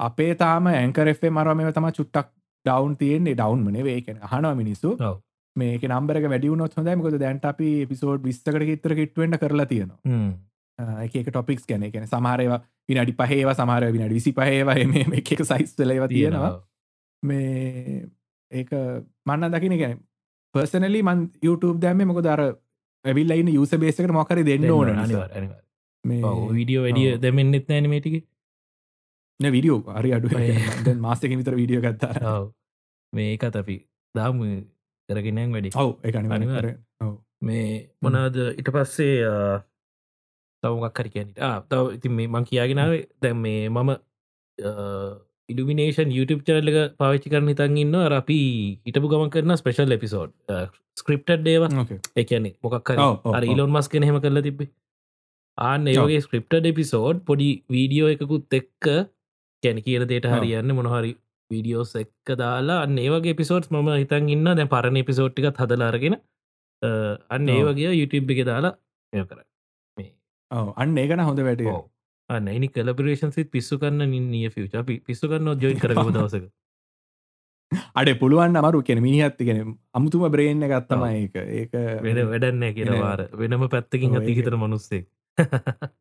අපේ 0.00 0.32
තාම 0.36 0.66
ඇංකරෙෆේ 0.68 1.30
මරමව 1.30 1.72
තම 1.72 1.90
චුට්ටක් 1.90 2.30
ඩවන් 2.66 2.96
තියෙන්නේ 2.96 3.34
ඩවන් 3.34 3.64
මනේ 3.68 3.94
ඒකන 3.94 4.18
හනවා 4.32 4.54
මිනිස්සු. 4.54 4.96
මේක 5.56 5.84
නම්බර 5.88 6.20
වැඩියුනොත් 6.26 6.76
හොඳයිමකොද 6.76 7.18
දැන්ට 7.20 7.44
අපි 7.44 7.70
පිසෝඩ් 7.86 8.24
විස්තකට 8.24 8.68
ඉතර 8.76 8.94
කිට්වෙන්ට 8.94 9.40
කරලා 9.40 9.66
තියෙනවා. 9.66 9.98
එක 11.04 11.28
ටොපික්ස් 11.28 11.66
ගැන. 11.66 11.82
එකන 11.82 12.06
සමහරයවා 12.06 12.60
විනාඩි 12.88 13.14
පහේව 13.14 13.52
සමහර 13.54 13.90
විනාඩි 13.92 14.14
විසි 14.14 14.32
පහේවා 14.32 14.76
මේ 14.92 15.06
එක 15.20 15.30
සයිස්තලව 15.44 16.08
තියෙනවා 16.08 16.52
මේ 17.22 18.08
ඒක 18.52 18.70
මන්න 19.26 19.54
දකින 19.54 19.78
ගැන 19.78 19.98
පර්සනලි 20.54 21.02
මන් 21.02 21.28
YouTube 21.42 21.78
දැම 21.80 22.04
මොක 22.04 22.20
දර 22.22 22.42
ඇවිල්ලයින්න 23.04 23.54
යුස 23.54 23.72
බේසකට 23.76 24.12
මොකර 24.12 24.42
දෙන්න 24.44 24.70
ඕන 24.70 24.90
විඩියෝ 26.52 26.84
වැඩිය. 26.86 27.18
දැමෙන්න්නෙත් 27.18 27.68
නෑනමටික 27.68 28.24
විඩියෝ 29.40 29.82
අරි 29.88 30.12
අඩු 30.12 30.28
මේ- 30.30 30.96
මාසක 30.96 31.28
විතර 31.32 31.54
විඩියෝ 31.54 31.82
ගත්තා 31.82 32.34
මේකත් 33.12 33.56
අපි 33.56 33.76
දාම. 34.14 34.40
කරගෙනන් 35.08 35.52
වැඩි. 35.52 35.70
ඔව් 35.74 35.90
එක 36.02 36.16
අනිවාර්ය. 36.16 36.72
මේ 37.42 37.90
මොනාද 38.02 38.36
ඉට 38.56 38.68
පස්සේ 38.70 39.60
තවමක් 40.62 40.98
හරි 40.98 41.10
කියනට 41.10 41.36
තව 41.68 41.82
ඉතින් 41.92 42.12
මේ 42.12 42.28
මං 42.28 42.44
කියාගෙනාව 42.44 42.92
දැම් 43.20 43.38
මේ 43.38 43.68
මම 43.68 43.90
ඉඩිනේෂන් 45.48 46.08
YouTube 46.10 46.42
චරල්ලක 46.42 46.96
පාවිච්චි 46.96 47.28
කරන 47.28 47.48
හිතන් 47.48 47.76
ඉන්න 47.76 47.94
අර 47.96 48.12
අපි 48.12 48.38
හිටපු 48.86 49.08
ගමන් 49.08 49.30
කරන 49.30 49.56
ස්පේෂල් 49.56 49.92
එපිසෝඩ් 49.92 50.32
ස්ක්‍රප්ට 50.96 51.46
ඒව 51.46 51.66
එකන්නේ 52.16 52.54
මොකක් 52.62 52.88
හරි. 52.88 53.46
ඉලොන් 53.46 53.70
මස් 53.70 53.88
කෙන 53.88 54.02
හෙම 54.02 54.20
කරලා 54.20 54.42
තිබේ 54.42 54.70
ආන්න 55.58 55.86
ඒවගේ 55.86 56.22
ස්ක්‍රප්ට 56.22 56.64
එපිසෝඩ් 56.64 57.20
පොඩි 57.26 57.50
වීඩියෝ 57.68 58.08
එකකුත් 58.08 58.56
එක්ක 58.60 58.88
කැන 59.64 59.80
කියන 59.86 60.06
දේට. 60.10 60.26
හරියන්න 60.34 60.74
මොනහරි 60.78 61.12
වීඩියෝස් 61.50 61.92
එක්ක 62.00 62.36
දාලා 62.38 62.78
අන්න 62.84 62.98
ඒවගේ 62.98 63.34
පිසෝට් 63.36 63.70
ම 63.72 63.90
හිතන් 63.94 64.28
ඉන්න 64.34 64.50
දැ 64.52 64.68
පරණ 64.68 65.04
පිසෝට්ටිකත් 65.04 65.60
හදලාරගෙන 65.62 66.16
අන්න 67.30 67.48
ඒ. 67.54 67.62
වගේ 67.64 67.92
YouTube 67.94 68.32
එක 68.34 68.44
දාලා 68.46 68.74
එය 69.12 69.24
කර 69.24 69.40
අන්න 70.76 70.98
ඒකන 70.98 71.22
හොඳ 71.22 71.40
වැට 71.42 71.64
අන්නනි 72.30 72.68
කලබරේෂන් 72.70 73.32
සිත් 73.32 73.50
පිස්සු 73.50 73.78
කරන්න 73.78 74.12
නිය 74.28 74.48
ෆිච 74.50 74.76
පිස්සු 75.06 75.28
කරන්න 75.28 75.58
ජොයින් 75.60 75.80
කරම 75.80 76.12
දවසක. 76.12 76.44
අඩ 77.94 78.08
පුළුවන් 78.20 78.56
අමරු. 78.56 78.80
කෙන 78.82 79.00
මිනිහත්ති 79.02 79.44
කෙන 79.46 79.58
අමුතුම 79.94 80.24
බ්‍රේන්න 80.30 80.64
ගත්තම. 80.64 81.02
ඒක. 81.12 81.34
ඒක 81.58 81.72
වෙන 82.02 82.20
වැඩන්න 82.30 82.64
කියෙන 82.74 82.90
වෙන- 82.90 83.02
වාර. 83.02 83.20
වෙනම 83.34 83.66
පැත්තකින් 83.68 84.10
ඔව්, 84.10 84.16
හති 84.16 84.30
ඒක- 84.30 84.38
හිතර 84.38 84.56
මනුස්සේ 84.56 85.02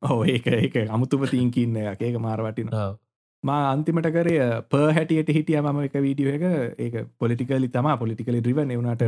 ඕ 0.03 0.19
ඒක 0.25 0.47
ඒක 0.49 0.75
අමුතුම 0.89 1.25
තිීන්කින්න 1.27 1.77
එක 1.85 2.01
ඒක 2.03 2.17
මාරවටින 2.19 2.69
මා 3.43 3.61
අන්තිමට 3.73 4.07
කරය 4.15 4.35
ප 4.71 4.81
හැටියට 4.97 5.29
හිටිය 5.37 5.59
මම 5.61 5.79
එක 5.87 5.95
වීඩියෝ 6.05 6.35
එක. 6.37 6.45
ඒක 6.85 6.95
පොලිටිකලි 7.19 7.67
තම 7.75 7.87
පොලිටිකලි 8.01 8.41
ද්‍රිවන 8.45 8.71
එවුණට 8.75 9.03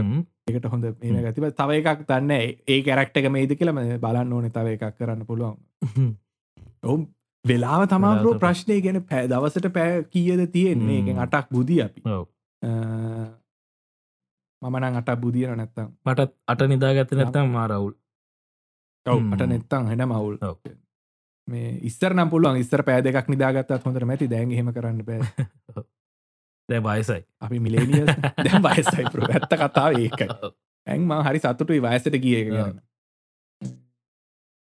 එකට 0.50 0.68
හොඳ 0.74 0.86
මේ 1.02 1.24
ගතිව 1.28 1.50
තව 1.62 1.80
එකක් 1.82 2.06
තන්න 2.10 2.32
ඒ 2.36 2.80
කැරක්ට 2.88 3.20
එක 3.22 3.30
මේද 3.38 3.56
කියලම 3.60 3.82
බලන්න 4.06 4.34
ඕන 4.34 4.52
තව 4.58 4.76
එකක් 4.76 4.98
කරන්න 5.00 5.26
පුළුවන්. 5.26 5.58
ඔවුම් 6.84 7.08
වෙලාව 7.46 7.88
තමාරු. 7.88 8.38
ප්‍රශ්නය 8.44 8.80
ගැන 8.86 9.02
පෑ 9.10 9.26
දවසට 9.32 9.74
පෑ 9.80 10.04
කියද 10.14 10.46
තියෙන්නේ. 10.52 11.02
එක 11.02 11.18
අටක් 11.26 11.52
බුදිය 11.56 11.82
අපි. 11.88 12.02
මමනං 14.62 14.98
අටක් 15.02 15.20
බුදියන 15.22 15.58
නැත්තම්. 15.58 15.92
මටත් 16.06 16.32
අට 16.48 16.62
නිදාගත 16.72 17.12
නැත්තම් 17.20 17.54
මාරවුල් 17.58 17.94
ඔව 19.06 19.20
හ්ම්. 19.20 19.34
අට 19.34 19.48
නෙත්තං 19.54 19.88
හෙන 19.92 20.10
මවුල් 20.10 20.38
ඔව්. 20.42 20.58
මේ 21.48 21.76
ඉස්සරනම් 21.82 22.30
පුළුවන් 22.30 22.58
ඉස්සර 22.58 22.84
පෑ 22.84 23.04
දෙකක් 23.06 23.30
නිදාගත්තත් 23.30 23.86
හොඳට 23.86 24.06
මැති. 24.06 24.30
දැන් 24.30 24.52
හෙම 24.52 24.74
කරන්න 24.74 25.06
බෑ. 25.06 25.22
දැ 26.70 26.82
බයිසයි 26.82 27.22
අපි 27.42 27.60
මිලේනිය 27.60 28.06
දැම් 28.46 28.64
වයසයි 28.64 29.10
පුර 29.12 29.26
ඇත්ත 29.28 29.52
කතාව 29.54 30.00
ඒකයි. 30.00 30.30
ඇන්ම 30.88 31.12
හරි 31.22 31.42
සතුටුයි 31.42 31.82
වයසට 31.82 32.18
ඔව්. 32.18 32.46
ගන්න 32.50 32.80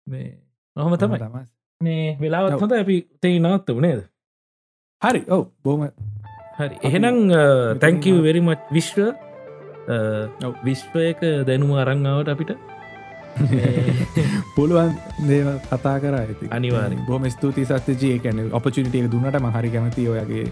මේ 0.07 0.29
නොහම 0.76 0.95
තමයි. 0.97 1.18
තමයි. 1.18 1.45
මේ 1.81 2.16
වෙලාවත්. 2.20 2.61
හොඳ 2.61 2.72
අපි 2.74 3.01
තේ 3.20 3.39
නවත්ත 3.39 3.74
වනේද 3.74 4.05
හරි. 5.03 5.24
ඔව්. 5.29 5.45
බොම 5.62 5.87
හරි. 6.59 6.74
එහෙනම් 6.83 7.18
තැංකව 7.83 8.22
වෙරිමච් 8.22 8.70
විශ්ව. 8.70 8.99
ඔව්. 10.45 10.53
විශ්වයක 10.64 11.22
දැනුම 11.47 11.74
අරංාවට 11.76 12.35
අපිට 12.35 12.55
පුළුවන් 14.57 14.95
දේව 15.28 15.51
කතා 15.66 15.97
කර 16.01 16.14
ඇති. 16.14 16.51
අනිවාර්යෙන්. 16.51 17.05
බොම 17.07 17.28
ස්තුති 17.30 17.64
සත්්‍යජය 17.64 18.18
කැන 18.18 18.43
ඔපචිටිය 18.53 19.11
දුන්නට 19.12 19.41
මහරි 19.41 19.70
කැමති 19.70 20.09
ඔයගේ 20.09 20.45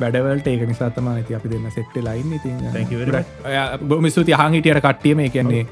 වැඩවලට. 0.00 0.46
ඒක 0.46 0.66
නිසාතම 0.68 1.12
ඇති 1.12 1.34
අපි 1.34 1.52
දෙන්න 1.54 1.70
සෙට්ට 1.70 2.00
ලයින් 2.00 2.30
very 2.30 2.38
ඉතින් 2.38 3.88
බොමිස්තුති 3.88 4.32
හංහිටියට 4.34 4.82
කට්ටියම. 4.82 5.24
කියන්නේ 5.30 5.66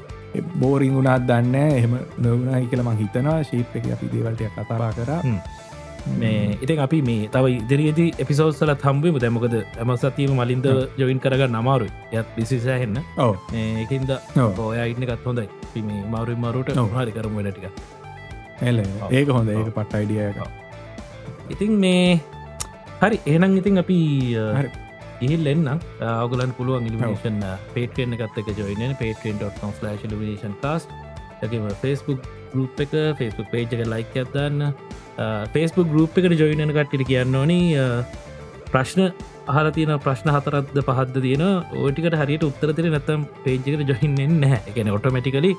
බෝරිං 0.59 0.93
වුණත් 0.93 1.27
දන්න 1.27 1.55
එහෙම 1.55 1.97
නොවනයි 2.17 2.67
කියල 2.67 2.83
මං 2.83 2.97
හිතනවා. 2.97 3.39
ශීප් 3.43 3.75
එක 3.75 3.89
අපි 3.95 4.13
දේවල්ටය 4.13 4.51
කතාරා 4.55 4.93
කර 4.93 5.11
මේ 6.17 6.57
ඉතින් 6.61 6.79
අපි 6.79 7.01
මේ 7.01 7.27
තව 7.27 7.45
ඉදිරියේදී 7.55 8.09
එපිසෝස්සල 8.17 8.73
හම්බීම 8.83 9.19
දැමකද 9.19 9.55
ඇමසතීම 9.55 10.33
මලින්ද 10.33 10.67
ජොයින් 10.97 11.19
කරගන්න 11.19 11.55
නමාරු 11.55 11.87
යත් 12.13 12.27
පිසිසාහෙන්න 12.35 12.99
ඒකින්ද 13.77 14.11
ඔය 14.59 14.77
ඉන්න 14.85 15.05
ගත් 15.05 15.23
හොඳයි. 15.25 15.47
පිමේ 15.73 16.01
මවරු 16.05 16.35
මරුට 16.37 16.69
හරි 16.95 17.11
කරම 17.11 17.35
වෙලටික 17.39 17.65
එල 18.61 18.81
ඒක 19.11 19.29
හොඳ 19.29 19.49
ඒක 19.51 19.69
පට්ට 19.69 19.95
අයිඩියක 19.95 20.37
ඉතින් 21.49 21.73
මේ 21.79 22.19
හරි 23.01 23.19
ඒනම් 23.25 23.57
ඉතින් 23.61 23.81
අපි 23.83 23.99
ඉහිල් 25.21 25.51
එන්න 25.53 25.69
අවගලන් 25.69 26.51
පුළුවන් 26.57 26.89
ඉලිමේෂන් 26.89 27.39
පේටෙන් 27.75 28.17
එකත් 28.17 28.41
එක 28.41 28.51
ජොයින 28.59 28.95
පේටෙන්.com 28.95 29.73
ලාශ 29.85 30.05
ලිමේෂන් 30.11 30.55
කාස් 30.63 30.87
ඇකම 31.41 31.67
ෆස්බුක් 31.81 32.29
ගරුප් 32.53 32.83
එක 32.85 32.95
ෆස්බුක් 33.19 33.51
පේජ් 33.51 33.67
එක 33.67 33.85
ලයික් 33.93 34.15
ඇත්දන්න 34.15 34.73
ෆේස්බුක් 35.53 35.91
ගරුප් 35.93 36.17
එකට 36.17 36.39
ජොයිනන 36.41 36.73
කට්ටිට 36.75 37.07
කියන්න 37.09 37.35
ඕනි. 37.35 37.59
ප්‍රශ්න 38.67 39.01
අහලතින 39.49 39.91
ප්‍රශ්න 40.03 40.29
හතරත්ද 40.35 40.77
පහද 40.81 41.23
තියෙන 41.25 41.45
ඕටිකට 41.77 42.19
හරියට 42.21 42.45
උත්තරතිර 42.49 42.89
නැතම් 42.89 43.25
පේජකට 43.43 43.89
ජොහින්ෙන් 43.91 44.37
නැහැ. 44.43 44.61
එකන 44.69 44.93
ඔටමටිකලි 44.97 45.55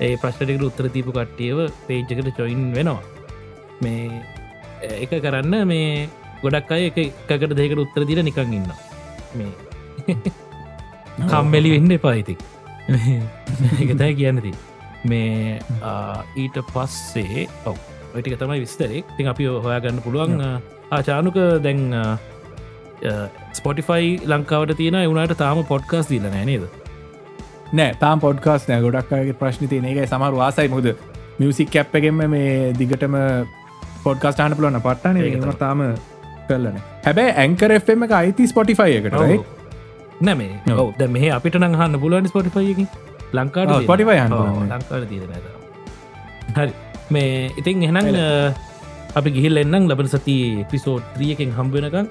ඒ 0.00 0.12
ප්‍රශ්නටිකට 0.16 0.68
උත්තරතිීපු 0.68 1.16
කට්ටියව 1.16 1.64
පේජකට 1.86 2.36
චොයින් 2.36 2.68
වෙනවා. 2.74 3.00
මේ 3.80 4.22
එක 4.80 5.12
කරන්න 5.18 5.66
මේ 5.66 6.08
ගොඩක් 6.42 6.72
අය 6.72 6.88
එකකට 6.88 7.52
දෙකට 7.52 7.82
උත්තර 7.84 8.04
දිර 8.08 8.22
නිකං 8.24 8.54
ඉන්න 8.58 8.68
මේ 9.36 10.16
කම්මෙලි 11.30 11.72
වෙන්න 11.74 11.96
එපායිති 11.96 12.36
එකතයි 13.78 14.12
කියන්නති 14.14 14.52
මේ 15.04 15.58
ඊට 16.42 16.60
පස්සේ 16.72 17.46
ඔව 17.64 17.80
ඔටික 18.14 18.34
තමයි 18.42 18.60
විස්තරේ. 18.64 19.02
තින් 19.16 19.26
අපි 19.32 19.44
හොයාගන්න 19.66 20.02
පුළුවන් 20.06 20.34
ආචානුක 20.96 21.38
දැන් 21.66 21.80
ස්පොටිෆයි 23.58 24.10
ලංකාවට 24.32 24.76
තියෙන 24.80 24.98
එවුණට 25.04 25.36
තාම 25.42 25.62
පොඩ්කාස් 25.72 26.10
දීල 26.10 26.26
නෑනේද 26.34 26.64
නෑ 27.78 27.94
තාම් 28.02 28.20
පොඩ්කාස් 28.26 28.68
නෑ. 28.68 28.80
ගොඩක්ගේ 28.86 29.38
ප්‍රශ්න 29.40 29.70
තියන. 29.72 29.88
එක 29.92 29.98
සමර 30.08 30.32
වාසයි 30.42 30.68
මුද 30.74 30.86
මියසික් 31.40 31.70
කැප්පගෙන්ම 31.74 32.22
මේ 32.34 32.72
දිගටම 32.80 33.14
පොඩ්කාස්ටාන 34.04 34.56
පුලන 34.58 34.80
පට්ටන 34.86 35.56
තාම 35.62 35.80
කරලන 36.48 36.76
හැබැයි 37.06 37.32
ඇංකර 37.44 37.72
එම 37.76 38.04
එක 38.06 38.12
අයිති 38.20 38.50
ස්පොටිෆයි 38.52 38.98
එකට 38.98 39.16
නැමේ 40.20 40.76
ඔව. 40.82 40.88
ද 40.98 41.08
මේ 41.16 41.30
අපිට 41.36 41.56
නහන්න 41.60 41.96
පුළුවන් 42.02 42.28
ස්පොටිෆයිකින් 42.32 42.88
ලංකාට 43.38 43.86
පොටිෆයි 43.90 44.20
ලංකාට 44.26 45.08
දීන 45.10 45.22
හරි 46.56 46.72
මේ 47.14 47.50
ඉතින් 47.60 47.82
එහෙනම් 47.86 48.06
අපි 49.18 49.30
ගිහිල් 49.36 49.62
එන්නම් 49.62 49.90
ලබන 49.90 50.08
සති 50.14 50.36
පිසෝඩ් 50.70 51.02
ත්‍රියකෙන් 51.14 51.50
හම්බෙනකම් 51.58 52.06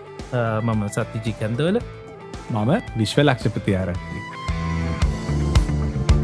මම 0.67 0.81
සත්තිජි 0.95 1.31
කැන්දවල. 1.41 1.77
මම 2.51 2.71
විශ්ව 2.99 3.19
Lakshapathi 3.29 3.71
ආරක්ති 3.81 4.17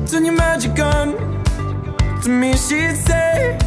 Turn 0.09 0.25
your 0.25 0.37
magic 0.37 0.79
on 0.93 1.07
To 2.23 2.29
me 2.41 2.51
she'd 2.65 2.97
say 3.07 3.57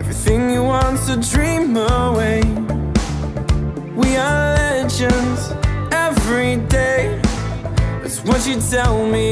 Everything 0.00 0.42
you 0.54 0.62
want's 0.72 1.06
a 1.14 1.16
dream 1.30 1.76
away. 1.76 2.40
We 4.00 4.08
are 4.26 4.42
legends 4.60 5.42
Every 6.06 6.52
day. 6.76 7.00
That's 8.00 8.18
what 8.28 8.40
you 8.48 8.56
tell 8.74 8.96
me. 9.14 9.26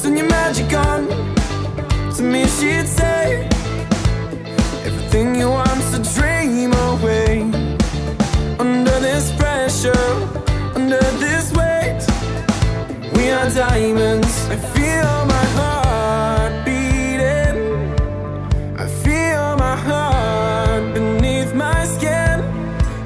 Turn 0.00 0.14
your 0.20 0.28
magic 0.36 0.72
on 0.88 1.00
To 2.22 2.28
me 2.28 2.46
she'd 2.46 2.86
say 2.86 3.48
Everything 4.86 5.34
you 5.34 5.48
want's 5.50 5.92
a 5.92 6.00
dream 6.14 6.72
away. 6.72 7.42
Under 8.60 8.96
this 9.00 9.32
pressure 9.40 10.08
Under 10.76 11.02
this 11.24 11.50
weight 11.58 12.00
We 13.14 13.30
are 13.30 13.50
diamonds. 13.50 14.34
I 14.54 14.56
feel 14.74 15.14
my 15.34 15.46
heart 15.58 16.54
beating. 16.64 17.58
I 18.84 18.86
feel 19.04 19.56
my 19.66 19.76
heart 19.88 20.94
beneath 20.94 21.52
my 21.54 21.84
skin. 21.94 22.36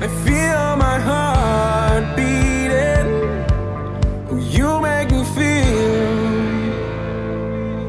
I 0.06 0.08
feel 0.26 0.64
my 0.86 0.98
heart 1.08 2.04
beating. 2.18 3.08
Oh, 4.30 4.36
you 4.56 4.68
make 4.80 5.10
me 5.10 5.24
feel 5.36 5.56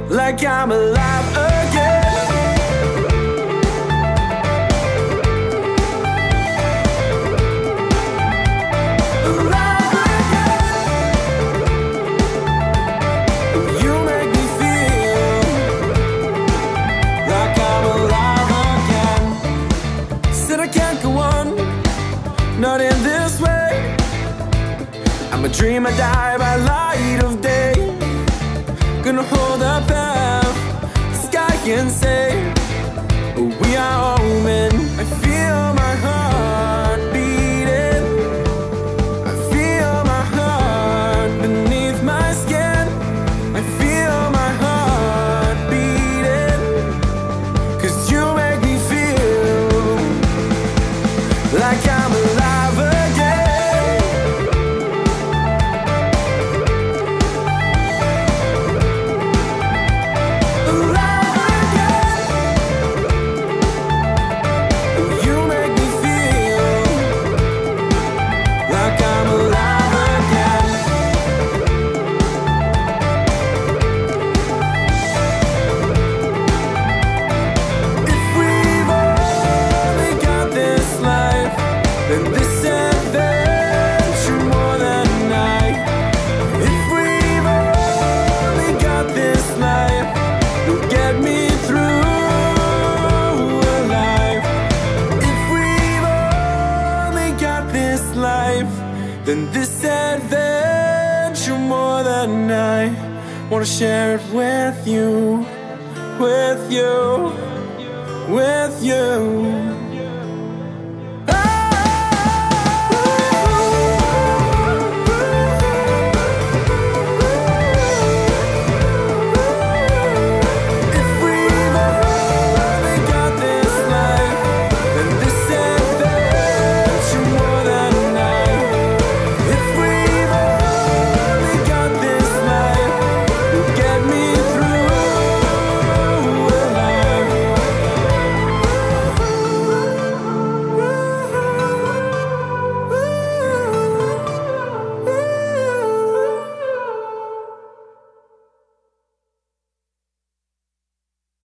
like 0.10 0.42
I'm 0.46 0.72
alive 0.72 0.97
dream, 25.58 25.88
I 25.88 25.92
die 25.98 26.38
by 26.38 26.56
light 26.56 27.24
of 27.24 27.42
day. 27.42 27.74
Gonna 29.04 29.24
hold 29.24 29.64
up 29.64 29.88
the 29.88 30.44
sky 31.26 31.56
and 31.66 31.90
say, 31.90 32.27